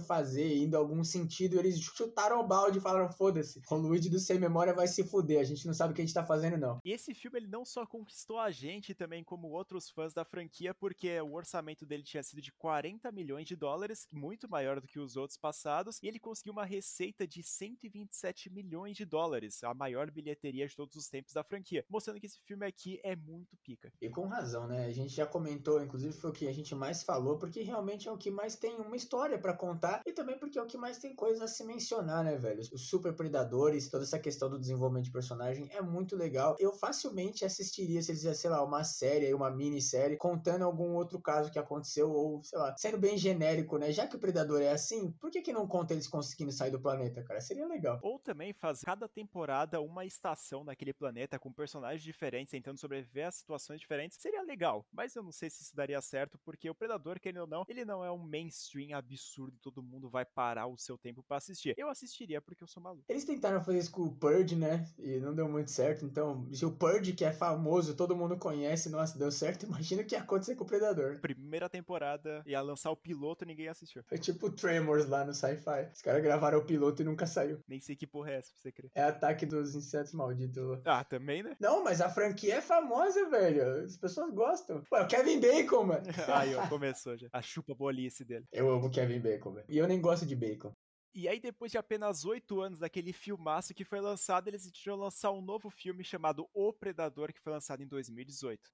fazer, 0.00 0.58
indo 0.58 0.76
algum 0.76 1.02
sentido, 1.04 1.58
eles 1.58 1.78
chutaram 1.80 2.40
o 2.40 2.46
balde 2.46 2.80
falaram: 2.82 3.10
foda-se, 3.10 3.62
o 3.70 3.74
Luigi 3.76 4.10
do 4.10 4.18
Sem 4.18 4.38
Memória 4.38 4.74
vai 4.74 4.86
se 4.86 5.04
fuder, 5.04 5.40
a 5.40 5.44
gente 5.44 5.66
não 5.66 5.74
sabe 5.74 5.92
o 5.92 5.94
que 5.94 6.02
a 6.02 6.04
gente 6.04 6.14
tá 6.14 6.24
fazendo, 6.24 6.58
não. 6.58 6.78
E 6.84 6.92
esse 6.92 7.14
filme, 7.14 7.38
ele 7.38 7.46
não 7.46 7.64
só 7.64 7.86
conquistou 7.86 8.38
a 8.38 8.50
gente 8.50 8.94
também, 8.94 9.24
como 9.24 9.48
outros 9.48 9.88
fãs 9.90 10.12
da 10.12 10.24
franquia, 10.24 10.74
porque 10.74 11.20
o 11.20 11.32
orçamento 11.34 11.86
dele 11.86 12.02
tinha 12.02 12.22
sido 12.22 12.42
de 12.42 12.52
40 12.52 13.10
milhões 13.12 13.46
de 13.46 13.56
dólares, 13.56 14.06
muito 14.12 14.48
maior 14.48 14.80
do 14.80 14.86
que 14.86 14.98
os 14.98 15.16
outros 15.16 15.38
passados, 15.38 15.98
e 16.02 16.08
ele 16.08 16.18
conseguiu 16.18 16.52
uma 16.52 16.64
receita 16.64 17.26
de 17.26 17.42
127 17.42 18.50
milhões 18.50 18.96
de 18.96 19.04
dólares, 19.04 19.62
a 19.62 19.74
maior 19.74 20.10
bilheteria 20.10 20.66
de 20.66 20.76
todos 20.76 20.96
os 20.96 21.08
tempos 21.08 21.32
da 21.32 21.44
franquia, 21.44 21.84
mostrando 21.88 22.20
que 22.20 22.26
esse 22.26 22.40
filme 22.40 22.66
aqui 22.66 23.00
é 23.02 23.14
muito 23.14 23.56
pica. 23.58 23.92
E 24.00 24.08
com 24.08 24.26
razão, 24.26 24.66
né? 24.66 24.86
A 24.86 24.92
gente 24.92 25.14
já 25.14 25.26
comentou, 25.26 25.82
inclusive 25.82 26.12
foi 26.12 26.30
o 26.30 26.32
que 26.32 26.48
a 26.48 26.52
gente 26.52 26.74
mais 26.74 27.02
falou, 27.02 27.38
porque 27.38 27.62
realmente 27.62 28.08
é 28.08 28.12
o 28.12 28.18
que 28.18 28.30
mais 28.30 28.56
tem 28.56 28.76
uma 28.76 28.96
história 28.96 29.38
para 29.38 29.54
contar 29.54 30.02
e 30.06 30.12
também 30.12 30.38
porque 30.38 30.58
é 30.58 30.62
o 30.62 30.66
que 30.66 30.78
mais 30.78 30.98
tem 30.98 31.14
coisa 31.14 31.44
a 31.44 31.48
se 31.48 31.64
mencionar, 31.64 32.24
né, 32.24 32.36
velho? 32.36 32.61
Os 32.70 32.88
super 32.88 33.14
predadores, 33.14 33.88
toda 33.88 34.04
essa 34.04 34.18
questão 34.18 34.48
do 34.50 34.58
desenvolvimento 34.58 35.06
de 35.06 35.12
personagem 35.12 35.68
é 35.70 35.80
muito 35.80 36.16
legal. 36.16 36.56
Eu 36.58 36.72
facilmente 36.72 37.44
assistiria 37.44 38.02
se 38.02 38.10
eles 38.10 38.20
fizessem, 38.20 38.42
sei 38.42 38.50
lá, 38.50 38.62
uma 38.64 38.84
série, 38.84 39.32
uma 39.34 39.50
minissérie, 39.50 40.16
contando 40.16 40.64
algum 40.64 40.94
outro 40.94 41.20
caso 41.20 41.50
que 41.50 41.58
aconteceu, 41.58 42.10
ou, 42.10 42.42
sei 42.42 42.58
lá, 42.58 42.74
sendo 42.76 42.98
bem 42.98 43.16
genérico, 43.16 43.78
né? 43.78 43.92
Já 43.92 44.06
que 44.06 44.16
o 44.16 44.20
predador 44.20 44.60
é 44.60 44.70
assim, 44.70 45.12
por 45.12 45.30
que 45.30 45.42
que 45.42 45.52
não 45.52 45.66
conta 45.66 45.92
eles 45.94 46.06
conseguindo 46.08 46.52
sair 46.52 46.70
do 46.70 46.80
planeta, 46.80 47.22
cara? 47.24 47.40
Seria 47.40 47.66
legal. 47.66 47.98
Ou 48.00 48.18
também 48.18 48.52
faz 48.52 48.82
cada 48.82 49.08
temporada 49.08 49.80
uma 49.80 50.04
estação 50.04 50.64
naquele 50.64 50.92
planeta 50.92 51.38
com 51.38 51.52
personagens 51.52 52.02
diferentes, 52.02 52.50
tentando 52.50 52.78
sobreviver 52.78 53.28
a 53.28 53.30
situações 53.30 53.80
diferentes. 53.80 54.18
Seria 54.20 54.42
legal, 54.42 54.84
mas 54.90 55.14
eu 55.14 55.22
não 55.22 55.30
sei 55.30 55.48
se 55.48 55.62
isso 55.62 55.74
daria 55.76 56.00
certo, 56.02 56.38
porque 56.44 56.68
o 56.68 56.74
Predador, 56.74 57.20
querendo 57.20 57.42
ou 57.42 57.46
não, 57.46 57.64
ele 57.68 57.84
não 57.84 58.04
é 58.04 58.10
um 58.10 58.18
mainstream 58.18 58.96
absurdo 58.96 59.56
e 59.56 59.60
todo 59.60 59.82
mundo 59.82 60.10
vai 60.10 60.24
parar 60.24 60.66
o 60.66 60.76
seu 60.76 60.98
tempo 60.98 61.22
para 61.22 61.36
assistir. 61.36 61.74
Eu 61.78 61.88
assistiria 61.88 62.40
porque 62.54 62.64
eu 62.64 62.68
sou 62.68 62.82
maluco. 62.82 63.04
Eles 63.08 63.24
tentaram 63.24 63.60
fazer 63.60 63.78
isso 63.78 63.90
com 63.90 64.02
o 64.02 64.14
Purge, 64.14 64.56
né? 64.56 64.86
E 64.98 65.18
não 65.18 65.34
deu 65.34 65.48
muito 65.48 65.70
certo. 65.70 66.04
Então, 66.04 66.48
se 66.52 66.64
o 66.64 66.72
Purge, 66.72 67.12
que 67.12 67.24
é 67.24 67.32
famoso, 67.32 67.96
todo 67.96 68.16
mundo 68.16 68.36
conhece, 68.36 68.88
nossa, 68.88 69.18
deu 69.18 69.30
certo, 69.30 69.64
imagina 69.66 70.02
o 70.02 70.04
que 70.04 70.14
ia 70.14 70.20
acontecer 70.20 70.54
com 70.54 70.64
o 70.64 70.66
Predador. 70.66 71.20
Primeira 71.20 71.68
temporada, 71.68 72.42
ia 72.46 72.60
lançar 72.60 72.90
o 72.90 72.96
piloto 72.96 73.44
e 73.44 73.46
ninguém 73.46 73.68
assistiu. 73.68 74.02
Foi 74.04 74.18
tipo 74.18 74.50
Tremors 74.50 75.06
lá 75.08 75.24
no 75.24 75.34
Sci-Fi. 75.34 75.90
Os 75.94 76.02
caras 76.02 76.22
gravaram 76.22 76.58
o 76.58 76.64
piloto 76.64 77.02
e 77.02 77.04
nunca 77.04 77.26
saiu. 77.26 77.60
Nem 77.66 77.80
sei 77.80 77.96
que 77.96 78.06
porra 78.06 78.32
é 78.32 78.36
essa, 78.38 78.52
pra 78.52 78.60
você 78.60 78.72
crer. 78.72 78.90
É 78.94 79.02
ataque 79.02 79.46
dos 79.46 79.74
insetos 79.74 80.12
malditos. 80.12 80.80
Ah, 80.84 81.04
também, 81.04 81.42
né? 81.42 81.56
Não, 81.60 81.82
mas 81.82 82.00
a 82.00 82.08
franquia 82.08 82.56
é 82.56 82.60
famosa, 82.60 83.28
velho. 83.28 83.84
As 83.84 83.96
pessoas 83.96 84.32
gostam. 84.34 84.82
Ué, 84.92 85.02
o 85.02 85.06
Kevin 85.06 85.40
Bacon, 85.40 85.84
mano. 85.84 86.02
Aí, 86.34 86.54
ó, 86.54 86.66
começou 86.68 87.16
já. 87.16 87.28
A 87.32 87.42
chupa 87.42 87.74
bolice 87.74 88.24
dele. 88.24 88.46
Eu 88.52 88.70
amo 88.70 88.90
Kevin 88.90 89.20
Bacon, 89.20 89.52
velho. 89.52 89.66
E 89.68 89.78
eu 89.78 89.86
nem 89.86 90.00
gosto 90.00 90.26
de 90.26 90.36
bacon. 90.36 90.72
E 91.14 91.28
aí, 91.28 91.38
depois 91.38 91.70
de 91.70 91.76
apenas 91.76 92.24
oito 92.24 92.62
anos 92.62 92.78
daquele 92.78 93.12
filmaço 93.12 93.74
que 93.74 93.84
foi 93.84 94.00
lançado, 94.00 94.48
eles 94.48 94.64
decidiram 94.64 94.96
lançar 94.96 95.30
um 95.30 95.42
novo 95.42 95.68
filme 95.68 96.02
chamado 96.02 96.48
O 96.54 96.72
Predador, 96.72 97.34
que 97.34 97.40
foi 97.40 97.52
lançado 97.52 97.82
em 97.82 97.86
2018. 97.86 98.70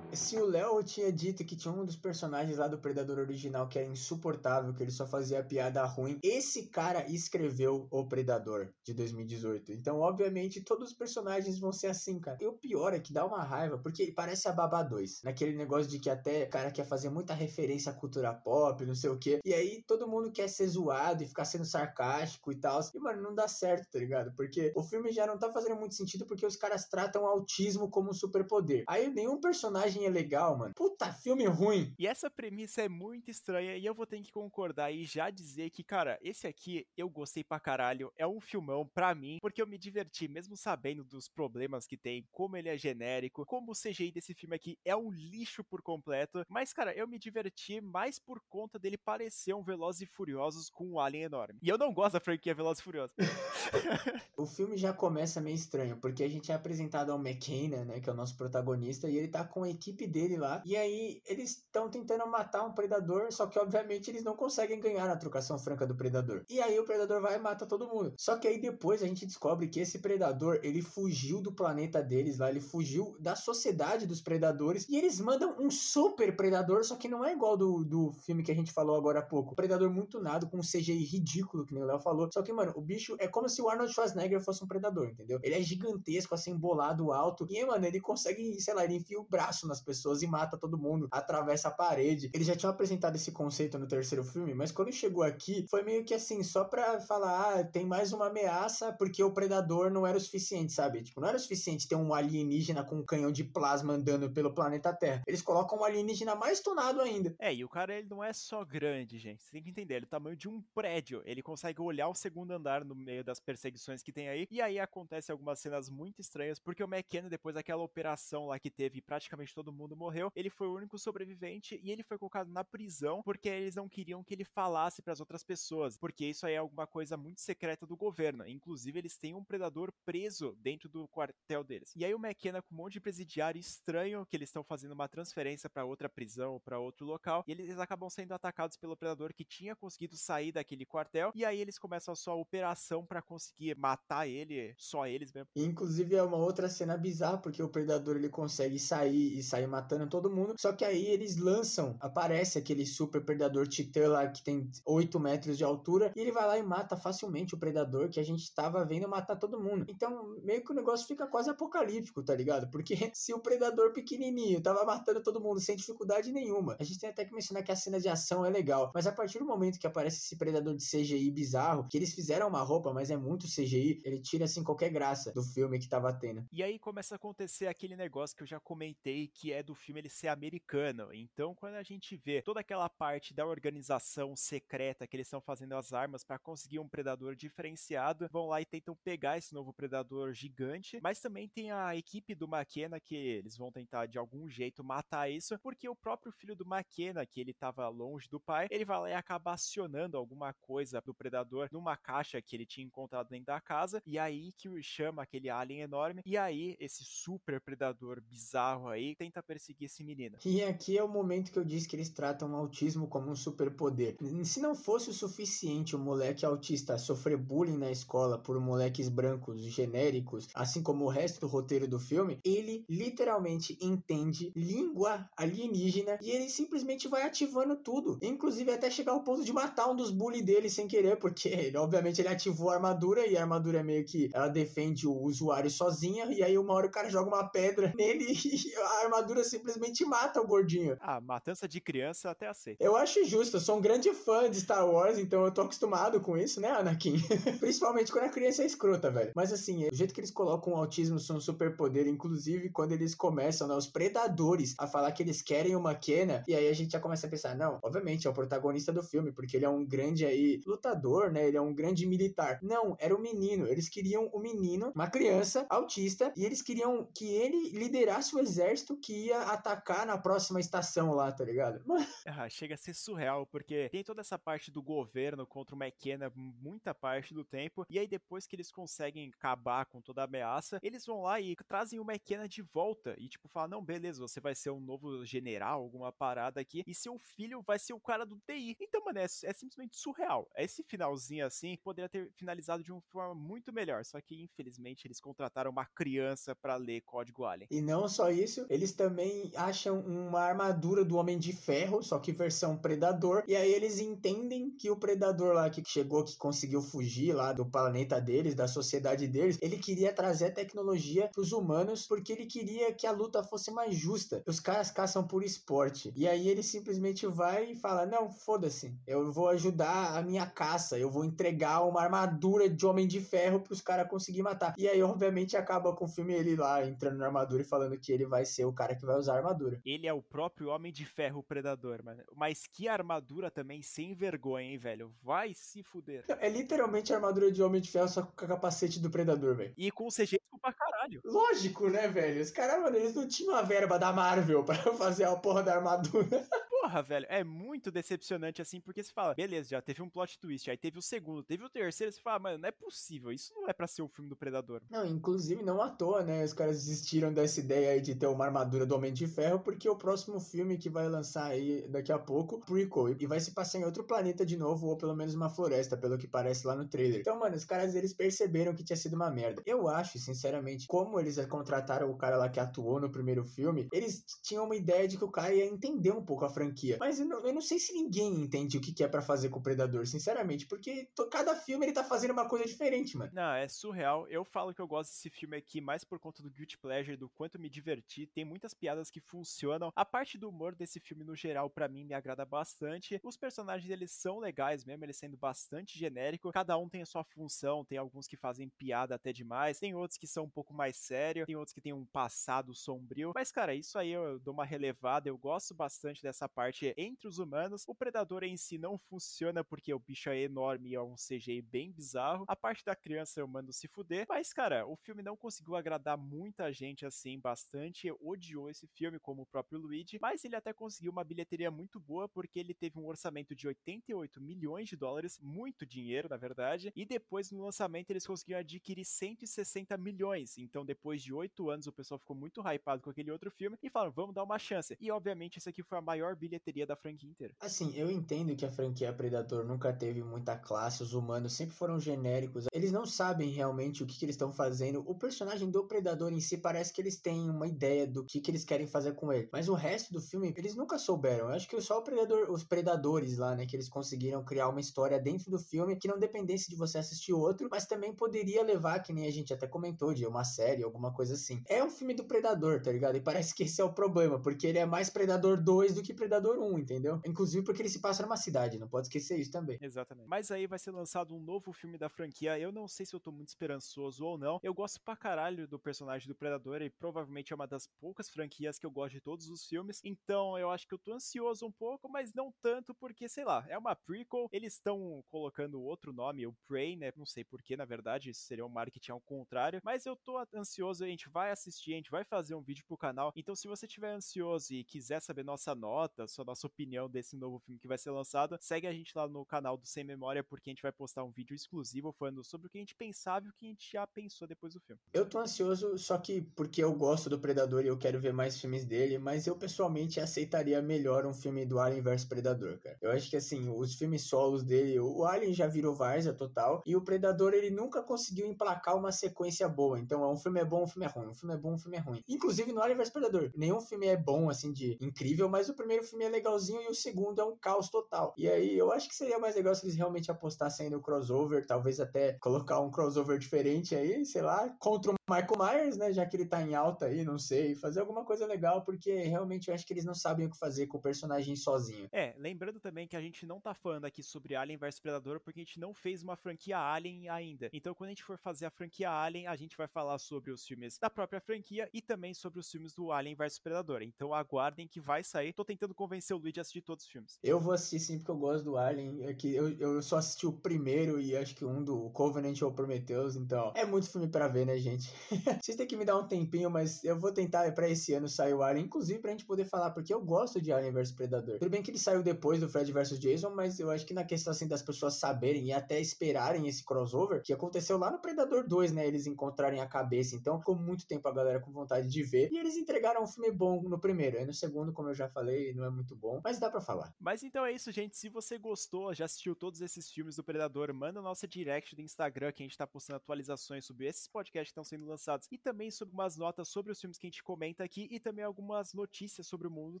Se 0.16 0.38
o 0.38 0.46
Léo 0.46 0.82
tinha 0.82 1.12
dito 1.12 1.44
que 1.44 1.54
tinha 1.54 1.72
um 1.72 1.84
dos 1.84 1.94
personagens 1.94 2.56
lá 2.56 2.66
do 2.66 2.78
Predador 2.78 3.18
original 3.18 3.68
que 3.68 3.78
era 3.78 3.86
insuportável, 3.86 4.72
que 4.72 4.82
ele 4.82 4.90
só 4.90 5.06
fazia 5.06 5.44
piada 5.44 5.84
ruim, 5.84 6.18
esse 6.22 6.68
cara 6.68 7.06
escreveu 7.06 7.86
O 7.90 8.08
Predador 8.08 8.72
de 8.82 8.94
2018. 8.94 9.72
Então, 9.72 10.00
obviamente, 10.00 10.62
todos 10.62 10.88
os 10.88 10.96
personagens 10.96 11.58
vão 11.58 11.70
ser 11.70 11.88
assim, 11.88 12.18
cara. 12.18 12.38
E 12.40 12.46
o 12.46 12.54
pior 12.54 12.94
é 12.94 12.98
que 12.98 13.12
dá 13.12 13.26
uma 13.26 13.44
raiva, 13.44 13.76
porque 13.78 14.10
parece 14.10 14.48
a 14.48 14.52
Baba 14.52 14.82
2. 14.82 15.20
Naquele 15.22 15.54
negócio 15.54 15.90
de 15.90 15.98
que 15.98 16.08
até 16.08 16.44
o 16.44 16.50
cara 16.50 16.70
quer 16.70 16.86
fazer 16.86 17.10
muita 17.10 17.34
referência 17.34 17.92
à 17.92 17.94
cultura 17.94 18.32
pop, 18.32 18.86
não 18.86 18.94
sei 18.94 19.10
o 19.10 19.18
quê. 19.18 19.40
E 19.44 19.52
aí 19.52 19.84
todo 19.86 20.08
mundo 20.08 20.32
quer 20.32 20.48
ser 20.48 20.66
zoado 20.66 21.22
e 21.22 21.28
ficar 21.28 21.44
sendo 21.44 21.66
sarcástico 21.66 22.50
e 22.50 22.56
tal. 22.56 22.80
E, 22.94 22.98
mano, 22.98 23.20
não 23.20 23.34
dá 23.34 23.46
certo, 23.46 23.90
tá 23.90 23.98
ligado? 23.98 24.32
Porque 24.34 24.72
o 24.74 24.82
filme 24.82 25.12
já 25.12 25.26
não 25.26 25.38
tá 25.38 25.52
fazendo 25.52 25.76
muito 25.76 25.94
sentido 25.94 26.24
porque 26.24 26.46
os 26.46 26.56
caras 26.56 26.88
tratam 26.88 27.24
o 27.24 27.26
autismo 27.26 27.90
como 27.90 28.10
um 28.10 28.14
superpoder. 28.14 28.82
Aí 28.88 29.12
nenhum 29.12 29.38
personagem 29.38 30.05
é 30.06 30.10
legal, 30.10 30.56
mano. 30.56 30.74
Puta, 30.74 31.12
filme 31.12 31.46
ruim. 31.46 31.94
E 31.98 32.06
essa 32.06 32.30
premissa 32.30 32.82
é 32.82 32.88
muito 32.88 33.30
estranha 33.30 33.76
e 33.76 33.84
eu 33.84 33.94
vou 33.94 34.06
ter 34.06 34.20
que 34.20 34.32
concordar 34.32 34.92
e 34.92 35.04
já 35.04 35.30
dizer 35.30 35.70
que, 35.70 35.82
cara, 35.82 36.18
esse 36.22 36.46
aqui 36.46 36.86
eu 36.96 37.08
gostei 37.08 37.42
pra 37.42 37.60
caralho. 37.60 38.12
É 38.16 38.26
um 38.26 38.40
filmão 38.40 38.86
pra 38.86 39.14
mim, 39.14 39.38
porque 39.40 39.60
eu 39.60 39.66
me 39.66 39.78
diverti, 39.78 40.28
mesmo 40.28 40.56
sabendo 40.56 41.04
dos 41.04 41.28
problemas 41.28 41.86
que 41.86 41.96
tem, 41.96 42.26
como 42.30 42.56
ele 42.56 42.68
é 42.68 42.76
genérico, 42.76 43.44
como 43.44 43.72
o 43.72 43.74
CGI 43.74 44.12
desse 44.12 44.34
filme 44.34 44.56
aqui 44.56 44.78
é 44.84 44.94
um 44.94 45.10
lixo 45.10 45.64
por 45.64 45.82
completo. 45.82 46.44
Mas, 46.48 46.72
cara, 46.72 46.94
eu 46.94 47.06
me 47.06 47.18
diverti 47.18 47.80
mais 47.80 48.18
por 48.18 48.40
conta 48.48 48.78
dele 48.78 48.96
parecer 48.96 49.54
um 49.54 49.62
Velozes 49.62 50.02
e 50.02 50.06
Furiosos 50.06 50.70
com 50.70 50.86
um 50.86 51.00
alien 51.00 51.24
enorme. 51.24 51.58
E 51.62 51.68
eu 51.68 51.78
não 51.78 51.92
gosto 51.92 52.14
da 52.14 52.20
franquia 52.20 52.54
Velozes 52.54 52.80
e 52.80 52.84
Furiosos. 52.84 53.16
o 54.36 54.46
filme 54.46 54.76
já 54.76 54.92
começa 54.92 55.40
meio 55.40 55.54
estranho, 55.54 55.96
porque 55.96 56.22
a 56.22 56.28
gente 56.28 56.52
é 56.52 56.54
apresentado 56.54 57.10
ao 57.10 57.18
McKenna, 57.18 57.84
né, 57.84 58.00
que 58.00 58.08
é 58.08 58.12
o 58.12 58.16
nosso 58.16 58.36
protagonista, 58.36 59.08
e 59.08 59.16
ele 59.16 59.28
tá 59.28 59.44
com 59.44 59.62
a 59.62 59.70
equipe 59.70 59.95
dele 60.04 60.36
lá. 60.36 60.60
E 60.66 60.76
aí 60.76 61.22
eles 61.24 61.50
estão 61.50 61.88
tentando 61.88 62.26
matar 62.26 62.66
um 62.66 62.74
predador, 62.74 63.30
só 63.30 63.46
que 63.46 63.56
obviamente 63.56 64.10
eles 64.10 64.24
não 64.24 64.34
conseguem 64.34 64.80
ganhar 64.80 65.06
na 65.06 65.16
trocação 65.16 65.56
franca 65.56 65.86
do 65.86 65.94
predador. 65.94 66.44
E 66.50 66.60
aí 66.60 66.76
o 66.76 66.84
predador 66.84 67.22
vai 67.22 67.36
e 67.36 67.38
mata 67.38 67.64
todo 67.64 67.86
mundo. 67.86 68.12
Só 68.18 68.36
que 68.36 68.48
aí 68.48 68.60
depois 68.60 69.00
a 69.00 69.06
gente 69.06 69.24
descobre 69.24 69.68
que 69.68 69.78
esse 69.78 70.00
predador, 70.00 70.58
ele 70.64 70.82
fugiu 70.82 71.40
do 71.40 71.52
planeta 71.52 72.02
deles 72.02 72.38
lá, 72.38 72.50
ele 72.50 72.60
fugiu 72.60 73.16
da 73.20 73.36
sociedade 73.36 74.06
dos 74.06 74.20
predadores 74.20 74.88
e 74.88 74.96
eles 74.96 75.20
mandam 75.20 75.54
um 75.60 75.70
super 75.70 76.34
predador, 76.34 76.84
só 76.84 76.96
que 76.96 77.06
não 77.06 77.24
é 77.24 77.32
igual 77.32 77.56
do, 77.56 77.84
do 77.84 78.12
filme 78.24 78.42
que 78.42 78.50
a 78.50 78.54
gente 78.54 78.72
falou 78.72 78.96
agora 78.96 79.20
há 79.20 79.22
pouco. 79.22 79.52
Um 79.52 79.56
predador 79.56 79.90
muito 79.90 80.20
nado, 80.20 80.48
com 80.48 80.56
um 80.56 80.60
CGI 80.60 81.04
ridículo, 81.04 81.64
que 81.64 81.74
nem 81.74 81.84
o 81.84 81.86
Léo 81.86 82.00
falou. 82.00 82.28
Só 82.32 82.42
que, 82.42 82.52
mano, 82.52 82.72
o 82.74 82.80
bicho 82.80 83.14
é 83.20 83.28
como 83.28 83.48
se 83.48 83.62
o 83.62 83.68
Arnold 83.68 83.92
Schwarzenegger 83.92 84.42
fosse 84.42 84.64
um 84.64 84.66
predador, 84.66 85.08
entendeu? 85.08 85.38
Ele 85.44 85.54
é 85.54 85.62
gigantesco, 85.62 86.34
assim, 86.34 86.56
bolado, 86.56 87.12
alto. 87.12 87.46
E, 87.48 87.64
mano, 87.64 87.86
ele 87.86 88.00
consegue, 88.00 88.60
sei 88.60 88.74
lá, 88.74 88.84
ele 88.84 88.96
enfia 88.96 89.20
o 89.20 89.24
braço 89.24 89.66
na 89.66 89.76
nas 89.76 89.82
pessoas 89.86 90.22
e 90.22 90.26
mata 90.26 90.58
todo 90.58 90.76
mundo, 90.76 91.08
atravessa 91.10 91.68
a 91.68 91.70
parede. 91.70 92.28
Eles 92.34 92.46
já 92.46 92.56
tinham 92.56 92.72
apresentado 92.72 93.14
esse 93.14 93.30
conceito 93.30 93.78
no 93.78 93.86
terceiro 93.86 94.24
filme, 94.24 94.52
mas 94.52 94.72
quando 94.72 94.92
chegou 94.92 95.22
aqui, 95.22 95.64
foi 95.70 95.82
meio 95.82 96.04
que 96.04 96.12
assim, 96.12 96.42
só 96.42 96.64
pra 96.64 97.00
falar, 97.00 97.60
ah, 97.60 97.64
tem 97.64 97.86
mais 97.86 98.12
uma 98.12 98.26
ameaça 98.26 98.92
porque 98.92 99.22
o 99.22 99.32
predador 99.32 99.90
não 99.90 100.06
era 100.06 100.18
o 100.18 100.20
suficiente, 100.20 100.72
sabe? 100.72 101.02
Tipo, 101.02 101.20
não 101.20 101.28
era 101.28 101.36
o 101.36 101.40
suficiente 101.40 101.86
ter 101.86 101.94
um 101.94 102.12
alienígena 102.12 102.84
com 102.84 102.96
um 102.96 103.04
canhão 103.04 103.30
de 103.30 103.44
plasma 103.44 103.94
andando 103.94 104.30
pelo 104.32 104.52
planeta 104.52 104.92
Terra. 104.92 105.22
Eles 105.26 105.42
colocam 105.42 105.78
um 105.78 105.84
alienígena 105.84 106.34
mais 106.34 106.60
tunado 106.60 107.00
ainda. 107.00 107.34
É, 107.38 107.54
e 107.54 107.64
o 107.64 107.68
cara 107.68 107.94
ele 107.94 108.08
não 108.08 108.24
é 108.24 108.32
só 108.32 108.64
grande, 108.64 109.18
gente. 109.18 109.42
Você 109.42 109.52
tem 109.52 109.62
que 109.62 109.70
entender, 109.70 109.94
ele 109.94 110.04
é 110.04 110.08
o 110.08 110.10
tamanho 110.10 110.36
de 110.36 110.48
um 110.48 110.62
prédio. 110.74 111.22
Ele 111.24 111.42
consegue 111.42 111.80
olhar 111.80 112.08
o 112.08 112.14
segundo 112.14 112.50
andar 112.50 112.84
no 112.84 112.94
meio 112.94 113.22
das 113.22 113.38
perseguições 113.38 114.02
que 114.02 114.12
tem 114.12 114.28
aí. 114.28 114.46
E 114.50 114.60
aí 114.60 114.78
acontece 114.78 115.30
algumas 115.30 115.60
cenas 115.60 115.88
muito 115.88 116.20
estranhas, 116.20 116.58
porque 116.58 116.82
o 116.82 116.88
McKenna, 116.88 117.28
depois 117.28 117.54
daquela 117.54 117.82
operação 117.82 118.46
lá 118.46 118.58
que 118.58 118.70
teve, 118.70 119.00
praticamente 119.00 119.54
todo 119.54 119.72
mundo 119.76 119.96
morreu, 119.96 120.30
ele 120.34 120.50
foi 120.50 120.66
o 120.66 120.74
único 120.74 120.98
sobrevivente 120.98 121.78
e 121.82 121.90
ele 121.90 122.02
foi 122.02 122.18
colocado 122.18 122.50
na 122.50 122.64
prisão 122.64 123.22
porque 123.22 123.48
eles 123.48 123.74
não 123.74 123.88
queriam 123.88 124.24
que 124.24 124.34
ele 124.34 124.44
falasse 124.44 125.02
para 125.02 125.12
as 125.12 125.20
outras 125.20 125.44
pessoas, 125.44 125.96
porque 125.96 126.26
isso 126.26 126.46
aí 126.46 126.54
é 126.54 126.58
alguma 126.58 126.86
coisa 126.86 127.16
muito 127.16 127.40
secreta 127.40 127.86
do 127.86 127.96
governo. 127.96 128.46
Inclusive, 128.46 128.98
eles 128.98 129.16
têm 129.16 129.34
um 129.34 129.44
predador 129.44 129.92
preso 130.04 130.56
dentro 130.60 130.88
do 130.88 131.06
quartel 131.08 131.62
deles. 131.62 131.92
E 131.94 132.04
aí 132.04 132.14
o 132.14 132.18
McKenna 132.18 132.62
com 132.62 132.74
um 132.74 132.78
monte 132.78 132.94
de 132.94 133.00
presidiário 133.00 133.58
estranho 133.58 134.26
que 134.26 134.36
eles 134.36 134.48
estão 134.48 134.64
fazendo 134.64 134.92
uma 134.92 135.08
transferência 135.08 135.68
para 135.68 135.84
outra 135.84 136.08
prisão 136.08 136.54
ou 136.54 136.60
para 136.60 136.78
outro 136.78 137.06
local, 137.06 137.44
e 137.46 137.52
eles 137.52 137.78
acabam 137.78 138.08
sendo 138.08 138.32
atacados 138.32 138.76
pelo 138.76 138.96
predador 138.96 139.32
que 139.34 139.44
tinha 139.44 139.76
conseguido 139.76 140.16
sair 140.16 140.52
daquele 140.52 140.86
quartel, 140.86 141.32
e 141.34 141.44
aí 141.44 141.60
eles 141.60 141.78
começam 141.78 142.12
a 142.12 142.16
sua 142.16 142.34
operação 142.34 143.04
para 143.04 143.22
conseguir 143.22 143.76
matar 143.76 144.26
ele, 144.26 144.74
só 144.78 145.06
eles 145.06 145.32
mesmo. 145.32 145.48
Inclusive 145.54 146.14
é 146.14 146.22
uma 146.22 146.36
outra 146.36 146.68
cena 146.68 146.96
bizarra, 146.96 147.38
porque 147.38 147.62
o 147.62 147.68
predador 147.68 148.16
ele 148.16 148.28
consegue 148.28 148.78
sair 148.78 149.38
e 149.38 149.42
sair 149.42 149.55
matando 149.64 150.08
todo 150.08 150.28
mundo, 150.28 150.56
só 150.58 150.72
que 150.72 150.84
aí 150.84 151.06
eles 151.06 151.36
lançam, 151.36 151.96
aparece 152.00 152.58
aquele 152.58 152.84
super 152.84 153.24
predador 153.24 153.68
titã 153.68 154.08
lá 154.08 154.26
que 154.26 154.42
tem 154.42 154.68
8 154.84 155.20
metros 155.20 155.56
de 155.56 155.62
altura, 155.62 156.12
e 156.16 156.20
ele 156.20 156.32
vai 156.32 156.46
lá 156.46 156.58
e 156.58 156.62
mata 156.64 156.96
facilmente 156.96 157.54
o 157.54 157.58
predador 157.58 158.08
que 158.08 158.18
a 158.18 158.24
gente 158.24 158.52
tava 158.52 158.84
vendo 158.84 159.08
matar 159.08 159.36
todo 159.36 159.60
mundo. 159.60 159.86
Então, 159.88 160.34
meio 160.42 160.64
que 160.64 160.72
o 160.72 160.74
negócio 160.74 161.06
fica 161.06 161.26
quase 161.28 161.48
apocalíptico, 161.48 162.22
tá 162.22 162.34
ligado? 162.34 162.68
Porque 162.70 162.96
se 163.14 163.32
o 163.32 163.38
predador 163.38 163.92
pequenininho 163.92 164.60
tava 164.60 164.84
matando 164.84 165.22
todo 165.22 165.40
mundo 165.40 165.60
sem 165.60 165.76
dificuldade 165.76 166.32
nenhuma, 166.32 166.76
a 166.80 166.84
gente 166.84 166.98
tem 166.98 167.10
até 167.10 167.24
que 167.24 167.32
mencionar 167.32 167.62
que 167.62 167.70
a 167.70 167.76
cena 167.76 168.00
de 168.00 168.08
ação 168.08 168.44
é 168.44 168.50
legal, 168.50 168.90
mas 168.92 169.06
a 169.06 169.12
partir 169.12 169.38
do 169.38 169.44
momento 169.44 169.78
que 169.78 169.86
aparece 169.86 170.18
esse 170.18 170.36
predador 170.36 170.74
de 170.74 170.84
CGI 170.84 171.30
bizarro, 171.30 171.86
que 171.88 171.96
eles 171.96 172.12
fizeram 172.12 172.48
uma 172.48 172.62
roupa, 172.62 172.92
mas 172.92 173.10
é 173.10 173.16
muito 173.16 173.46
CGI, 173.46 174.00
ele 174.04 174.20
tira 174.20 174.44
assim 174.44 174.64
qualquer 174.64 174.90
graça 174.90 175.32
do 175.32 175.42
filme 175.42 175.78
que 175.78 175.88
tava 175.88 176.12
tendo. 176.12 176.44
E 176.52 176.62
aí 176.62 176.78
começa 176.78 177.14
a 177.14 177.16
acontecer 177.16 177.66
aquele 177.66 177.96
negócio 177.96 178.36
que 178.36 178.42
eu 178.42 178.46
já 178.46 178.58
comentei, 178.58 179.28
que 179.28 179.45
é 179.52 179.62
do 179.62 179.74
filme 179.74 180.00
ele 180.00 180.08
ser 180.08 180.28
americano. 180.28 181.12
Então, 181.12 181.54
quando 181.54 181.74
a 181.74 181.82
gente 181.82 182.16
vê 182.16 182.42
toda 182.42 182.60
aquela 182.60 182.88
parte 182.88 183.34
da 183.34 183.46
organização 183.46 184.34
secreta 184.36 185.06
que 185.06 185.16
eles 185.16 185.26
estão 185.26 185.40
fazendo 185.40 185.74
as 185.74 185.92
armas 185.92 186.24
para 186.24 186.38
conseguir 186.38 186.78
um 186.78 186.88
predador 186.88 187.34
diferenciado, 187.34 188.28
vão 188.30 188.48
lá 188.48 188.60
e 188.60 188.64
tentam 188.64 188.94
pegar 188.96 189.38
esse 189.38 189.54
novo 189.54 189.72
predador 189.72 190.32
gigante, 190.32 190.98
mas 191.02 191.20
também 191.20 191.48
tem 191.48 191.70
a 191.70 191.96
equipe 191.96 192.34
do 192.34 192.46
McKenna 192.46 193.00
que 193.00 193.14
eles 193.14 193.56
vão 193.56 193.70
tentar 193.70 194.06
de 194.06 194.18
algum 194.18 194.48
jeito 194.48 194.82
matar 194.84 195.30
isso, 195.30 195.58
porque 195.60 195.88
o 195.88 195.96
próprio 195.96 196.32
filho 196.32 196.54
do 196.54 196.66
McKenna, 196.66 197.26
que 197.26 197.40
ele 197.40 197.52
tava 197.54 197.88
longe 197.88 198.28
do 198.28 198.40
pai, 198.40 198.66
ele 198.70 198.84
vai 198.84 199.00
lá 199.00 199.10
e 199.10 199.14
acaba 199.14 199.52
acionando 199.52 200.16
alguma 200.16 200.52
coisa 200.54 201.00
do 201.00 201.14
predador 201.14 201.68
numa 201.72 201.96
caixa 201.96 202.40
que 202.40 202.56
ele 202.56 202.66
tinha 202.66 202.86
encontrado 202.86 203.28
dentro 203.28 203.46
da 203.46 203.60
casa, 203.60 204.02
e 204.06 204.18
aí 204.18 204.52
que 204.52 204.82
chama 204.82 205.22
aquele 205.22 205.48
alien 205.48 205.80
enorme, 205.80 206.22
e 206.24 206.36
aí 206.36 206.76
esse 206.78 207.04
super 207.04 207.60
predador 207.60 208.20
bizarro 208.20 208.88
aí 208.88 209.14
tenta 209.16 209.35
perseguir 209.42 209.86
esse 209.86 210.02
menino. 210.04 210.36
E 210.44 210.62
aqui 210.62 210.96
é 210.96 211.02
o 211.02 211.08
momento 211.08 211.50
que 211.50 211.58
eu 211.58 211.64
disse 211.64 211.88
que 211.88 211.96
eles 211.96 212.08
tratam 212.08 212.52
o 212.52 212.56
autismo 212.56 213.06
como 213.06 213.30
um 213.30 213.36
superpoder. 213.36 214.16
Se 214.44 214.60
não 214.60 214.74
fosse 214.74 215.10
o 215.10 215.12
suficiente 215.12 215.94
o 215.94 215.98
moleque 215.98 216.44
autista 216.44 216.98
sofrer 216.98 217.36
bullying 217.36 217.76
na 217.76 217.90
escola 217.90 218.38
por 218.38 218.60
moleques 218.60 219.08
brancos 219.08 219.60
genéricos, 219.62 220.48
assim 220.54 220.82
como 220.82 221.04
o 221.04 221.08
resto 221.08 221.40
do 221.40 221.46
roteiro 221.46 221.88
do 221.88 221.98
filme, 221.98 222.40
ele 222.44 222.84
literalmente 222.88 223.76
entende 223.80 224.52
língua 224.54 225.28
alienígena 225.36 226.18
e 226.22 226.30
ele 226.30 226.48
simplesmente 226.48 227.08
vai 227.08 227.22
ativando 227.22 227.76
tudo. 227.76 228.18
Inclusive 228.22 228.70
até 228.72 228.90
chegar 228.90 229.12
ao 229.12 229.22
ponto 229.22 229.44
de 229.44 229.52
matar 229.52 229.90
um 229.90 229.96
dos 229.96 230.10
bullies 230.10 230.44
dele 230.44 230.70
sem 230.70 230.88
querer, 230.88 231.18
porque 231.18 231.48
ele, 231.66 231.76
obviamente 231.76 232.20
ele 232.20 232.28
ativou 232.28 232.70
a 232.70 232.74
armadura 232.74 233.26
e 233.26 233.36
a 233.36 233.42
armadura 233.42 233.80
é 233.80 233.82
meio 233.82 234.04
que 234.04 234.30
ela 234.32 234.48
defende 234.48 235.06
o 235.06 235.14
usuário 235.14 235.70
sozinha 235.70 236.26
e 236.26 236.42
aí 236.42 236.56
uma 236.56 236.72
hora 236.74 236.86
o 236.86 236.90
cara 236.90 237.10
joga 237.10 237.28
uma 237.28 237.48
pedra 237.48 237.92
nele 237.96 238.26
e 238.32 238.74
a 238.76 239.04
armadura 239.04 239.25
simplesmente 239.44 240.04
mata 240.04 240.40
o 240.40 240.46
gordinho. 240.46 240.96
Ah, 241.00 241.20
matança 241.20 241.68
de 241.68 241.80
criança 241.80 242.30
até 242.30 242.48
aceito. 242.48 242.80
Eu 242.80 242.96
acho 242.96 243.24
justo, 243.24 243.56
eu 243.56 243.60
sou 243.60 243.76
um 243.76 243.80
grande 243.80 244.12
fã 244.12 244.50
de 244.50 244.60
Star 244.60 244.88
Wars, 244.88 245.18
então 245.18 245.44
eu 245.44 245.50
tô 245.50 245.62
acostumado 245.62 246.20
com 246.20 246.36
isso, 246.36 246.60
né, 246.60 246.70
Anakin? 246.70 247.16
Principalmente 247.60 248.12
quando 248.12 248.24
a 248.24 248.30
criança 248.30 248.62
é 248.62 248.66
escrota, 248.66 249.10
velho. 249.10 249.32
Mas 249.34 249.52
assim, 249.52 249.88
o 249.88 249.94
jeito 249.94 250.14
que 250.14 250.20
eles 250.20 250.30
colocam 250.30 250.72
o 250.72 250.76
autismo 250.76 251.16
um 251.16 251.40
superpoder, 251.40 252.06
inclusive 252.06 252.70
quando 252.70 252.92
eles 252.92 253.14
começam, 253.14 253.66
né, 253.66 253.74
os 253.74 253.86
predadores, 253.86 254.74
a 254.78 254.86
falar 254.86 255.12
que 255.12 255.22
eles 255.22 255.42
querem 255.42 255.74
uma 255.74 255.94
Kena, 255.94 256.44
e 256.46 256.54
aí 256.54 256.68
a 256.68 256.72
gente 256.72 256.92
já 256.92 257.00
começa 257.00 257.26
a 257.26 257.30
pensar, 257.30 257.56
não, 257.56 257.78
obviamente 257.82 258.26
é 258.26 258.30
o 258.30 258.34
protagonista 258.34 258.92
do 258.92 259.02
filme, 259.02 259.32
porque 259.32 259.56
ele 259.56 259.64
é 259.64 259.68
um 259.68 259.84
grande 259.84 260.24
aí 260.24 260.60
lutador, 260.66 261.30
né? 261.30 261.46
Ele 261.46 261.56
é 261.56 261.60
um 261.60 261.74
grande 261.74 262.06
militar. 262.06 262.58
Não, 262.62 262.96
era 262.98 263.14
o 263.14 263.18
um 263.18 263.20
menino. 263.20 263.66
Eles 263.66 263.88
queriam 263.88 264.28
o 264.32 264.38
um 264.38 264.42
menino, 264.42 264.92
uma 264.94 265.08
criança 265.08 265.66
autista, 265.68 266.32
e 266.36 266.44
eles 266.44 266.62
queriam 266.62 267.08
que 267.14 267.28
ele 267.28 267.70
liderasse 267.70 268.34
o 268.34 268.40
exército 268.40 268.96
que 268.96 269.15
ia 269.24 269.42
atacar 269.42 270.06
na 270.06 270.18
próxima 270.18 270.60
estação 270.60 271.12
lá, 271.12 271.32
tá 271.32 271.44
ligado? 271.44 271.84
Ah, 272.26 272.48
chega 272.48 272.74
a 272.74 272.78
ser 272.78 272.92
surreal, 272.92 273.46
porque 273.46 273.88
tem 273.88 274.02
toda 274.02 274.20
essa 274.20 274.38
parte 274.38 274.70
do 274.70 274.82
governo 274.82 275.46
contra 275.46 275.74
o 275.74 275.78
McKenna 275.78 276.30
muita 276.34 276.92
parte 276.92 277.32
do 277.32 277.44
tempo, 277.44 277.86
e 277.88 277.98
aí 277.98 278.06
depois 278.06 278.46
que 278.46 278.56
eles 278.56 278.70
conseguem 278.70 279.30
acabar 279.34 279.86
com 279.86 280.00
toda 280.02 280.22
a 280.22 280.24
ameaça, 280.24 280.78
eles 280.82 281.06
vão 281.06 281.22
lá 281.22 281.40
e 281.40 281.54
trazem 281.68 282.00
o 282.00 282.02
McKenna 282.02 282.48
de 282.48 282.62
volta, 282.62 283.14
e 283.16 283.28
tipo, 283.28 283.48
falam, 283.48 283.68
não, 283.68 283.84
beleza, 283.84 284.20
você 284.20 284.40
vai 284.40 284.54
ser 284.54 284.70
um 284.70 284.80
novo 284.80 285.24
general, 285.24 285.82
alguma 285.82 286.12
parada 286.12 286.60
aqui, 286.60 286.82
e 286.86 286.94
seu 286.94 287.18
filho 287.18 287.62
vai 287.62 287.78
ser 287.78 287.92
o 287.92 288.00
cara 288.00 288.26
do 288.26 288.38
TI. 288.46 288.76
Então, 288.80 289.04
mano, 289.04 289.18
é, 289.18 289.24
é 289.24 289.52
simplesmente 289.52 289.96
surreal. 289.96 290.50
Esse 290.56 290.82
finalzinho 290.82 291.46
assim 291.46 291.76
poderia 291.82 292.08
ter 292.08 292.30
finalizado 292.34 292.82
de 292.82 292.92
uma 292.92 293.02
forma 293.02 293.34
muito 293.34 293.72
melhor, 293.72 294.04
só 294.04 294.20
que 294.20 294.42
infelizmente 294.42 295.06
eles 295.06 295.20
contrataram 295.20 295.70
uma 295.70 295.86
criança 295.86 296.54
para 296.54 296.76
ler 296.76 297.02
Código 297.02 297.44
Alien. 297.44 297.68
E 297.70 297.80
não 297.80 298.08
só 298.08 298.30
isso, 298.30 298.66
eles 298.68 298.92
também 298.92 299.05
acham 299.54 300.00
uma 300.00 300.40
armadura 300.40 301.04
do 301.04 301.16
Homem 301.16 301.38
de 301.38 301.52
Ferro, 301.52 302.02
só 302.02 302.18
que 302.18 302.32
versão 302.32 302.76
Predador, 302.76 303.44
e 303.46 303.56
aí 303.56 303.72
eles 303.72 303.98
entendem 303.98 304.70
que 304.70 304.90
o 304.90 304.96
Predador 304.96 305.54
lá 305.54 305.70
que 305.70 305.82
chegou, 305.86 306.24
que 306.24 306.36
conseguiu 306.36 306.82
fugir 306.82 307.32
lá 307.32 307.52
do 307.52 307.64
planeta 307.64 308.20
deles, 308.20 308.54
da 308.54 308.68
sociedade 308.68 309.26
deles, 309.26 309.58
ele 309.60 309.78
queria 309.78 310.12
trazer 310.12 310.46
a 310.46 310.50
tecnologia 310.52 311.30
pros 311.32 311.52
humanos 311.52 312.06
porque 312.06 312.32
ele 312.32 312.46
queria 312.46 312.92
que 312.92 313.06
a 313.06 313.12
luta 313.12 313.42
fosse 313.44 313.70
mais 313.70 313.94
justa. 313.94 314.42
Os 314.46 314.60
caras 314.60 314.90
caçam 314.90 315.26
por 315.26 315.42
esporte. 315.42 316.12
E 316.16 316.26
aí 316.26 316.48
ele 316.48 316.62
simplesmente 316.62 317.26
vai 317.26 317.72
e 317.72 317.76
fala: 317.76 318.06
Não, 318.06 318.30
foda-se, 318.30 318.94
eu 319.06 319.32
vou 319.32 319.48
ajudar 319.48 320.16
a 320.16 320.22
minha 320.22 320.46
caça, 320.46 320.98
eu 320.98 321.10
vou 321.10 321.24
entregar 321.24 321.82
uma 321.82 322.02
armadura 322.02 322.68
de 322.68 322.86
homem 322.86 323.06
de 323.06 323.20
ferro 323.20 323.60
pros 323.60 323.80
caras 323.80 324.08
conseguir 324.08 324.42
matar. 324.42 324.74
E 324.78 324.88
aí, 324.88 325.02
obviamente, 325.02 325.56
acaba 325.56 325.94
com 325.94 326.04
o 326.04 326.08
filme 326.08 326.34
ele 326.34 326.56
lá 326.56 326.84
entrando 326.84 327.18
na 327.18 327.26
armadura 327.26 327.62
e 327.62 327.64
falando 327.64 327.98
que 327.98 328.12
ele 328.12 328.26
vai 328.26 328.44
ser 328.44 328.64
o 328.64 328.72
cara 328.72 328.95
que 328.96 329.06
vai 329.06 329.16
usar 329.16 329.36
armadura. 329.36 329.80
Ele 329.84 330.06
é 330.06 330.12
o 330.12 330.22
próprio 330.22 330.68
homem 330.68 330.92
de 330.92 331.04
ferro 331.04 331.42
predador, 331.42 332.02
mano. 332.04 332.22
Mas 332.34 332.66
que 332.66 332.88
armadura 332.88 333.50
também 333.50 333.82
sem 333.82 334.14
vergonha, 334.14 334.66
hein, 334.66 334.78
velho? 334.78 335.14
Vai 335.22 335.54
se 335.54 335.82
fuder. 335.82 336.24
É 336.28 336.48
literalmente 336.48 337.12
a 337.12 337.16
armadura 337.16 337.50
de 337.50 337.62
homem 337.62 337.80
de 337.80 337.90
ferro, 337.90 338.08
só 338.08 338.22
com 338.22 338.32
o 338.32 338.48
capacete 338.48 339.00
do 339.00 339.10
predador, 339.10 339.54
velho. 339.54 339.74
E 339.76 339.90
com 339.90 340.06
o 340.06 340.10
CG 340.10 340.40
pra 340.60 340.72
caralho. 340.72 341.20
Lógico, 341.24 341.88
né, 341.88 342.08
velho? 342.08 342.42
Os 342.42 342.50
caras, 342.50 342.80
mano, 342.80 342.96
eles 342.96 343.14
não 343.14 343.26
tinham 343.26 343.54
a 343.54 343.62
verba 343.62 343.98
da 343.98 344.12
Marvel 344.12 344.64
para 344.64 344.92
fazer 344.94 345.24
a 345.24 345.36
porra 345.36 345.62
da 345.62 345.76
armadura. 345.76 346.26
Porra, 346.86 347.02
velho, 347.02 347.26
é 347.28 347.42
muito 347.42 347.90
decepcionante 347.90 348.62
assim, 348.62 348.80
porque 348.80 349.02
você 349.02 349.12
fala, 349.12 349.34
beleza, 349.34 349.70
já 349.70 349.82
teve 349.82 350.00
um 350.02 350.08
plot 350.08 350.38
twist, 350.38 350.70
aí 350.70 350.76
teve 350.76 350.96
o 351.00 351.02
segundo, 351.02 351.42
teve 351.42 351.64
o 351.64 351.68
terceiro, 351.68 352.12
você 352.12 352.20
fala, 352.20 352.38
mano, 352.38 352.58
não 352.58 352.68
é 352.68 352.70
possível, 352.70 353.32
isso 353.32 353.52
não 353.56 353.68
é 353.68 353.72
para 353.72 353.88
ser 353.88 354.02
o 354.02 354.08
filme 354.08 354.30
do 354.30 354.36
Predador. 354.36 354.80
Não, 354.88 355.04
inclusive 355.04 355.64
não 355.64 355.82
à 355.82 355.90
toa, 355.90 356.22
né? 356.22 356.44
Os 356.44 356.52
caras 356.52 356.84
desistiram 356.84 357.32
dessa 357.32 357.58
ideia 357.58 357.90
aí 357.90 358.00
de 358.00 358.14
ter 358.14 358.28
uma 358.28 358.44
armadura 358.44 358.86
do 358.86 358.94
Homem 358.94 359.12
de 359.12 359.26
Ferro, 359.26 359.58
porque 359.58 359.88
o 359.88 359.96
próximo 359.96 360.38
filme 360.38 360.78
que 360.78 360.88
vai 360.88 361.08
lançar 361.08 361.46
aí 361.46 361.88
daqui 361.88 362.12
a 362.12 362.20
pouco, 362.20 362.60
prequel, 362.60 363.16
e 363.18 363.26
vai 363.26 363.40
se 363.40 363.50
passar 363.50 363.80
em 363.80 363.84
outro 363.84 364.04
planeta 364.04 364.46
de 364.46 364.56
novo, 364.56 364.86
ou 364.86 364.96
pelo 364.96 365.16
menos 365.16 365.34
uma 365.34 365.50
floresta, 365.50 365.96
pelo 365.96 366.16
que 366.16 366.28
parece 366.28 366.68
lá 366.68 366.76
no 366.76 366.86
trailer. 366.86 367.18
Então, 367.18 367.36
mano, 367.36 367.56
os 367.56 367.64
caras 367.64 367.96
eles 367.96 368.14
perceberam 368.14 368.72
que 368.72 368.84
tinha 368.84 368.96
sido 368.96 369.14
uma 369.14 369.28
merda. 369.28 369.60
Eu 369.66 369.88
acho, 369.88 370.20
sinceramente, 370.20 370.86
como 370.86 371.18
eles 371.18 371.44
contrataram 371.46 372.08
o 372.08 372.16
cara 372.16 372.36
lá 372.36 372.48
que 372.48 372.60
atuou 372.60 373.00
no 373.00 373.10
primeiro 373.10 373.44
filme, 373.44 373.88
eles 373.92 374.24
tinham 374.40 374.64
uma 374.64 374.76
ideia 374.76 375.08
de 375.08 375.18
que 375.18 375.24
o 375.24 375.32
cara 375.32 375.52
ia 375.52 375.66
entender 375.66 376.12
um 376.12 376.24
pouco 376.24 376.44
a 376.44 376.48
franquia 376.48 376.75
franquia. 376.76 376.96
Mas 377.00 377.18
eu 377.18 377.26
não, 377.26 377.44
eu 377.46 377.52
não 377.52 377.60
sei 377.60 377.78
se 377.78 377.92
ninguém 377.92 378.34
entende 378.34 378.76
o 378.76 378.80
que, 378.80 378.92
que 378.92 379.02
é 379.02 379.08
para 379.08 379.22
fazer 379.22 379.48
com 379.48 379.58
o 379.58 379.62
Predador, 379.62 380.06
sinceramente, 380.06 380.66
porque 380.66 381.08
cada 381.30 381.56
filme 381.56 381.86
ele 381.86 381.92
tá 381.92 382.04
fazendo 382.04 382.32
uma 382.32 382.48
coisa 382.48 382.66
diferente, 382.66 383.16
mano. 383.16 383.30
Não, 383.32 383.52
é 383.54 383.66
surreal. 383.66 384.28
Eu 384.28 384.44
falo 384.44 384.74
que 384.74 384.80
eu 384.80 384.86
gosto 384.86 385.10
desse 385.10 385.30
filme 385.30 385.56
aqui 385.56 385.80
mais 385.80 386.04
por 386.04 386.18
conta 386.18 386.42
do 386.42 386.50
guilty 386.50 386.78
pleasure, 386.78 387.16
do 387.16 387.28
quanto 387.30 387.58
me 387.58 387.70
diverti. 387.70 388.26
Tem 388.26 388.44
muitas 388.44 388.74
piadas 388.74 389.10
que 389.10 389.20
funcionam. 389.20 389.90
A 389.96 390.04
parte 390.04 390.36
do 390.36 390.48
humor 390.48 390.74
desse 390.74 391.00
filme 391.00 391.24
no 391.24 391.34
geral 391.34 391.70
para 391.70 391.88
mim 391.88 392.04
me 392.04 392.14
agrada 392.14 392.44
bastante. 392.44 393.18
Os 393.24 393.36
personagens 393.36 393.90
eles 393.90 394.12
são 394.12 394.38
legais 394.38 394.84
mesmo, 394.84 395.04
eles 395.04 395.16
sendo 395.16 395.36
bastante 395.36 395.98
genérico. 395.98 396.52
Cada 396.52 396.76
um 396.76 396.88
tem 396.88 397.02
a 397.02 397.06
sua 397.06 397.24
função, 397.24 397.84
tem 397.84 397.98
alguns 397.98 398.26
que 398.26 398.36
fazem 398.36 398.68
piada 398.68 399.14
até 399.14 399.32
demais, 399.32 399.78
tem 399.78 399.94
outros 399.94 400.18
que 400.18 400.26
são 400.26 400.44
um 400.44 400.50
pouco 400.50 400.74
mais 400.74 400.96
sério, 400.96 401.46
tem 401.46 401.56
outros 401.56 401.74
que 401.74 401.80
têm 401.80 401.92
um 401.92 402.04
passado 402.04 402.74
sombrio. 402.74 403.32
Mas 403.34 403.50
cara, 403.50 403.74
isso 403.74 403.98
aí 403.98 404.10
eu 404.10 404.38
dou 404.38 404.52
uma 404.52 404.64
relevada, 404.64 405.28
eu 405.28 405.38
gosto 405.38 405.74
bastante 405.74 406.22
dessa 406.22 406.48
parte 406.48 406.65
entre 406.96 407.28
os 407.28 407.38
humanos. 407.38 407.84
O 407.86 407.94
predador 407.94 408.42
em 408.42 408.56
si 408.56 408.78
não 408.78 408.98
funciona 408.98 409.62
porque 409.62 409.92
o 409.92 409.98
bicho 409.98 410.28
é 410.28 410.40
enorme 410.40 410.90
e 410.90 410.94
é 410.94 411.00
um 411.00 411.14
CGI 411.14 411.62
bem 411.62 411.92
bizarro. 411.92 412.44
A 412.48 412.56
parte 412.56 412.84
da 412.84 412.96
criança 412.96 413.40
eu 413.40 413.46
mando 413.46 413.72
se 413.72 413.86
fuder, 413.88 414.26
mas 414.28 414.52
cara, 414.52 414.86
o 414.86 414.96
filme 414.96 415.22
não 415.22 415.36
conseguiu 415.36 415.76
agradar 415.76 416.18
muita 416.18 416.72
gente 416.72 417.06
assim, 417.06 417.38
bastante 417.38 418.10
odiou 418.20 418.68
esse 418.68 418.86
filme 418.88 419.18
como 419.18 419.42
o 419.42 419.46
próprio 419.46 419.78
Luigi, 419.78 420.18
mas 420.20 420.44
ele 420.44 420.56
até 420.56 420.72
conseguiu 420.72 421.12
uma 421.12 421.24
bilheteria 421.24 421.70
muito 421.70 422.00
boa 422.00 422.28
porque 422.28 422.58
ele 422.58 422.74
teve 422.74 422.98
um 422.98 423.06
orçamento 423.06 423.54
de 423.54 423.68
88 423.68 424.40
milhões 424.40 424.88
de 424.88 424.96
dólares, 424.96 425.38
muito 425.40 425.86
dinheiro 425.86 426.28
na 426.28 426.36
verdade, 426.36 426.92
e 426.94 427.04
depois 427.04 427.50
no 427.50 427.62
lançamento 427.62 428.10
eles 428.10 428.26
conseguiram 428.26 428.60
adquirir 428.60 429.04
160 429.04 429.96
milhões. 429.96 430.58
Então 430.58 430.84
depois 430.84 431.22
de 431.22 431.32
oito 431.32 431.70
anos 431.70 431.86
o 431.86 431.92
pessoal 431.92 432.18
ficou 432.18 432.36
muito 432.36 432.60
hypado 432.60 433.02
com 433.02 433.10
aquele 433.10 433.30
outro 433.30 433.50
filme 433.50 433.76
e 433.82 433.90
falaram, 433.90 434.12
vamos 434.12 434.34
dar 434.34 434.42
uma 434.42 434.58
chance. 434.58 434.96
E 435.00 435.10
obviamente 435.10 435.58
esse 435.58 435.68
aqui 435.68 435.82
foi 435.82 435.98
a 435.98 436.02
maior 436.02 436.34
bilheteria 436.34 436.55
da 436.86 436.96
franquia 436.96 437.28
inteira. 437.28 437.54
Assim, 437.60 437.92
eu 437.96 438.10
entendo 438.10 438.54
que 438.56 438.64
a 438.64 438.70
franquia 438.70 439.12
Predador 439.12 439.64
nunca 439.64 439.92
teve 439.92 440.22
muita 440.22 440.56
classe, 440.56 441.02
os 441.02 441.14
humanos 441.14 441.52
sempre 441.52 441.74
foram 441.74 441.98
genéricos. 441.98 442.66
Eles 442.72 442.92
não 442.92 443.06
sabem 443.06 443.50
realmente 443.50 444.02
o 444.02 444.06
que, 444.06 444.18
que 444.18 444.24
eles 444.24 444.34
estão 444.34 444.52
fazendo. 444.52 445.02
O 445.06 445.14
personagem 445.14 445.70
do 445.70 445.84
Predador 445.84 446.32
em 446.32 446.40
si 446.40 446.58
parece 446.58 446.92
que 446.92 447.00
eles 447.00 447.16
têm 447.16 447.48
uma 447.48 447.66
ideia 447.66 448.06
do 448.06 448.24
que, 448.24 448.40
que 448.40 448.50
eles 448.50 448.64
querem 448.64 448.86
fazer 448.86 449.14
com 449.14 449.32
ele. 449.32 449.48
Mas 449.52 449.68
o 449.68 449.74
resto 449.74 450.12
do 450.12 450.20
filme, 450.20 450.52
eles 450.56 450.74
nunca 450.74 450.98
souberam. 450.98 451.48
Eu 451.48 451.54
acho 451.54 451.68
que 451.68 451.80
só 451.80 451.98
o 451.98 452.02
predador, 452.02 452.50
os 452.50 452.64
predadores 452.64 453.38
lá, 453.38 453.54
né, 453.54 453.66
que 453.66 453.76
eles 453.76 453.88
conseguiram 453.88 454.44
criar 454.44 454.68
uma 454.68 454.80
história 454.80 455.18
dentro 455.20 455.50
do 455.50 455.58
filme 455.58 455.96
que 455.96 456.08
não 456.08 456.18
dependesse 456.18 456.68
de 456.68 456.76
você 456.76 456.98
assistir 456.98 457.32
outro, 457.32 457.68
mas 457.70 457.86
também 457.86 458.14
poderia 458.14 458.62
levar, 458.62 459.00
que 459.00 459.12
nem 459.12 459.26
a 459.26 459.32
gente 459.32 459.52
até 459.52 459.66
comentou, 459.66 460.12
de 460.12 460.26
uma 460.26 460.44
série, 460.44 460.82
alguma 460.82 461.12
coisa 461.12 461.34
assim. 461.34 461.62
É 461.68 461.82
um 461.82 461.90
filme 461.90 462.14
do 462.14 462.24
Predador, 462.24 462.82
tá 462.82 462.90
ligado? 462.90 463.16
E 463.16 463.20
parece 463.20 463.54
que 463.54 463.62
esse 463.64 463.80
é 463.80 463.84
o 463.84 463.92
problema, 463.92 464.40
porque 464.40 464.66
ele 464.66 464.78
é 464.78 464.86
mais 464.86 465.10
Predador 465.10 465.62
2 465.62 465.94
do 465.94 466.02
que 466.02 466.14
Predador 466.14 466.35
1, 466.40 466.78
entendeu? 466.78 467.20
Inclusive 467.24 467.64
porque 467.64 467.82
ele 467.82 467.88
se 467.88 468.00
passa 468.00 468.22
numa 468.22 468.36
cidade, 468.36 468.78
não 468.78 468.88
pode 468.88 469.06
esquecer 469.06 469.38
isso 469.38 469.50
também. 469.50 469.78
Exatamente. 469.80 470.28
Mas 470.28 470.50
aí 470.50 470.66
vai 470.66 470.78
ser 470.78 470.90
lançado 470.90 471.34
um 471.34 471.40
novo 471.40 471.72
filme 471.72 471.98
da 471.98 472.08
franquia. 472.08 472.58
Eu 472.58 472.72
não 472.72 472.88
sei 472.88 473.06
se 473.06 473.14
eu 473.14 473.20
tô 473.20 473.30
muito 473.30 473.48
esperançoso 473.48 474.24
ou 474.24 474.38
não. 474.38 474.58
Eu 474.62 474.74
gosto 474.74 475.00
pra 475.02 475.16
caralho 475.16 475.66
do 475.66 475.78
personagem 475.78 476.28
do 476.28 476.34
Predador 476.34 476.82
e 476.82 476.90
provavelmente 476.90 477.52
é 477.52 477.56
uma 477.56 477.66
das 477.66 477.86
poucas 478.00 478.28
franquias 478.28 478.78
que 478.78 478.86
eu 478.86 478.90
gosto 478.90 479.14
de 479.14 479.20
todos 479.20 479.48
os 479.48 479.66
filmes. 479.66 480.00
Então 480.04 480.58
eu 480.58 480.70
acho 480.70 480.86
que 480.86 480.94
eu 480.94 480.98
tô 480.98 481.12
ansioso 481.12 481.66
um 481.66 481.72
pouco, 481.72 482.08
mas 482.08 482.32
não 482.34 482.52
tanto 482.62 482.94
porque, 482.94 483.28
sei 483.28 483.44
lá, 483.44 483.64
é 483.68 483.78
uma 483.78 483.94
prequel. 483.94 484.48
Eles 484.52 484.74
estão 484.74 485.22
colocando 485.28 485.80
outro 485.80 486.12
nome, 486.12 486.46
o 486.46 486.54
Prey, 486.66 486.96
né? 486.96 487.12
Não 487.16 487.26
sei 487.26 487.44
porquê, 487.44 487.76
na 487.76 487.84
verdade, 487.84 488.30
isso 488.30 488.42
seria 488.42 488.66
um 488.66 488.68
marketing 488.68 489.12
ao 489.12 489.20
contrário. 489.20 489.80
Mas 489.84 490.06
eu 490.06 490.16
tô 490.16 490.38
ansioso, 490.54 491.04
a 491.04 491.08
gente 491.08 491.28
vai 491.28 491.50
assistir, 491.50 491.92
a 491.92 491.96
gente 491.96 492.10
vai 492.10 492.24
fazer 492.24 492.54
um 492.54 492.62
vídeo 492.62 492.84
pro 492.86 492.96
canal. 492.96 493.32
Então 493.36 493.54
se 493.54 493.68
você 493.68 493.86
tiver 493.86 494.12
ansioso 494.12 494.72
e 494.74 494.84
quiser 494.84 495.20
saber 495.20 495.44
nossa 495.44 495.74
nota, 495.74 496.25
sua 496.28 496.44
nossa 496.44 496.66
opinião 496.66 497.08
desse 497.08 497.36
novo 497.36 497.58
filme 497.58 497.78
que 497.78 497.88
vai 497.88 497.98
ser 497.98 498.10
lançado, 498.10 498.56
segue 498.60 498.86
a 498.86 498.92
gente 498.92 499.12
lá 499.16 499.28
no 499.28 499.44
canal 499.44 499.76
do 499.76 499.86
Sem 499.86 500.04
Memória, 500.04 500.42
porque 500.42 500.70
a 500.70 500.72
gente 500.72 500.82
vai 500.82 500.92
postar 500.92 501.24
um 501.24 501.30
vídeo 501.30 501.54
exclusivo 501.54 502.12
falando 502.12 502.42
sobre 502.44 502.66
o 502.66 502.70
que 502.70 502.78
a 502.78 502.80
gente 502.80 502.94
pensava 502.94 503.46
e 503.46 503.48
o 503.48 503.52
que 503.52 503.66
a 503.66 503.68
gente 503.68 503.90
já 503.92 504.06
pensou 504.06 504.46
depois 504.46 504.74
do 504.74 504.80
filme. 504.80 505.00
Eu 505.12 505.28
tô 505.28 505.38
ansioso, 505.38 505.98
só 505.98 506.18
que 506.18 506.42
porque 506.54 506.82
eu 506.82 506.94
gosto 506.94 507.28
do 507.28 507.38
Predador 507.38 507.84
e 507.84 507.88
eu 507.88 507.98
quero 507.98 508.20
ver 508.20 508.32
mais 508.32 508.60
filmes 508.60 508.84
dele, 508.84 509.18
mas 509.18 509.46
eu 509.46 509.56
pessoalmente 509.56 510.20
aceitaria 510.20 510.80
melhor 510.82 511.26
um 511.26 511.34
filme 511.34 511.64
do 511.64 511.78
Alien 511.78 512.02
vs 512.02 512.24
Predador, 512.24 512.78
cara. 512.78 512.96
Eu 513.00 513.10
acho 513.10 513.30
que 513.30 513.36
assim, 513.36 513.68
os 513.68 513.94
filmes 513.94 514.22
solos 514.22 514.62
dele, 514.62 514.98
o 514.98 515.24
Alien 515.24 515.52
já 515.52 515.66
virou 515.66 515.94
várzea 515.94 516.32
total, 516.32 516.82
e 516.86 516.96
o 516.96 517.02
Predador 517.02 517.54
ele 517.54 517.70
nunca 517.70 518.02
conseguiu 518.02 518.46
emplacar 518.46 518.96
uma 518.96 519.12
sequência 519.12 519.68
boa. 519.68 519.98
Então, 519.98 520.30
um 520.30 520.36
filme 520.36 520.60
é 520.60 520.64
bom, 520.64 520.84
um 520.84 520.86
filme 520.86 521.06
é 521.06 521.08
ruim, 521.08 521.28
um 521.28 521.34
filme 521.34 521.54
é 521.54 521.56
bom, 521.56 521.74
um 521.74 521.78
filme 521.78 521.96
é 521.96 522.00
ruim. 522.00 522.22
Inclusive 522.28 522.72
no 522.72 522.82
Alien 522.82 522.98
vs 522.98 523.10
Predador, 523.10 523.50
nenhum 523.54 523.80
filme 523.80 524.06
é 524.06 524.16
bom 524.16 524.48
assim 524.48 524.72
de 524.72 524.96
incrível, 525.00 525.48
mas 525.48 525.68
o 525.68 525.74
primeiro 525.74 526.04
filme 526.04 526.15
é 526.24 526.28
legalzinho 526.28 526.82
e 526.82 526.88
o 526.88 526.94
segundo 526.94 527.40
é 527.40 527.44
um 527.44 527.56
caos 527.56 527.88
total. 527.88 528.34
E 528.36 528.48
aí 528.48 528.76
eu 528.76 528.92
acho 528.92 529.08
que 529.08 529.14
seria 529.14 529.38
mais 529.38 529.54
legal 529.54 529.74
se 529.74 529.84
eles 529.84 529.96
realmente 529.96 530.30
apostassem 530.30 530.90
no 530.90 531.00
crossover, 531.00 531.66
talvez 531.66 532.00
até 532.00 532.34
colocar 532.34 532.80
um 532.80 532.90
crossover 532.90 533.38
diferente 533.38 533.94
aí, 533.94 534.24
sei 534.24 534.42
lá, 534.42 534.68
contra 534.78 535.12
o 535.12 535.16
Michael 535.28 535.58
Myers, 535.58 535.96
né, 535.96 536.12
já 536.12 536.24
que 536.24 536.36
ele 536.36 536.46
tá 536.46 536.62
em 536.62 536.74
alta 536.74 537.06
aí, 537.06 537.24
não 537.24 537.38
sei, 537.38 537.74
fazer 537.74 538.00
alguma 538.00 538.24
coisa 538.24 538.46
legal, 538.46 538.82
porque 538.82 539.12
realmente 539.22 539.68
eu 539.68 539.74
acho 539.74 539.84
que 539.84 539.92
eles 539.92 540.04
não 540.04 540.14
sabem 540.14 540.46
o 540.46 540.50
que 540.50 540.58
fazer 540.58 540.86
com 540.86 540.98
o 540.98 541.02
personagem 541.02 541.56
sozinho. 541.56 542.08
É, 542.12 542.34
lembrando 542.38 542.78
também 542.78 543.08
que 543.08 543.16
a 543.16 543.20
gente 543.20 543.44
não 543.44 543.60
tá 543.60 543.74
falando 543.74 544.04
aqui 544.04 544.22
sobre 544.22 544.54
Alien 544.54 544.78
vs 544.78 545.00
Predador 545.00 545.40
porque 545.40 545.60
a 545.60 545.64
gente 545.64 545.80
não 545.80 545.92
fez 545.92 546.22
uma 546.22 546.36
franquia 546.36 546.78
Alien 546.78 547.28
ainda. 547.28 547.68
Então, 547.72 547.94
quando 547.94 548.08
a 548.08 548.10
gente 548.10 548.22
for 548.22 548.38
fazer 548.38 548.66
a 548.66 548.70
franquia 548.70 549.10
Alien, 549.10 549.46
a 549.48 549.56
gente 549.56 549.76
vai 549.76 549.88
falar 549.88 550.18
sobre 550.18 550.50
os 550.50 550.66
filmes 550.66 550.98
da 550.98 551.10
própria 551.10 551.40
franquia 551.40 551.88
e 551.92 552.00
também 552.00 552.32
sobre 552.34 552.60
os 552.60 552.70
filmes 552.70 552.94
do 552.94 553.10
Alien 553.10 553.34
vs 553.34 553.58
Predador. 553.58 554.02
Então, 554.02 554.32
aguardem 554.32 554.86
que 554.86 555.00
vai 555.00 555.24
sair. 555.24 555.52
Tô 555.52 555.64
tentando 555.64 555.94
convencer 556.06 556.36
o 556.36 556.38
Luigi 556.38 556.60
a 556.60 556.62
assistir 556.62 556.82
todos 556.82 557.04
os 557.04 557.10
filmes. 557.10 557.38
Eu 557.42 557.58
vou 557.58 557.72
assistir 557.72 557.98
sim, 557.98 558.18
porque 558.18 558.30
eu 558.30 558.36
gosto 558.36 558.64
do 558.64 558.76
Alien. 558.76 559.24
É 559.24 559.34
que 559.34 559.52
eu, 559.54 559.70
eu 559.78 560.00
só 560.00 560.18
assisti 560.18 560.46
o 560.46 560.52
primeiro 560.52 561.20
e 561.20 561.36
acho 561.36 561.54
que 561.54 561.64
um 561.64 561.82
do 561.82 562.10
Covenant 562.10 562.62
ou 562.62 562.72
Prometheus, 562.72 563.34
então 563.34 563.72
é 563.74 563.84
muito 563.84 564.08
filme 564.08 564.28
para 564.28 564.46
ver, 564.46 564.64
né, 564.64 564.78
gente? 564.78 565.12
Vocês 565.60 565.76
têm 565.76 565.86
que 565.86 565.96
me 565.96 566.04
dar 566.04 566.16
um 566.16 566.26
tempinho, 566.26 566.70
mas 566.70 567.02
eu 567.02 567.18
vou 567.18 567.32
tentar 567.32 567.70
para 567.74 567.88
esse 567.88 568.14
ano 568.14 568.28
sair 568.28 568.54
o 568.54 568.62
Alien, 568.62 568.86
inclusive 568.86 569.18
pra 569.18 569.32
gente 569.32 569.44
poder 569.44 569.64
falar, 569.64 569.90
porque 569.90 570.14
eu 570.14 570.24
gosto 570.24 570.60
de 570.60 570.72
Alien 570.72 570.92
vs 570.92 571.12
Predador. 571.12 571.58
Tudo 571.58 571.70
bem 571.70 571.82
que 571.82 571.90
ele 571.90 571.98
saiu 571.98 572.22
depois 572.22 572.60
do 572.60 572.68
Fred 572.68 572.92
vs 572.92 573.18
Jason, 573.18 573.50
mas 573.50 573.80
eu 573.80 573.90
acho 573.90 574.06
que 574.06 574.14
na 574.14 574.24
questão 574.24 574.52
assim 574.52 574.68
das 574.68 574.82
pessoas 574.82 575.14
saberem 575.14 575.66
e 575.66 575.72
até 575.72 576.00
esperarem 576.00 576.68
esse 576.68 576.84
crossover, 576.84 577.42
que 577.42 577.52
aconteceu 577.52 577.98
lá 577.98 578.10
no 578.10 578.20
Predador 578.20 578.66
2, 578.66 578.92
né? 578.92 579.06
Eles 579.06 579.26
encontrarem 579.26 579.80
a 579.80 579.86
cabeça, 579.86 580.36
então 580.36 580.58
ficou 580.58 580.76
muito 580.76 581.06
tempo 581.06 581.26
a 581.28 581.32
galera 581.32 581.60
com 581.60 581.72
vontade 581.72 582.08
de 582.08 582.22
ver. 582.22 582.50
E 582.52 582.58
eles 582.58 582.76
entregaram 582.76 583.22
um 583.22 583.26
filme 583.26 583.50
bom 583.50 583.82
no 583.82 583.98
primeiro. 583.98 584.38
Aí 584.38 584.46
no 584.46 584.54
segundo, 584.54 584.92
como 584.92 585.08
eu 585.08 585.14
já 585.14 585.28
falei, 585.28 585.74
não 585.74 585.84
é 585.84 585.90
muito 585.96 586.14
bom, 586.14 586.40
mas 586.44 586.58
dá 586.58 586.70
para 586.70 586.80
falar. 586.80 587.14
Mas 587.18 587.42
então 587.42 587.64
é 587.64 587.72
isso, 587.72 587.90
gente. 587.90 588.16
Se 588.16 588.28
você 588.28 588.58
gostou, 588.58 589.12
já 589.14 589.24
assistiu 589.24 589.56
todos 589.56 589.80
esses 589.80 590.10
filmes 590.10 590.36
do 590.36 590.44
Predador, 590.44 590.92
manda 590.94 591.20
nossa 591.20 591.48
direct 591.48 591.96
do 591.96 592.02
Instagram 592.02 592.52
que 592.52 592.62
a 592.62 592.66
gente 592.66 592.76
tá 592.76 592.86
postando 592.86 593.16
atualizações 593.16 593.84
sobre 593.84 594.06
esses 594.06 594.28
podcasts 594.28 594.68
que 594.68 594.72
estão 594.72 594.84
sendo 594.84 595.06
lançados 595.06 595.48
e 595.50 595.58
também 595.58 595.90
sobre 595.90 596.14
umas 596.14 596.36
notas 596.36 596.68
sobre 596.68 596.92
os 596.92 597.00
filmes 597.00 597.18
que 597.18 597.26
a 597.26 597.30
gente 597.30 597.42
comenta 597.42 597.82
aqui 597.82 598.08
e 598.10 598.20
também 598.20 598.44
algumas 598.44 598.92
notícias 598.92 599.46
sobre 599.46 599.66
o 599.66 599.70
mundo 599.70 599.94
do 599.94 600.00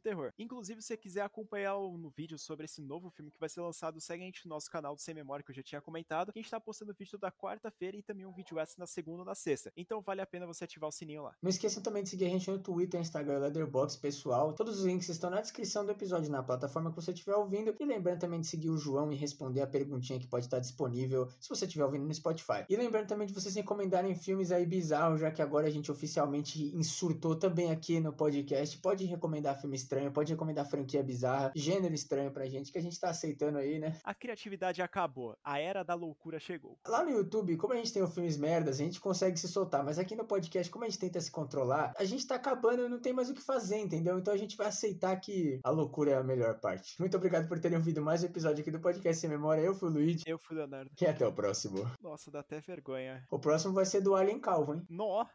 terror. 0.00 0.32
Inclusive, 0.38 0.82
se 0.82 0.88
você 0.88 0.96
quiser 0.96 1.22
acompanhar 1.22 1.78
um 1.78 2.10
vídeo 2.10 2.38
sobre 2.38 2.66
esse 2.66 2.82
novo 2.82 3.10
filme 3.10 3.30
que 3.30 3.40
vai 3.40 3.48
ser 3.48 3.60
lançado, 3.60 4.00
segue 4.00 4.22
a 4.22 4.26
gente 4.26 4.46
no 4.46 4.50
nosso 4.50 4.70
canal 4.70 4.94
do 4.94 5.00
Sem 5.00 5.14
Memória, 5.14 5.44
que 5.44 5.50
eu 5.50 5.54
já 5.54 5.62
tinha 5.62 5.80
comentado, 5.80 6.32
que 6.32 6.38
a 6.38 6.42
gente 6.42 6.50
tá 6.50 6.60
postando 6.60 6.94
vídeo 6.94 7.12
toda 7.12 7.32
quarta-feira 7.32 7.96
e 7.96 8.02
também 8.02 8.26
um 8.26 8.32
vídeo 8.32 8.58
extra 8.58 8.82
na 8.82 8.86
segunda 8.86 9.20
ou 9.20 9.24
na 9.24 9.34
sexta. 9.34 9.72
Então 9.76 10.02
vale 10.02 10.20
a 10.20 10.26
pena 10.26 10.46
você 10.46 10.64
ativar 10.64 10.88
o 10.88 10.92
sininho 10.92 11.22
lá. 11.22 11.34
Não 11.42 11.50
esqueçam 11.50 11.82
também 11.82 12.02
de 12.02 12.10
seguir 12.10 12.26
a 12.26 12.28
gente 12.28 12.50
no 12.50 12.58
Twitter, 12.58 13.00
Instagram, 13.00 13.38
Leatherbox, 13.38 13.96
pessoal. 13.96 14.52
Todos 14.52 14.80
os 14.80 14.84
links 14.84 15.08
estão 15.08 15.30
na 15.30 15.40
descrição 15.40 15.85
do 15.86 15.92
episódio 15.92 16.30
na 16.30 16.42
plataforma 16.42 16.90
que 16.90 16.96
você 16.96 17.12
estiver 17.12 17.34
ouvindo. 17.34 17.74
E 17.78 17.84
lembrando 17.84 18.20
também 18.20 18.40
de 18.40 18.46
seguir 18.46 18.70
o 18.70 18.76
João 18.76 19.12
e 19.12 19.16
responder 19.16 19.62
a 19.62 19.66
perguntinha 19.66 20.18
que 20.18 20.26
pode 20.26 20.46
estar 20.46 20.58
disponível 20.58 21.28
se 21.40 21.48
você 21.48 21.64
estiver 21.64 21.84
ouvindo 21.84 22.04
no 22.04 22.12
Spotify. 22.12 22.64
E 22.68 22.76
lembrando 22.76 23.06
também 23.06 23.26
de 23.26 23.32
vocês 23.32 23.54
recomendarem 23.54 24.14
filmes 24.14 24.50
aí 24.50 24.66
bizarros, 24.66 25.20
já 25.20 25.30
que 25.30 25.40
agora 25.40 25.66
a 25.66 25.70
gente 25.70 25.90
oficialmente 25.90 26.74
insurtou 26.76 27.36
também 27.36 27.70
aqui 27.70 28.00
no 28.00 28.12
podcast. 28.12 28.76
Pode 28.78 29.04
recomendar 29.04 29.60
filme 29.60 29.76
estranho, 29.76 30.12
pode 30.12 30.32
recomendar 30.32 30.68
franquia 30.68 31.02
bizarra, 31.02 31.52
gênero 31.54 31.94
estranho 31.94 32.30
pra 32.30 32.46
gente, 32.46 32.72
que 32.72 32.78
a 32.78 32.82
gente 32.82 32.98
tá 32.98 33.10
aceitando 33.10 33.58
aí, 33.58 33.78
né? 33.78 33.96
A 34.04 34.14
criatividade 34.14 34.82
acabou, 34.82 35.36
a 35.44 35.58
era 35.58 35.82
da 35.82 35.94
loucura 35.94 36.38
chegou. 36.38 36.78
Lá 36.86 37.04
no 37.04 37.10
YouTube, 37.10 37.56
como 37.56 37.72
a 37.72 37.76
gente 37.76 37.92
tem 37.92 38.02
o 38.02 38.08
filmes 38.08 38.36
merdas, 38.36 38.80
a 38.80 38.84
gente 38.84 39.00
consegue 39.00 39.38
se 39.38 39.48
soltar, 39.48 39.84
mas 39.84 39.98
aqui 39.98 40.16
no 40.16 40.24
podcast, 40.24 40.70
como 40.70 40.84
a 40.84 40.88
gente 40.88 40.98
tenta 40.98 41.20
se 41.20 41.30
controlar, 41.30 41.94
a 41.96 42.04
gente 42.04 42.26
tá 42.26 42.34
acabando 42.34 42.84
e 42.84 42.88
não 42.88 42.98
tem 42.98 43.12
mais 43.12 43.30
o 43.30 43.34
que 43.34 43.42
fazer, 43.42 43.78
entendeu? 43.78 44.18
Então 44.18 44.32
a 44.32 44.36
gente 44.36 44.56
vai 44.56 44.66
aceitar 44.66 45.16
que 45.20 45.60
a 45.62 45.70
loucura 45.76 46.12
é 46.12 46.16
a 46.16 46.22
melhor 46.22 46.58
parte. 46.58 46.98
Muito 46.98 47.16
obrigado 47.16 47.46
por 47.46 47.58
terem 47.58 47.76
ouvido 47.76 48.00
mais 48.00 48.22
um 48.22 48.26
episódio 48.26 48.62
aqui 48.62 48.70
do 48.70 48.80
podcast 48.80 49.20
Sem 49.20 49.30
Memória. 49.30 49.60
Eu 49.60 49.74
fui 49.74 49.88
o 49.88 49.92
Luigi. 49.92 50.24
Eu 50.26 50.38
fui 50.38 50.56
o 50.56 50.58
Leonardo. 50.58 50.90
E 51.00 51.06
até 51.06 51.26
o 51.26 51.32
próximo. 51.32 51.88
Nossa, 52.02 52.30
dá 52.30 52.40
até 52.40 52.60
vergonha. 52.60 53.22
O 53.30 53.38
próximo 53.38 53.74
vai 53.74 53.84
ser 53.84 54.00
do 54.00 54.14
Alien 54.14 54.40
Calvo, 54.40 54.74
hein? 54.74 54.82
Nó! 54.88 55.26